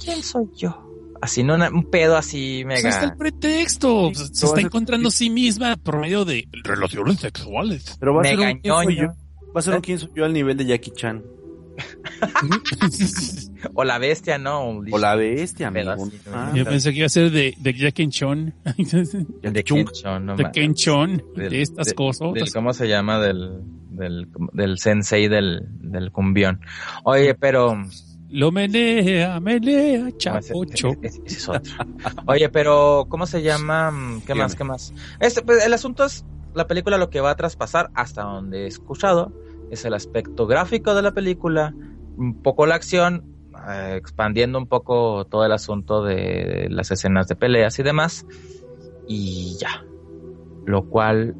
[0.03, 0.87] ¿Quién soy yo?
[1.21, 3.17] Así, no un pedo así Pues ahí está el mega.
[3.17, 4.11] pretexto.
[4.13, 7.95] Se está encontrando a sí misma por medio de relaciones sexuales.
[7.99, 9.07] Pero va a ser Mega un quién soy yo.
[9.55, 11.23] Va a ser un quién soy yo al nivel de Jackie Chan.
[13.73, 14.67] O la bestia, ¿no?
[14.91, 15.93] O la bestia, amigo.
[16.33, 18.53] Ah, Yo pensé que iba a ser de, de Jack and Chon.
[19.41, 19.85] De Chung.
[19.85, 20.53] Kenchon, no de mames.
[20.53, 21.23] Ken Chon.
[21.35, 22.33] Del- De estas de- cosas.
[22.33, 23.19] del- ¿Cómo se llama?
[23.19, 23.61] Del,
[23.91, 26.59] del, del sensei del, del cumbión.
[27.03, 27.83] Oye, pero...
[28.29, 30.91] Lo menea, menea, No, ese- chapocho.
[31.01, 31.73] ese- ese es otro.
[32.25, 33.91] Oye, pero ¿cómo se llama?
[34.25, 34.55] ¿Qué más?
[34.55, 34.93] ¿Qué más?
[35.19, 36.25] Este, pues, el asunto es
[36.55, 39.31] la película lo que va a traspasar hasta donde he escuchado
[39.71, 41.73] es el aspecto gráfico de la película,
[42.17, 43.23] un poco la acción,
[43.69, 48.25] eh, expandiendo un poco todo el asunto de las escenas de peleas y demás,
[49.07, 49.83] y ya.
[50.65, 51.35] Lo cual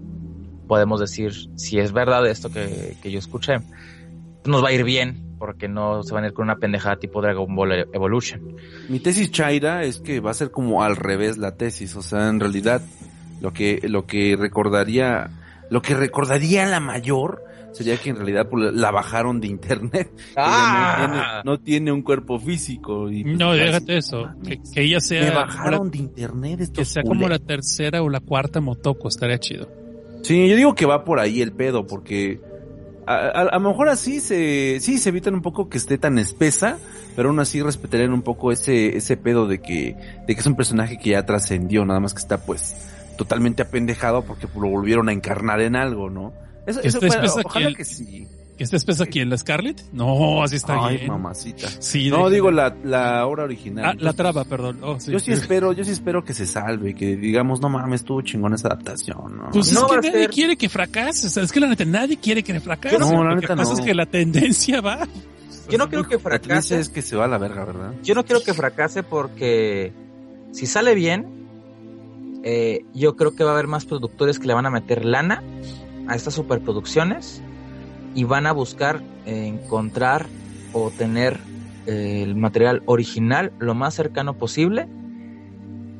[0.67, 3.59] podemos decir, si es verdad esto que, que yo escuché,
[4.45, 7.21] nos va a ir bien, porque no se van a ir con una pendejada tipo
[7.21, 8.55] Dragon Ball Evolution.
[8.87, 12.29] Mi tesis Chaira es que va a ser como al revés la tesis, o sea,
[12.29, 12.81] en realidad
[13.41, 15.31] lo que lo que recordaría
[15.71, 20.11] lo que recordaría la mayor sería que en realidad pues, la bajaron de internet.
[20.35, 24.30] Ella no, tiene, no tiene un cuerpo físico y pues, No, déjate eso.
[24.43, 28.02] Que, que ella Me sea, la, bajaron de internet estos que sea como la tercera
[28.03, 29.69] o la cuarta Motoko, estaría chido.
[30.23, 32.39] Sí, yo digo que va por ahí el pedo, porque
[33.07, 36.19] a, a- a lo mejor así se, sí se evitan un poco que esté tan
[36.19, 36.77] espesa,
[37.15, 39.95] pero aún así respetarían un poco ese, ese pedo de que,
[40.27, 42.76] de que es un personaje que ya trascendió, nada más que está pues
[43.18, 46.34] totalmente apendejado porque lo volvieron a encarnar en algo, ¿no?
[46.65, 48.27] Eso, Que eso fuera- espesa ojalá que el- que sí.
[48.57, 49.81] ¿Que esta espesa aquí en la Scarlett?
[49.91, 51.07] No, así está Ay, bien.
[51.09, 51.67] mamacita.
[51.79, 53.85] Sí, No, digo la, la obra original.
[53.85, 54.77] Ah, la traba, perdón.
[54.83, 55.11] Oh, sí.
[55.11, 58.53] Yo sí espero, yo sí espero que se salve, que digamos, no mames, estuvo chingón
[58.53, 59.49] esa adaptación, ¿no?
[59.51, 61.25] Pues No es que nadie ser- quiere que fracase.
[61.25, 62.99] O sea, es que la neta, nadie quiere que fracase.
[62.99, 63.79] No, la Lo neta que pasa no.
[63.79, 65.07] es que la tendencia va.
[65.67, 66.79] Yo no creo que fracase.
[66.79, 67.93] es que se va a la verga, ¿verdad?
[68.03, 69.91] Yo no quiero que fracase porque
[70.51, 71.25] si sale bien,
[72.43, 75.41] eh, yo creo que va a haber más productores que le van a meter lana
[76.07, 77.41] a estas superproducciones
[78.15, 80.25] y van a buscar eh, encontrar
[80.73, 81.39] o tener
[81.87, 84.87] eh, el material original lo más cercano posible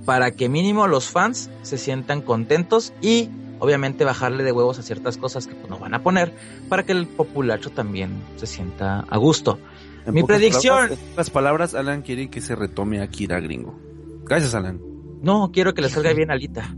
[0.06, 3.30] para que mínimo los fans se sientan contentos y
[3.60, 6.34] obviamente bajarle de huevos a ciertas cosas que pues, no van a poner
[6.68, 9.60] para que el populacho también se sienta a gusto.
[10.08, 10.76] En Mi predicción.
[10.76, 13.80] palabras- pocas palabras, Alan quiere que se retome a Kira gringo.
[14.26, 14.82] Gracias, Alan.
[15.22, 16.76] No, quiero que le salga bien Alita.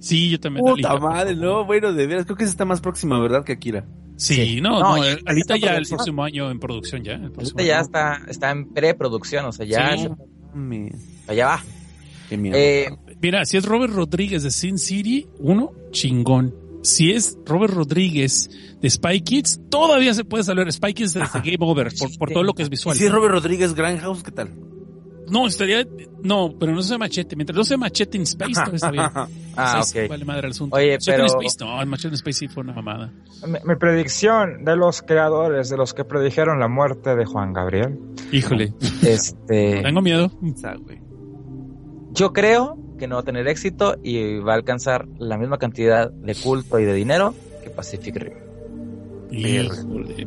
[0.00, 0.64] Sí, yo también.
[0.64, 3.44] Puta Alita, madre, no, bueno, de veras, creo que esa está más próxima, ¿verdad?
[3.44, 3.84] Que Akira.
[4.16, 4.60] Sí, Sí.
[4.60, 5.96] no, No, no, ya eh, está ahorita en ya el producción.
[5.98, 7.14] próximo año en producción ya.
[7.16, 10.08] Ahorita ya está, está en preproducción, o sea, ya, Sí.
[10.54, 10.92] Me-
[11.28, 11.64] allá va.
[12.28, 12.56] Qué miedo.
[12.58, 12.88] Eh,
[13.20, 16.54] Mira, si es Robert Rodríguez de Sin City, uno, chingón.
[16.82, 18.50] Si es Robert Rodríguez
[18.80, 20.70] de Spy Kids, todavía se puede salvar.
[20.72, 22.96] Spy Kids desde Game Over, por, por todo lo que es ¿Y visual.
[22.96, 24.50] si es Robert Rodríguez Grindhouse, ¿qué tal?
[25.30, 25.86] No, estaría,
[26.22, 27.36] no, pero no sea machete.
[27.36, 29.04] Mientras no sea machete in Space, todavía está bien.
[29.56, 30.08] ah, Sí, sí, ok.
[30.10, 30.76] Vale madre el asunto.
[30.76, 33.12] Oye, Machete pero- in Space, no, el Machete in Space sí fue una mamada.
[33.46, 37.98] Mi, mi predicción de los creadores, de los que predijeron la muerte de Juan Gabriel.
[38.32, 38.72] Híjole,
[39.02, 40.30] Este, tengo miedo.
[42.12, 46.10] Yo creo que no va a tener éxito y va a alcanzar la misma cantidad
[46.10, 48.32] de culto y de dinero que Pacific Rim.
[49.30, 50.26] Híjole.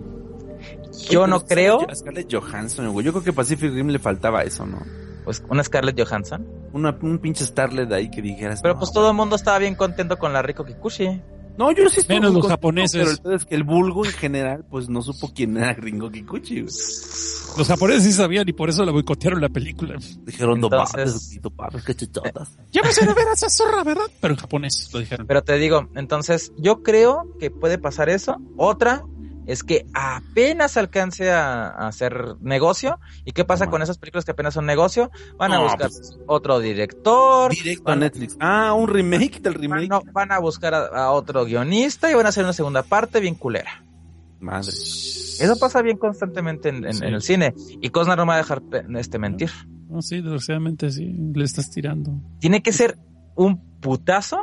[1.09, 3.05] Yo no creo, A Scarlett Johansson, güey.
[3.05, 4.79] Yo creo que Pacific Rim le faltaba eso, ¿no?
[5.23, 6.45] pues, una Scarlett Johansson.
[6.73, 8.61] Una, un pinche Starlet ahí que dijeras.
[8.61, 11.21] Pero no, pues todo el mundo estaba bien contento con la Rico Kikuchi.
[11.57, 12.99] No, yo sí estoy Menos los japoneses.
[12.99, 16.09] Pero el pedo es que el vulgo en general, pues no supo quién era Gringo
[16.09, 16.73] Kikuchi, güey.
[17.57, 19.95] Los japoneses sí sabían y por eso la boicotearon la película.
[20.25, 22.57] Dijeron, no Entonces- mames, no mames, qué chichotas.
[22.71, 24.05] Ya me a ver a esa zorra, ¿verdad?
[24.21, 25.27] Pero en japonés lo dijeron.
[25.27, 28.37] Pero te digo, entonces yo creo que puede pasar eso.
[28.55, 29.03] Otra
[29.47, 32.99] es que apenas alcance a, a hacer negocio.
[33.25, 35.11] ¿Y qué pasa No con esas películas que apenas son negocio?
[35.37, 37.51] Van a No, buscar pues- otro director.
[37.51, 38.37] Directo a van- Netflix.
[38.39, 39.87] Ah, un remake del Van, remake.
[39.89, 43.19] no, van a buscar a, a otro guionista y van a hacer una segunda parte
[43.19, 43.83] bien culera.
[44.39, 44.71] Madre.
[44.71, 47.05] Eso pasa bien constantemente en, en- Sí.
[47.05, 47.53] en el cine.
[47.81, 48.61] Y Cosnar no me va a dejar
[48.97, 49.49] este, mentir.
[49.89, 52.11] No, sí, desgraciadamente sí, le estás tirando.
[52.39, 52.97] Tiene que ser
[53.35, 54.37] un putazo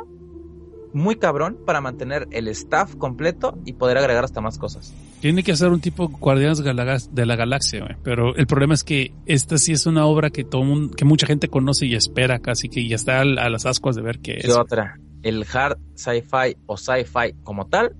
[0.93, 4.93] muy cabrón para mantener el staff completo y poder agregar hasta más cosas.
[5.19, 7.95] Tiene que hacer un tipo Guardianes de la Galaxia, güey.
[8.03, 11.27] Pero el problema es que esta sí es una obra que todo mundo, que mucha
[11.27, 14.47] gente conoce y espera casi que ya está a las ascuas de ver qué Y
[14.47, 14.55] es.
[14.55, 17.95] otra, el hard sci-fi o sci-fi como tal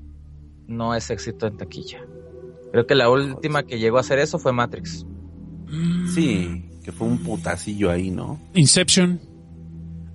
[0.68, 2.00] no es éxito en taquilla.
[2.72, 5.06] Creo que la última que llegó a hacer eso fue Matrix.
[6.14, 8.40] Sí, que fue un putacillo ahí, ¿no?
[8.54, 9.20] Inception.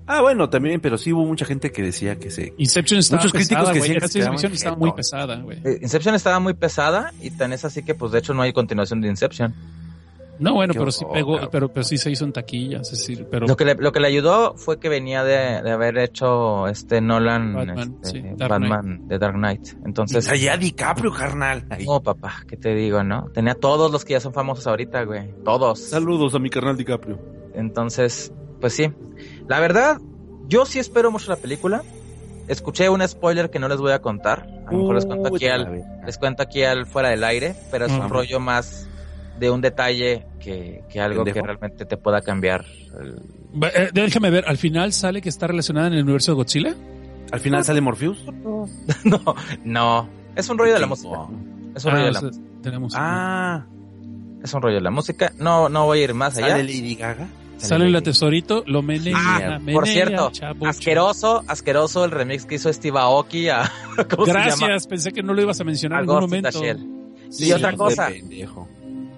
[0.07, 2.53] Ah, bueno, también, pero sí hubo mucha gente que decía que se...
[2.57, 5.57] Inception estaba Muchos críticos pesada, que decían que Inception estaba muy pesada, güey.
[5.63, 8.53] Eh, Inception estaba muy pesada y tan es así que pues de hecho no hay
[8.53, 9.53] continuación de Inception.
[10.37, 11.49] No, bueno, Qué pero sí pegó, cabrón.
[11.49, 14.01] pero, pero sí se hizo en taquilla, es decir, pero Lo que, le, lo que
[14.01, 18.51] le ayudó fue que venía de, de haber hecho este Nolan Batman, este, sí, Dark
[18.51, 19.69] Batman de Dark Knight.
[19.85, 21.65] Entonces, Allá DiCaprio, carnal.
[21.69, 21.85] Ahí.
[21.85, 23.29] no papá, ¿qué te digo, no?
[23.33, 25.33] Tenía todos los que ya son famosos ahorita, güey.
[25.45, 25.79] Todos.
[25.79, 27.17] Saludos a mi carnal DiCaprio.
[27.53, 28.91] Entonces, pues sí.
[29.47, 29.99] La verdad,
[30.47, 31.83] yo sí espero mucho la película.
[32.47, 34.47] Escuché un spoiler que no les voy a contar.
[34.67, 35.83] A lo mejor les cuento aquí al, ver.
[36.05, 38.87] les cuento aquí al fuera del aire, pero es un rollo más
[39.39, 42.65] de un detalle que, que algo que realmente te pueda cambiar.
[42.99, 43.19] el-
[43.75, 46.75] eh, déjame ver, al final sale que está relacionada en el universo de Godzilla.
[47.31, 48.23] Al final sale Morpheus.
[49.03, 50.09] no, no.
[50.35, 51.17] Es un rollo de la música.
[51.75, 52.45] Es un rollo Ah, de o la música.
[52.61, 53.65] tenemos Ah,
[54.43, 55.31] Es un rollo de la música.
[55.39, 56.49] No, no voy a ir más allá.
[56.49, 57.27] sale Lady Gaga.
[57.57, 62.55] Sale la tesorito, lo menea, Ah, menea, por cierto, chavo, Asqueroso, asqueroso el remix que
[62.55, 63.71] hizo Steve Aoki a...
[64.25, 66.61] Gracias, pensé que no lo ibas a mencionar A en algún Ghost momento.
[66.61, 66.85] Shell.
[67.29, 68.09] Sí, y otra cosa,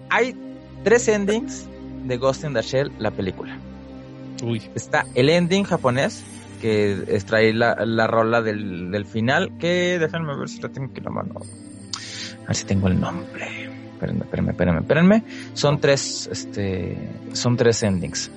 [0.10, 0.36] hay
[0.84, 1.68] tres endings
[2.06, 3.58] de Ghost in the Shell, la película.
[4.44, 6.24] Uy, Está el ending japonés,
[6.62, 11.00] que extrae la, la rola del, del final, que déjenme ver si la tengo aquí
[11.00, 11.36] en la mano.
[12.44, 13.70] A ver si tengo el nombre.
[13.98, 15.24] Espérenme, espérenme, espérenme, espérenme.
[15.54, 16.96] Son tres, este,
[17.34, 18.30] son tres endings.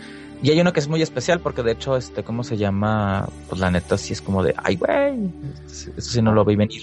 [0.43, 3.29] Y hay uno que es muy especial porque de hecho, este, ¿cómo se llama?
[3.49, 5.31] Pues la neta sí es como de, ay, güey,
[5.67, 6.81] eso sí no lo vi venir.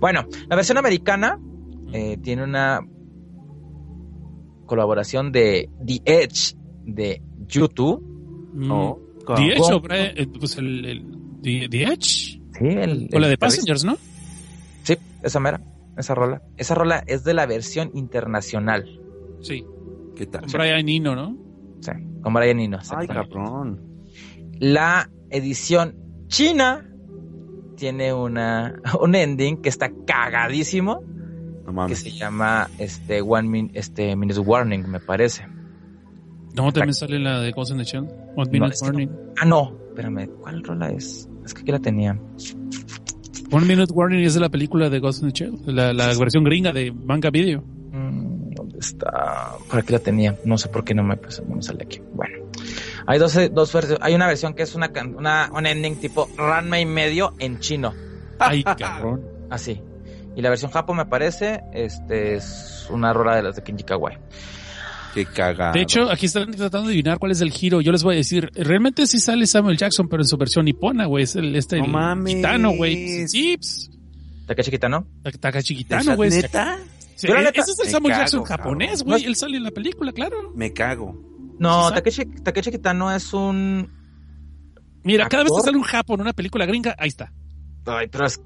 [0.00, 1.38] Bueno, la versión americana
[1.92, 2.80] eh, tiene una
[4.66, 8.02] colaboración de The Edge de YouTube.
[8.52, 8.66] mm.
[8.66, 8.98] No.
[9.36, 11.04] The Edge, sobre, eh, pues el, el
[11.40, 13.38] The, The Edge, Sí, el, o la el de.
[13.38, 13.96] Passengers, ¿no?
[14.82, 15.60] Sí, esa mera,
[15.96, 16.42] esa rola.
[16.56, 19.00] Esa rola es de la versión internacional.
[19.40, 19.64] Sí,
[20.16, 20.42] ¿Qué tal?
[20.42, 21.36] con Brian Eno, ¿no?
[21.80, 21.90] Sí,
[22.22, 22.78] con Brian Eno.
[22.96, 23.80] Ay, cabrón.
[24.58, 25.96] La edición
[26.28, 26.88] china
[27.76, 32.00] tiene una un ending que está cagadísimo, No que mames.
[32.00, 35.46] se llama este One min, este Minute Warning, me parece.
[36.54, 38.04] No, también sale la de Ghost in the Shell.
[38.36, 39.10] One No, Minute que Warning.
[39.40, 41.28] Ah, no, espérame, ¿cuál rola es?
[41.44, 42.18] Es que aquí la tenía.
[43.52, 46.42] One Minute Warning es de la película de Ghost in the Shell, la, la versión
[46.42, 47.60] gringa de manga video.
[47.60, 49.58] Mm, ¿Dónde está?
[49.68, 50.38] Por aquí la tenía.
[50.46, 52.00] No sé por qué no me, pues, no me sale aquí.
[52.14, 52.46] Bueno.
[53.06, 54.02] Hay dos, dos versiones.
[54.02, 57.92] Hay una versión que es una, una un ending tipo Ranma y medio en chino.
[58.38, 59.22] Ay, cabrón.
[59.50, 59.82] Así.
[60.34, 64.16] Y la versión japo me parece, este es una rola de las de Kenji Kawai.
[65.14, 65.74] Qué cagado.
[65.74, 67.80] De hecho, aquí están tratando de adivinar cuál es el giro.
[67.80, 71.06] Yo les voy a decir, realmente sí sale Samuel Jackson, pero en su versión nipona,
[71.06, 71.24] güey.
[71.24, 72.34] Es el, este, No el mames.
[72.34, 73.28] Kitano, güey.
[73.28, 73.90] Sí, pues,
[74.46, 75.06] Takeshi Kitano.
[75.40, 75.98] Takeshi ¿Neta?
[75.98, 76.30] Kitano, güey.
[76.30, 76.78] ¿Neta?
[77.14, 79.24] Sí, Yo la neta- ese es el Me Samuel cago, Jackson japonés, güey.
[79.24, 80.52] Él sale en la película, claro.
[80.54, 81.14] Me cago.
[81.58, 83.88] No, ¿Sí Takeshi, Takeshi Kitano es un...
[85.04, 87.32] Mira, cada vez que sale un Japón, una película gringa, ahí está.
[87.86, 88.40] Ay, pero es,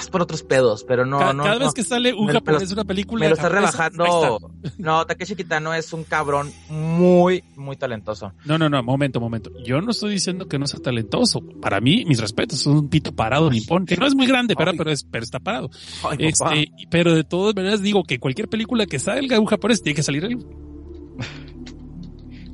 [0.00, 1.64] es por otros pedos, pero no, Ca- no, cada no.
[1.66, 4.50] vez que sale un Me- japonés lo- una película Me lo está rebajando.
[4.78, 8.32] No, Takeshi Kitano es un cabrón muy, muy talentoso.
[8.44, 9.50] No, no, no, momento, momento.
[9.64, 11.40] Yo no estoy diciendo que no sea talentoso.
[11.60, 14.72] Para mí, mis respetos, es un pito parado nipón, que no es muy grande, pero,
[14.76, 15.70] pero, es, pero está parado.
[16.02, 16.18] Ay.
[16.28, 20.02] Este, pero de todas maneras digo que cualquier película que salga un japonés tiene que
[20.02, 20.38] salir él.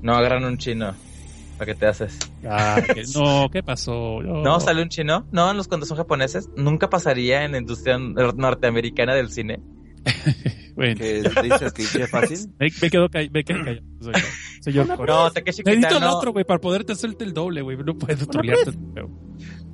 [0.02, 0.92] No, agarran un chino.
[1.58, 2.18] ¿Para qué te haces?
[2.48, 4.20] Ah, que- no, ¿qué pasó?
[4.22, 5.26] No, sale un chino.
[5.32, 6.48] No, los cuando son japoneses.
[6.56, 9.60] Nunca pasaría en la industria nor- norteamericana del cine.
[10.76, 12.36] Bueno, ¿Que dices que es fácil?
[12.58, 13.86] me, me quedo callado, me quedo callado.
[14.00, 14.20] Soy yo.
[14.60, 14.84] Soy yo.
[15.06, 16.16] No, Takeshi Necesito el Kitano.
[16.16, 17.76] otro, güey, para poderte hacerte el doble, güey.
[17.76, 18.72] No puedo trolearte.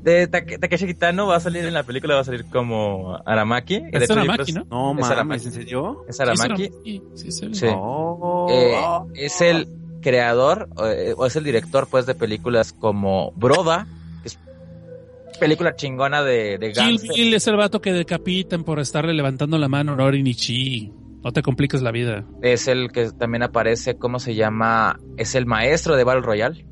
[0.02, 3.81] De Take- Takeshi Kitano va a salir en la película, va a salir como Aramaki.
[3.81, 4.70] de Es hecho, Aramaki, creo- ¿no?
[4.70, 5.44] No Es mames, Aramaki.
[5.47, 6.05] ¿en serio?
[6.07, 6.70] Es Aramaki.
[6.85, 7.48] Sí, sí, sí.
[7.55, 7.66] Sí.
[7.74, 8.47] Oh.
[8.51, 9.69] Eh, es el
[10.01, 13.86] creador eh, o es el director pues de películas como Broda,
[14.22, 14.39] que es
[15.39, 17.10] película chingona de, de gangster.
[17.14, 20.93] Bill es el vato que decapitan por estarle levantando la mano a Nori Nichi.
[21.22, 22.24] No te compliques la vida.
[22.40, 24.98] Es el que también aparece, ¿cómo se llama?
[25.18, 26.66] Es el maestro de Battle Royale.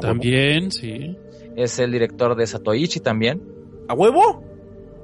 [0.00, 1.16] También, sí.
[1.56, 3.42] Es el director de Satoichi también.
[3.88, 4.42] ¿A huevo?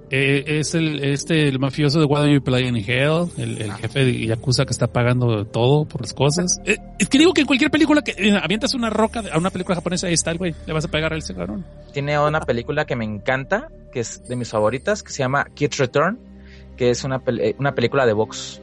[0.08, 4.04] Eh, es el este el mafioso de Why You Play in Hell, el, el jefe
[4.04, 6.60] de Yakuza que está pagando todo por las cosas.
[6.64, 9.50] Eh, es que digo que en cualquier película que eh, avientas una roca a una
[9.50, 11.64] película japonesa, ahí está el güey, le vas a pegar a ese cabrón.
[11.92, 15.72] Tiene una película que me encanta, que es de mis favoritas, que se llama Kid
[15.76, 16.18] Return,
[16.76, 18.60] que es una, pel- eh, una película de box.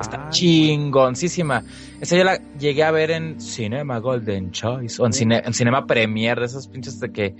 [0.00, 1.62] Está Ay, chingoncísima.
[2.00, 5.84] Esa yo la llegué a ver en Cinema Golden Choice o en, cine, en Cinema
[5.86, 7.34] Premier, de esos pinches de que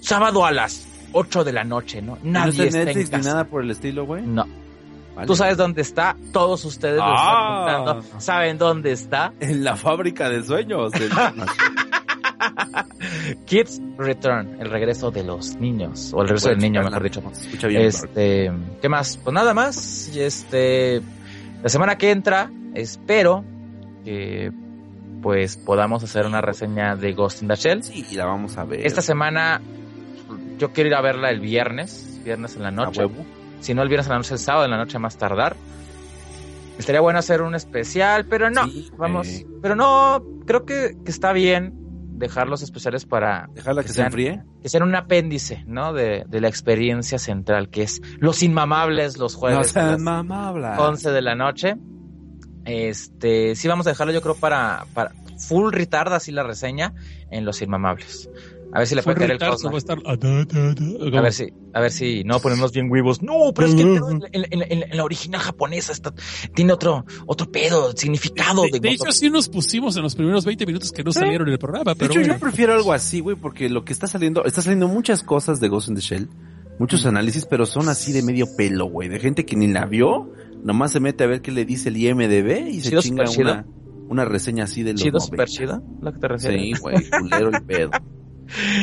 [0.00, 2.18] sábado a las 8 de la noche, ¿no?
[2.22, 4.22] ¿No Nadie está en está en Netflix ni nada por el estilo, güey?
[4.26, 4.46] No.
[5.14, 5.26] Vale.
[5.26, 7.64] Tú sabes dónde está, todos ustedes lo están Ah.
[7.66, 8.20] preguntando.
[8.20, 9.32] ¿Saben dónde está?
[9.40, 10.92] En la fábrica de sueños.
[10.92, 11.10] del-
[13.46, 17.22] Kids Return, el regreso de los niños, o el regreso del niño, mejor dicho.
[17.32, 17.82] Escucha bien.
[17.82, 19.16] Este, ¿qué más?
[19.16, 20.08] Pues nada más.
[20.16, 21.00] Este,
[21.62, 23.44] la semana que entra, espero
[24.04, 24.52] que
[25.22, 27.82] pues podamos hacer una reseña de Ghost in the Shell.
[27.82, 28.86] Sí, y la vamos a ver.
[28.86, 29.60] Esta semana
[30.58, 33.02] yo quiero ir a verla el viernes, viernes en la noche.
[33.60, 35.56] Si no el viernes en la noche, el sábado en la noche más tardar.
[36.78, 41.32] Estaría bueno hacer un especial, pero no, Sí, vamos, pero no, creo que, que está
[41.32, 41.72] bien
[42.18, 44.42] dejar los especiales para Dejarla que Que se enfríe.
[44.62, 45.92] que sean un apéndice, ¿no?
[45.92, 50.76] De, de la experiencia central, que es Los Inmamables los jueves las mamabla.
[50.78, 51.76] 11 de la noche.
[52.64, 56.92] Este, sí vamos a dejarlo yo creo para, para full retard así la reseña
[57.30, 58.28] en Los Inmamables.
[58.72, 59.70] A ver si le puede caer el Cosma.
[59.70, 63.22] a estar- ah, ver si, a ver si no ponernos bien huevos.
[63.22, 66.12] No, pero es que el pedo en, en- en- la original japonesa está,
[66.54, 70.44] tiene otro, otro pedo, significado de, de, de hecho, sí nos pusimos en los primeros
[70.44, 72.34] 20 minutos que no salieron en el programa, De pero hecho, bueno.
[72.34, 75.68] yo prefiero algo así, güey, porque lo que está saliendo, está saliendo muchas cosas de
[75.68, 76.28] Ghost in the Shell,
[76.78, 80.30] muchos análisis, pero son así de medio pelo, güey, de gente que ni la vio,
[80.62, 83.66] nomás se mete a ver qué le dice el IMDB y se chinga una,
[84.08, 85.26] una reseña así de los chido, 90.
[85.26, 86.60] super chido, lo que te refieres.
[86.60, 87.90] Sí, güey, culero el pedo.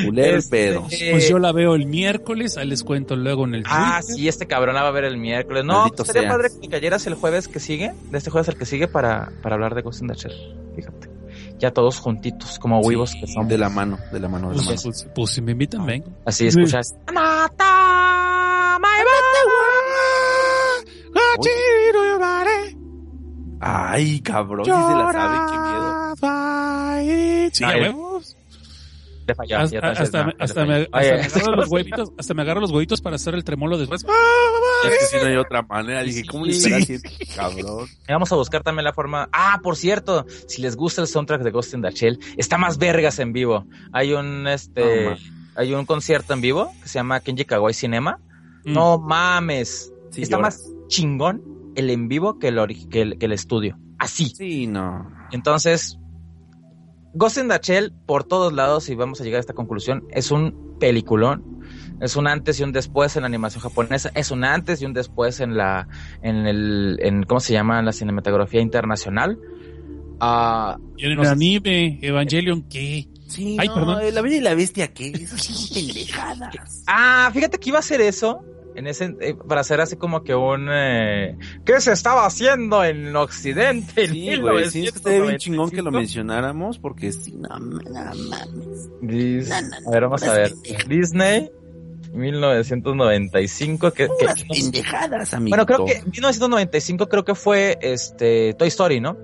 [0.06, 0.88] Culero Este, el pedo.
[1.12, 4.16] Pues yo la veo el miércoles, ahí les cuento luego en el Ah, Twitter.
[4.16, 5.64] sí, este cabrón la va a ver el miércoles.
[5.66, 6.34] No, Maldito pues sería seas.
[6.36, 9.56] padre que cayeras el jueves que sigue, de este jueves el que sigue, para, para
[9.56, 10.34] hablar de Ghost in the Shell.
[10.76, 11.10] Fíjate.
[11.58, 13.48] Ya todos juntitos, como huevos Sí, que son.
[13.48, 14.92] De la mano, de la mano, de la Pues, mano.
[14.94, 16.08] pues- pues si me invitan, vengo.
[16.26, 16.94] Así escuchas.
[23.62, 27.52] Ay, cabrón, si se la sabe, qué miedo.
[27.54, 27.74] Sí, Ay.
[27.74, 28.35] a huevos.
[29.28, 33.02] Le falló, Hasta, hasta, hasta me, hasta agarro los huevitos, hasta me agarro los huevitos
[33.02, 34.06] para hacer el tremolo después.
[34.86, 36.72] Es que si no hay otra manera, dije, ¿cómo le Sí.
[36.72, 37.88] estará haciendo, cabrón?
[38.08, 39.28] Vamos a buscar también la forma.
[39.32, 42.78] Ah, por cierto, si les gusta el soundtrack de Ghost in the Shell, está más
[42.78, 43.66] vergas en vivo.
[43.94, 45.18] Hay un este,
[45.56, 48.20] hay un concierto en vivo que se llama Kenji Kawai Cinema.
[48.64, 48.74] Mm.
[48.74, 50.60] No mames, Sí, está lloras.
[50.60, 51.42] más chingón
[51.76, 53.80] el en vivo que el, ori- que el, que el estudio.
[53.98, 54.28] Así.
[54.36, 55.10] Sí, no.
[55.32, 55.98] Entonces,
[57.16, 60.32] Ghost in the Shell, por todos lados, y vamos a llegar a esta conclusión, es
[60.32, 61.56] un peliculón.
[62.02, 64.12] Es un antes y un después en la animación japonesa.
[64.16, 65.88] Es un antes y un después en la,
[66.22, 67.80] en el, en, ¿cómo se llama?
[67.80, 69.40] En la cinematografía internacional.
[70.20, 73.08] Ah, Y en el no sé- anime, Evangelion, ¿qué?
[73.28, 74.14] Sí, Ay, no, perdón.
[74.14, 75.08] La Bella y la Bestia, ¿qué?
[75.08, 76.84] Esas son pendejadas.
[76.88, 78.42] ah, fíjate que iba a hacer eso.
[78.76, 83.16] En ese, eh, para hacer así como que un, eh, ¿qué se estaba haciendo en
[83.16, 84.04] Occidente?
[84.06, 85.38] En Sí, güey, sí, es que estaría bien 1995?
[85.40, 87.80] chingón que lo mencionáramos porque sí, no, no
[88.30, 88.90] mames.
[89.02, 89.52] Dis-
[89.88, 90.54] a ver, vamos a ver.
[90.88, 91.50] Disney,
[92.14, 95.56] 1995, que, que- pendejadas, amigo.
[95.56, 99.18] bueno, creo que 1995 creo que fue este Toy Story, ¿no?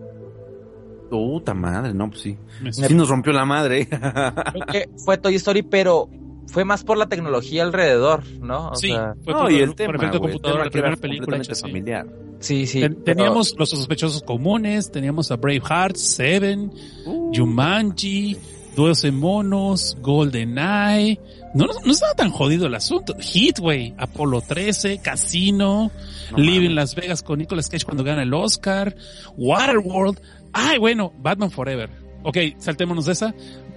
[1.10, 2.38] Puta madre, no, pues sí.
[2.62, 3.88] Me- Sí nos rompió la madre.
[3.88, 6.10] Creo que fue Toy Story, pero
[6.52, 8.70] fue más por la tecnología alrededor, ¿no?
[8.70, 10.72] O Sí, sea, fue no, y el por tema, efecto güey, el computadora, tema la
[10.72, 12.08] primera película hecha familiar.
[12.40, 12.82] sí, sí.
[12.82, 16.72] Ten- pero- Teníamos los sospechosos comunes, teníamos a Braveheart, Seven,
[17.06, 17.32] Uh.
[17.36, 18.38] Jumanji,
[18.76, 21.20] Doce Monos, GoldenEye.
[21.54, 23.14] No, no, no estaba tan jodido el asunto.
[23.20, 25.92] Hit, güey, Apolo 13, Casino,
[26.32, 28.96] No Live in Las Vegas con Nicolas Cage cuando gana el Oscar,
[29.38, 30.22] Waterworld.
[30.54, 31.90] Ay, bueno, Batman Forever.
[32.24, 33.34] Ok, saltémonos de esa.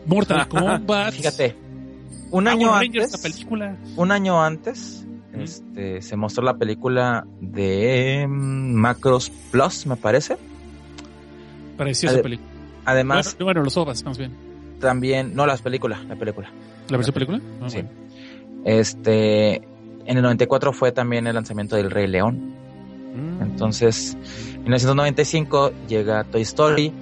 [0.06, 1.14] Mortal Kombat.
[1.14, 1.56] Fíjate,
[2.36, 3.77] un Power año antes, película.
[3.97, 10.36] un año antes, este, se mostró la película de mm, Macros Plus, me parece.
[11.77, 12.48] Preciosa Ade- película.
[12.85, 14.32] Además, Bueno, bueno, los ovas, más bien.
[14.81, 16.51] también, no las películas, la película.
[16.89, 17.40] ¿La versión película?
[17.62, 17.82] Ah, Sí.
[17.82, 17.89] bueno.
[18.65, 22.52] Este, en el 94 fue también el lanzamiento del Rey León.
[23.15, 23.43] Mm.
[23.43, 24.16] Entonces,
[24.55, 26.93] en 1995 llega Toy Story,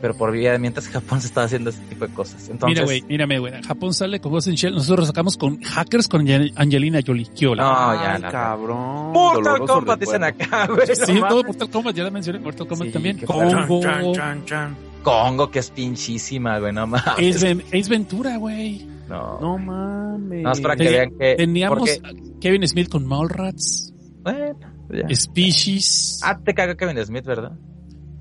[0.00, 2.48] pero por vía de mientras Japón se estaba haciendo ese tipo de cosas.
[2.48, 3.62] Entonces, Mira, güey, mírame, güey.
[3.62, 4.74] Japón sale con Ghost in Shell.
[4.74, 7.26] Nosotros sacamos con Hackers con Angel- Angelina Jolie.
[7.36, 7.62] ¿Qué hola?
[7.62, 9.12] No, Ay, ya, la- cabrón.
[9.12, 10.86] Mortal Kombat dicen acá, güey.
[10.94, 11.44] Sí, no todo.
[11.44, 12.38] Mortal Kombat, ya la mencioné.
[12.38, 13.18] Mortal Kombat Sí, también.
[13.18, 13.80] Congo.
[13.82, 14.76] Chan, chan, chan.
[15.02, 17.36] Congo, que es pinchísima, güey, no mames.
[17.36, 18.86] Ace, Ven- Ace Ventura, güey.
[19.08, 19.40] No.
[19.40, 20.42] No mames.
[20.42, 21.34] Nada más para que vean que.
[21.36, 23.92] Teníamos porque- a Kevin Smith con Mallrats.
[24.22, 24.58] bueno,
[24.92, 25.08] ya.
[25.14, 26.20] Species.
[26.22, 27.52] Ah, te caga Kevin Smith, ¿verdad?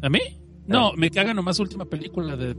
[0.02, 0.20] ¿A mí?
[0.70, 2.56] No, me caga nomás última película de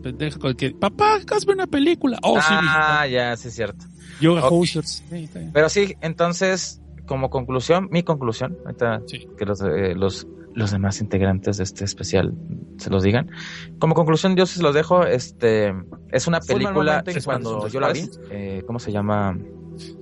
[0.56, 2.18] que, papá, hazme una película.
[2.22, 3.84] Oh, ah, ya, sí es cierto.
[3.86, 4.52] sí, Yoga ok.
[4.52, 5.02] Hosers.
[5.08, 5.52] Sí, está bien.
[5.52, 9.26] Pero sí, entonces, como conclusión, mi conclusión, ahorita Sí.
[9.38, 12.34] que los, eh, los, los demás integrantes de este especial
[12.78, 13.30] se los digan.
[13.78, 15.72] Como conclusión, yo sí se los dejo, este,
[16.10, 19.38] es una película que cuando yo la vi, eh, ¿cómo se llama?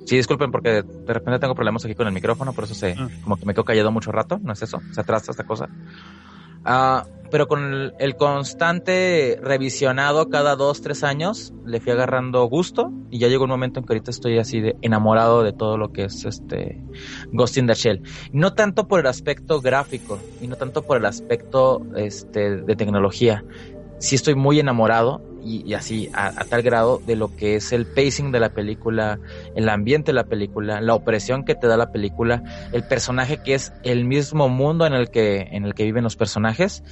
[0.07, 3.09] Sí, disculpen porque de repente tengo problemas aquí con el micrófono, por eso se, Ah.
[3.23, 5.69] como que me quedo callado mucho rato, no es eso, se atrasa esta cosa.
[6.65, 12.91] Ah, pero con el, el constante revisionado cada dos, tres años, le fui agarrando gusto
[13.11, 15.93] y ya llegó un momento en que ahorita estoy así de enamorado de todo lo
[15.93, 16.83] que es este
[17.33, 18.03] Ghost in the Shell.
[18.33, 23.45] No tanto por el aspecto gráfico y no tanto por el aspecto este, de tecnología.
[23.99, 27.87] Sí estoy muy enamorado y, así a, a tal grado de lo que es el
[27.87, 29.19] pacing de la película,
[29.55, 32.43] el ambiente de la película, la opresión que te da la película,
[32.73, 36.17] el personaje que es el mismo mundo en el que, en el que viven los
[36.17, 36.83] personajes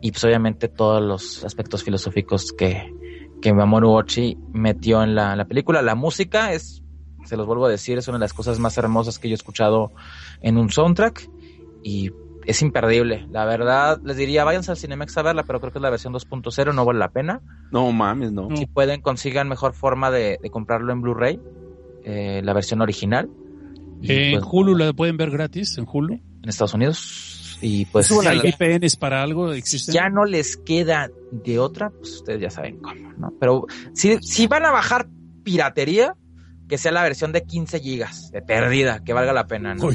[0.00, 2.92] y pues obviamente todos los aspectos filosóficos que,
[3.42, 5.82] que Mamoru Ochi metió en la, la película.
[5.82, 6.82] La música es,
[7.24, 9.34] se los vuelvo a decir, es una de las cosas más hermosas que yo he
[9.34, 9.92] escuchado
[10.40, 11.28] en un soundtrack
[11.82, 12.10] y
[12.46, 13.26] es imperdible.
[13.30, 16.12] La verdad, les diría, váyanse al Cinemex a verla, pero creo que es la versión
[16.12, 17.40] 2.0, no vale la pena.
[17.70, 18.48] No mames, no.
[18.56, 21.40] Si pueden, consigan mejor forma de, de comprarlo en Blu-ray,
[22.04, 23.28] eh, la versión original.
[24.02, 26.14] En pues, Hulu la pueden ver gratis, en Hulu.
[26.14, 27.58] en Estados Unidos.
[27.62, 29.52] Y pues ¿Hay la- VPNs para algo?
[29.52, 29.94] ¿Existen?
[29.94, 33.34] ya no les queda de otra, pues ustedes ya saben cómo, ¿no?
[33.38, 35.08] Pero si, si van a bajar
[35.44, 36.14] piratería,
[36.68, 39.90] que sea la versión de 15 gigas de perdida, que valga la pena, ¿no?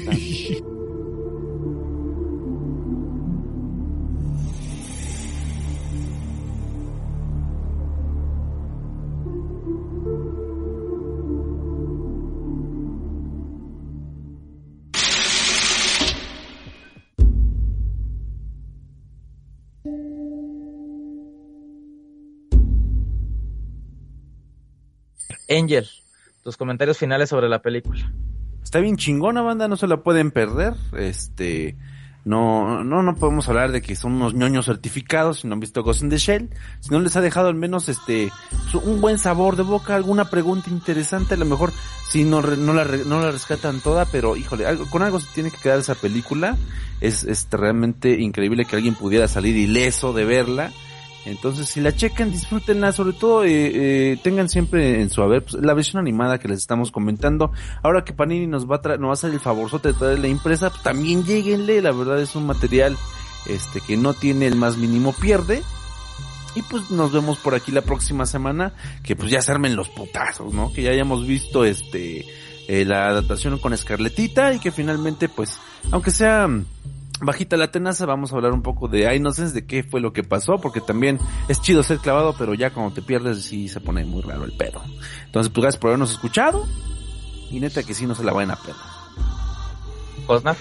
[25.57, 25.87] Angel,
[26.43, 28.11] tus comentarios finales sobre la película.
[28.63, 30.73] Está bien chingona, banda, no se la pueden perder.
[30.97, 31.75] Este,
[32.25, 35.83] no, no, no podemos hablar de que son unos ñoños certificados si no han visto
[35.83, 36.49] Ghost in the Shell.
[36.79, 38.31] Si no les ha dejado al menos este,
[38.83, 41.71] un buen sabor de boca, alguna pregunta interesante, a lo mejor
[42.09, 45.51] si no, no la, no la rescatan toda, pero híjole, algo, con algo se tiene
[45.51, 46.57] que quedar esa película.
[46.99, 50.71] Es, este, realmente increíble que alguien pudiera salir ileso de verla.
[51.25, 53.49] Entonces, si la checan, disfrútenla, sobre todo eh,
[54.11, 57.51] eh, tengan siempre en su haber pues, la versión animada que les estamos comentando.
[57.81, 60.19] Ahora que Panini nos va a traer, nos va a hacer el favorzote de traer
[60.19, 62.95] la impresa, pues también lleguenle, la verdad es un material
[63.47, 65.63] este que no tiene el más mínimo pierde.
[66.55, 68.73] Y pues nos vemos por aquí la próxima semana,
[69.03, 70.71] que pues ya se armen los putazos, ¿no?
[70.71, 72.25] Que ya hayamos visto este
[72.67, 75.59] eh, la adaptación con Escarletita y que finalmente pues,
[75.91, 76.47] aunque sea
[77.21, 80.23] bajita la tenaza, vamos a hablar un poco de Innocence, de qué fue lo que
[80.23, 84.05] pasó, porque también es chido ser clavado, pero ya cuando te pierdes sí se pone
[84.05, 84.81] muy raro el pedo.
[85.25, 86.65] Entonces, pues gracias por habernos escuchado
[87.51, 88.75] y neta que sí no se la vayan a perder.
[90.25, 90.55] Cosnar.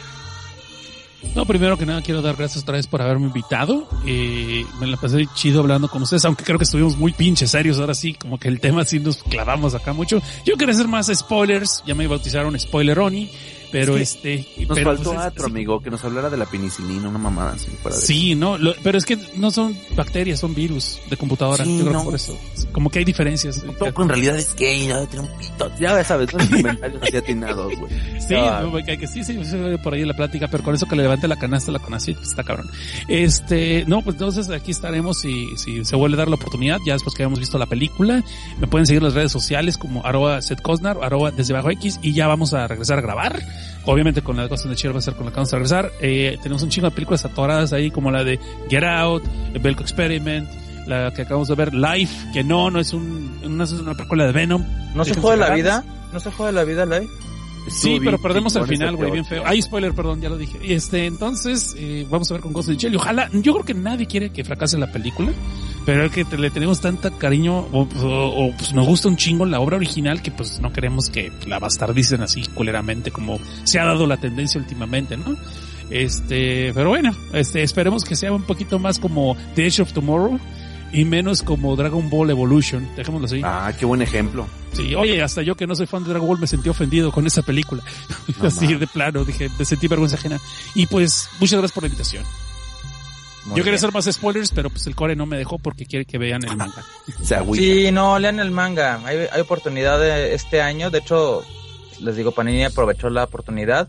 [1.35, 3.89] No, primero que nada quiero dar gracias otra vez por haberme invitado.
[4.07, 7.81] Eh, me la pasé chido hablando con ustedes, aunque creo que estuvimos muy pinches serios
[7.81, 10.23] ahora sí, como que el tema sí nos clavamos acá mucho.
[10.45, 13.31] Yo quería hacer más spoilers, ya me bautizaron Spoileroni.
[13.71, 14.47] Pero este.
[14.69, 17.71] Nos pero, faltó pues, otro amigo que nos hablara de la penicilina, una mamada así.
[17.85, 21.65] De Sí, no, lo- pero es que no son bacterias, son virus de computadora.
[21.65, 22.05] Sí, Yo creo que no.
[22.05, 22.39] por eso.
[22.73, 23.59] Como que hay diferencias.
[23.67, 25.07] Un poco en realidad es gay, ¿no?
[25.07, 25.71] Tiene un pito.
[25.79, 27.93] Ya sabes, los comentarios así atinados, güey.
[28.25, 29.39] Sí, no, que, que sí, sí,
[29.83, 32.17] por ahí en la plática, pero con eso que le levante la canasta la conacit,
[32.17, 32.71] pues está cabrón.
[33.09, 36.95] Este, no, pues entonces aquí estaremos si, si se vuelve a dar la oportunidad, ya
[36.95, 38.25] después que hayamos visto la película.
[38.59, 41.99] Me pueden seguir en las redes sociales como arroba Seth Cosnar, arroba desde bajo X,
[42.03, 43.43] y ya vamos a regresar a grabar.
[43.87, 45.57] Obviamente con la de in the Shell va a ser con la que vamos a
[45.57, 45.93] regresar.
[46.01, 48.39] Eh, tenemos un chingo de películas atoradas ahí, como la de
[48.71, 50.49] Get Out, The Belko Experiment,
[50.87, 54.27] la que acabamos de ver, Life, que no, no es un, no es una película
[54.27, 54.65] de Venom.
[54.95, 55.85] ¿No se juega la vida?
[56.13, 57.09] ¿No se juega la vida, Live?
[57.67, 59.43] Sí, pero perdemos al final, güey, bien feo.
[59.47, 60.59] Ay, spoiler, perdón, ya lo dije.
[60.63, 62.93] Este, entonces, eh, vamos a ver con Ghost in the Shell.
[62.93, 65.33] Y ojalá, yo creo que nadie quiere que fracase la película,
[65.87, 69.17] pero es que te- le tenemos tanta cariño, o, o- o, pues nos gusta un
[69.17, 73.79] chingo la obra original que pues no queremos que la bastardicen así culeramente como se
[73.79, 75.37] ha dado la tendencia últimamente, ¿no?
[75.91, 80.39] Este, pero bueno, este, esperemos que sea un poquito más como The Edge of Tomorrow
[80.93, 83.41] y menos como Dragon Ball Evolution, dejémoslo así.
[83.45, 84.47] Ah, qué buen ejemplo.
[84.75, 87.27] Sí, oye, hasta yo que no soy fan de Dragon Ball me sentí ofendido con
[87.27, 87.83] esa película.
[88.39, 90.41] No Así de plano, dije, me sentí vergüenza ajena.
[90.75, 92.25] Y pues, muchas gracias por la invitación.
[93.47, 96.07] Muy yo quería hacer más spoilers, pero pues el core no me dejó porque quiere
[96.07, 96.83] que vean el manga.
[97.23, 97.63] Se agüita.
[97.63, 99.01] Sí, no, lean el manga.
[99.05, 100.91] Hay, hay oportunidad de este año.
[100.91, 101.45] De hecho,
[102.01, 103.89] les digo, Panini aprovechó la oportunidad.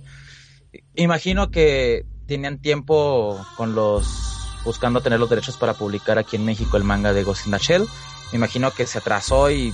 [0.96, 4.36] Imagino que tenían tiempo con los
[4.66, 7.60] buscando tener los derechos para publicar aquí en México el manga de Ghost in the
[7.60, 7.88] Shell.
[8.32, 9.74] Me imagino que se atrasó y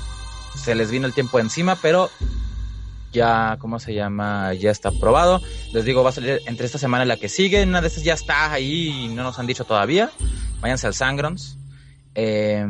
[0.56, 2.10] se les vino el tiempo encima, pero
[3.11, 4.53] ya, ¿cómo se llama?
[4.53, 5.41] Ya está aprobado.
[5.73, 7.64] Les digo, va a salir entre esta semana y la que sigue.
[7.64, 10.11] Una de esas ya está ahí y no nos han dicho todavía.
[10.61, 11.57] Váyanse al Sangrons.
[12.15, 12.65] Eh,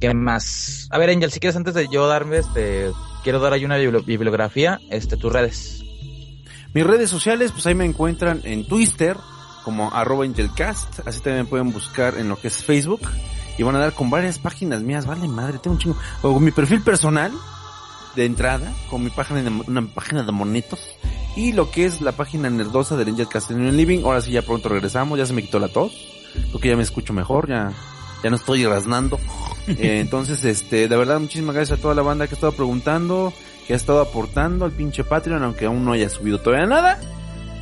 [0.00, 0.88] ¿Qué más?
[0.90, 2.90] A ver, Angel, si quieres antes de yo darme, este,
[3.22, 5.82] quiero dar ahí una bibli- bibliografía, este, tus redes.
[6.74, 9.16] Mis redes sociales, pues ahí me encuentran en Twitter
[9.64, 13.00] como arroba angelcast, así también pueden buscar en lo que es Facebook
[13.58, 16.44] y van a dar con varias páginas mías, vale madre, tengo un chingo, o con
[16.44, 17.32] mi perfil personal
[18.16, 20.80] de entrada, con mi página de, una página de monitos
[21.34, 24.42] y lo que es la página nerdosa del Angelcast en el Living, ahora sí ya
[24.42, 25.92] pronto regresamos, ya se me quitó la tos,
[26.48, 27.72] creo que ya me escucho mejor, ya,
[28.22, 29.18] ya no estoy rasnando,
[29.68, 33.32] Eh, entonces este, de verdad muchísimas gracias a toda la banda que ha estado preguntando,
[33.66, 36.98] que ha estado aportando al pinche Patreon, aunque aún no haya subido todavía nada.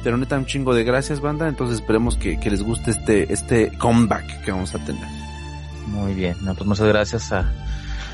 [0.02, 1.46] Pero neta, un chingo de gracias, banda.
[1.46, 5.19] Entonces esperemos que, que les guste este, este comeback que vamos a tener.
[5.90, 7.44] Muy bien, no, pues muchas gracias a,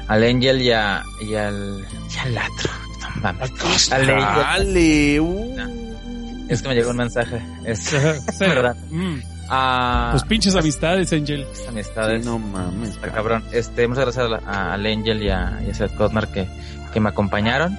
[0.09, 1.85] al Angel y, a, y al,
[2.15, 2.70] y al otro.
[3.16, 3.93] No mames.
[3.93, 5.20] Al Angel.
[5.20, 6.47] Uh.
[6.48, 7.40] Es que me llegó un mensaje.
[7.65, 7.93] Es
[8.40, 8.77] verdad.
[8.90, 9.16] Mm,
[9.51, 11.47] A Pues pinches amistades, Angel.
[11.69, 12.23] amistades.
[12.23, 12.90] Sí, no mames.
[12.90, 13.44] Está cabrón.
[13.53, 16.47] Este, muchas gracias a a- al Angel y a, y a Seth Cosnar que,
[16.93, 17.77] que me acompañaron.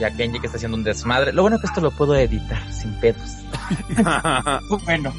[0.00, 1.32] Y a Kenji que está haciendo un desmadre.
[1.32, 3.22] Lo bueno es que esto lo puedo editar sin pedos.
[4.84, 5.12] Bueno.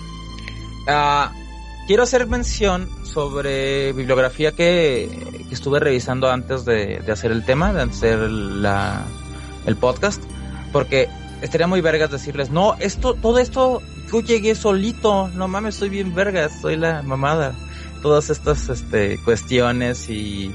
[0.87, 1.31] Ah,
[1.87, 5.09] quiero hacer mención sobre bibliografía que,
[5.47, 9.05] que estuve revisando antes de, de hacer el tema, de hacer la,
[9.65, 10.21] el podcast,
[10.71, 11.09] porque
[11.41, 13.81] estaría muy vergas decirles, no, esto, todo esto,
[14.11, 17.53] yo llegué solito, no mames, soy bien vergas, soy la mamada.
[18.01, 20.53] Todas estas este, cuestiones y,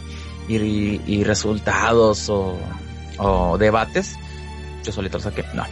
[0.48, 2.58] y, y resultados o,
[3.18, 4.16] o debates,
[4.84, 5.64] yo solito lo saqué, no.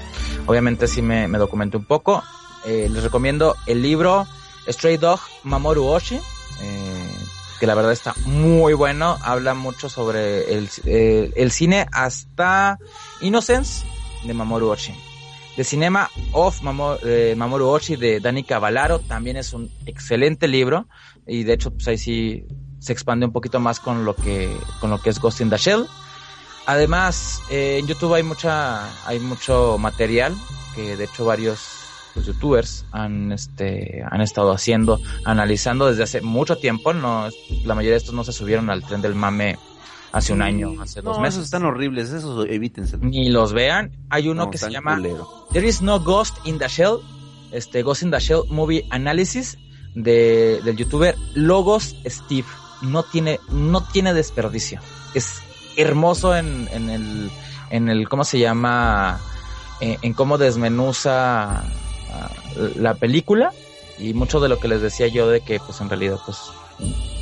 [0.47, 2.23] Obviamente sí me, me documenté un poco.
[2.67, 4.27] Eh, les recomiendo el libro
[4.69, 6.19] Stray Dog Mamoru Oshii,
[6.61, 7.11] eh,
[7.61, 9.19] que la verdad está muy bueno.
[9.23, 12.79] Habla mucho sobre el, eh, el cine hasta
[13.21, 13.85] Innocence
[14.25, 14.95] de Mamoru Oshii.
[15.57, 20.87] The Cinema of Mamo- eh, Mamoru Oshii de Dani Cavallaro también es un excelente libro
[21.27, 22.45] y de hecho pues ahí sí
[22.79, 25.57] se expande un poquito más con lo que con lo que es Ghost in the
[25.57, 25.87] Shell.
[26.67, 30.35] Además, eh, en YouTube hay mucha, hay mucho material
[30.75, 31.61] que de hecho varios
[32.17, 36.95] pues, youtubers han, este, han estado haciendo, analizando desde hace mucho tiempo.
[36.95, 37.29] No,
[37.65, 39.59] la mayoría de estos no se subieron al tren del mame
[40.13, 41.35] hace un año, hace dos meses.
[41.35, 42.97] esos están horribles, esos evítense.
[42.97, 43.93] Ni los vean.
[44.09, 45.47] Hay uno No, que se llama culero.
[45.53, 47.01] There is no ghost in the shell.
[47.53, 49.59] Este Ghost in the Shell Movie Analysis
[49.95, 52.49] de, del youtuber Logos Steve.
[52.81, 54.81] No tiene, no tiene desperdicio.
[55.13, 55.43] Es
[55.77, 57.31] hermoso en, en el,
[57.69, 59.21] en el, ¿cómo se llama?
[59.81, 61.63] En, en cómo desmenuza
[62.77, 63.53] la película.
[63.99, 66.39] Y mucho de lo que les decía yo de que, pues en realidad, pues,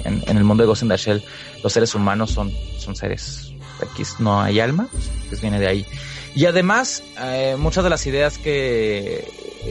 [0.04, 1.22] en, en el mundo de Ghost in the Shell,
[1.62, 3.54] los seres humanos son, son seres
[3.92, 4.88] X, no hay alma,
[5.28, 5.86] pues viene de ahí.
[6.34, 9.24] Y además, eh, muchas de las ideas que,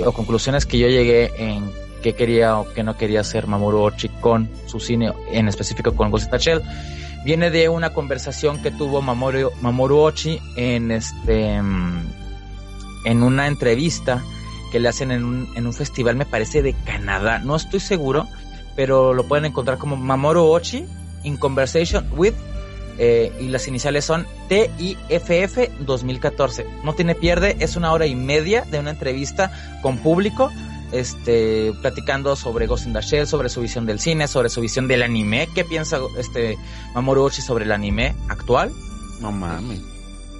[0.06, 1.70] o conclusiones que yo llegué en
[2.02, 6.10] qué quería o qué no quería hacer Mamoru Ochi con su cine, en específico con
[6.10, 6.62] Ghost in the Shell,
[7.26, 11.56] viene de una conversación que tuvo Mamoru, Mamoru Ochi en este
[13.06, 14.24] en una entrevista
[14.74, 18.28] que le hacen en un, en un festival, me parece de Canadá, no estoy seguro,
[18.76, 20.84] pero lo pueden encontrar como Mamoru Ochi
[21.24, 22.34] in Conversation with
[22.98, 26.66] eh, y las iniciales son TIFF 2014.
[26.84, 29.52] No tiene pierde, es una hora y media de una entrevista
[29.84, 30.52] con público,
[30.92, 34.88] este, platicando sobre Ghost in the Shell, sobre su visión del cine, sobre su visión
[34.88, 35.50] del anime.
[35.54, 36.58] ¿Qué piensa este
[36.96, 38.72] Mamoru Ochi sobre el anime actual?
[39.22, 39.93] No mames.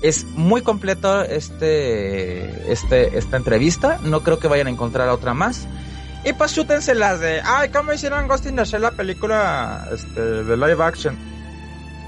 [0.04, 4.00] Es muy completo este, este, esta entrevista.
[4.04, 5.66] No creo que vayan a encontrar otra más.
[6.26, 10.22] Y pues chútense las de, ay, ¿cómo hicieron Ghost in the Shell la película este,
[10.22, 11.18] de live action?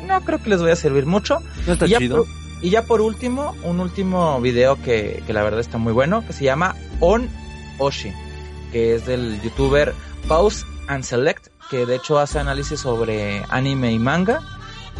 [0.05, 1.39] No creo que les vaya a servir mucho.
[1.65, 2.17] No está y, ya chido.
[2.17, 2.27] por,
[2.61, 6.33] y ya por último, un último video que, que la verdad está muy bueno, que
[6.33, 7.29] se llama On
[7.77, 8.13] Oshi,
[8.71, 9.93] que es del youtuber
[10.27, 14.41] Pause and Select, que de hecho hace análisis sobre anime y manga,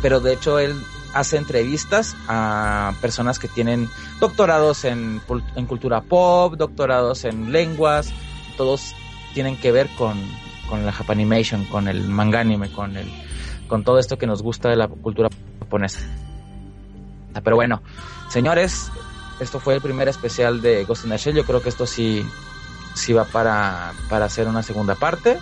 [0.02, 0.76] pero de hecho él
[1.16, 5.22] hace entrevistas a personas que tienen doctorados en,
[5.56, 8.12] en cultura pop, doctorados en lenguas,
[8.58, 8.94] todos
[9.34, 10.22] tienen que ver con,
[10.70, 13.10] con la Japanimation, con el manga anime, con el
[13.68, 15.30] con todo esto que nos gusta de la cultura
[15.60, 16.02] japonesa.
[17.44, 17.82] Pero bueno,
[18.30, 18.92] señores,
[19.40, 21.36] esto fue el primer especial de Ghost in the Shell.
[21.36, 22.26] Yo creo que esto sí,
[22.94, 25.40] sí va para, para hacer una segunda parte.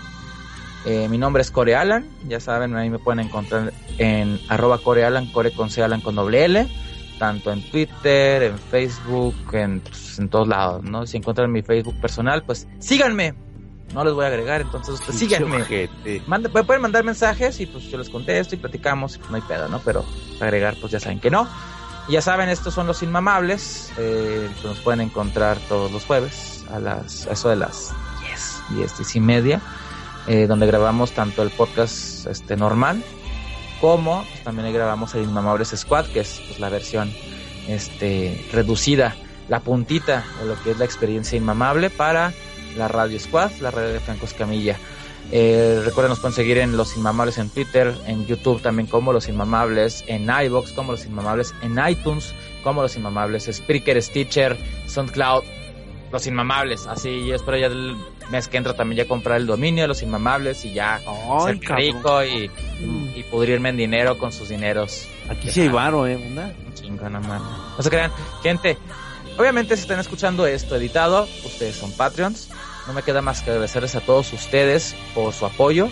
[0.85, 5.05] Eh, mi nombre es Core Alan, ya saben, ahí me pueden encontrar en arroba Core
[5.05, 6.67] Alan, Core con C Alan con doble L,
[7.19, 11.05] tanto en Twitter, en Facebook, en, pues, en todos lados, ¿no?
[11.07, 13.33] Si encuentran mi Facebook personal, pues síganme.
[13.93, 15.63] No les voy a agregar, entonces pues, síganme.
[16.49, 19.69] Pueden mandar mensajes y pues yo les contesto y platicamos, y, pues, no hay pedo,
[19.69, 19.79] ¿no?
[19.85, 20.03] Pero
[20.41, 21.47] agregar, pues ya saben que no.
[22.07, 26.65] Y ya saben, estos son los inmamables, eh, que nos pueden encontrar todos los jueves
[26.73, 27.93] a las, a eso de las
[28.27, 29.61] 10, 10, 10 y media,
[30.27, 33.03] eh, donde grabamos tanto el podcast este normal,
[33.81, 37.11] como también grabamos el Inmamables Squad, que es pues, la versión
[37.67, 39.15] este reducida,
[39.49, 42.33] la puntita de lo que es la experiencia inmamable para
[42.77, 44.77] la Radio Squad, la radio de Franco Escamilla.
[45.31, 49.29] Eh, recuerden, nos pueden seguir en Los Inmamables en Twitter, en YouTube también como Los
[49.29, 55.43] Inmamables, en iBox como Los Inmamables, en iTunes como Los Inmamables, Spreaker, Stitcher, SoundCloud,
[56.11, 56.87] Los Inmamables.
[56.87, 57.69] Así yo espero ya
[58.29, 61.75] mes que entra también ya comprar el dominio de Los Inmamables y ya Ay, ser
[61.75, 65.07] rico y, y, y pudrirme en dinero con sus dineros.
[65.29, 66.53] Aquí sí hay varo, eh, ¿verdad?
[66.73, 67.73] Chingona mano.
[67.77, 68.11] No se crean,
[68.41, 68.77] gente.
[69.37, 72.49] Obviamente, si están escuchando esto editado, ustedes son Patreons.
[72.87, 75.89] No me queda más que agradecerles a todos ustedes por su apoyo.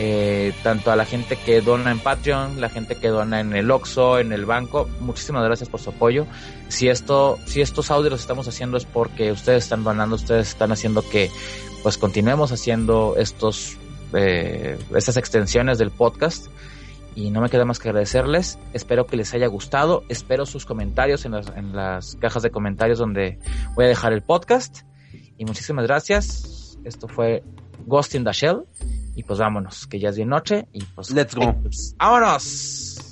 [0.00, 3.68] Eh, tanto a la gente que dona en Patreon, la gente que dona en el
[3.68, 4.88] Oxxo, en el banco.
[5.00, 6.24] Muchísimas gracias por su apoyo.
[6.68, 10.70] Si esto, si estos audios los estamos haciendo es porque ustedes están donando, ustedes están
[10.70, 11.32] haciendo que
[11.82, 13.76] pues continuemos haciendo estos
[14.14, 16.46] eh, estas extensiones del podcast
[17.14, 18.58] y no me queda más que agradecerles.
[18.72, 20.04] Espero que les haya gustado.
[20.08, 23.38] Espero sus comentarios en las, en las cajas de comentarios donde
[23.74, 24.82] voy a dejar el podcast.
[25.36, 26.78] Y muchísimas gracias.
[26.84, 27.42] Esto fue
[27.86, 28.62] Ghost in the Shell.
[29.16, 30.68] Y pues vámonos, que ya es bien noche.
[30.72, 31.56] Y pues, Let's go.
[31.98, 33.07] vámonos.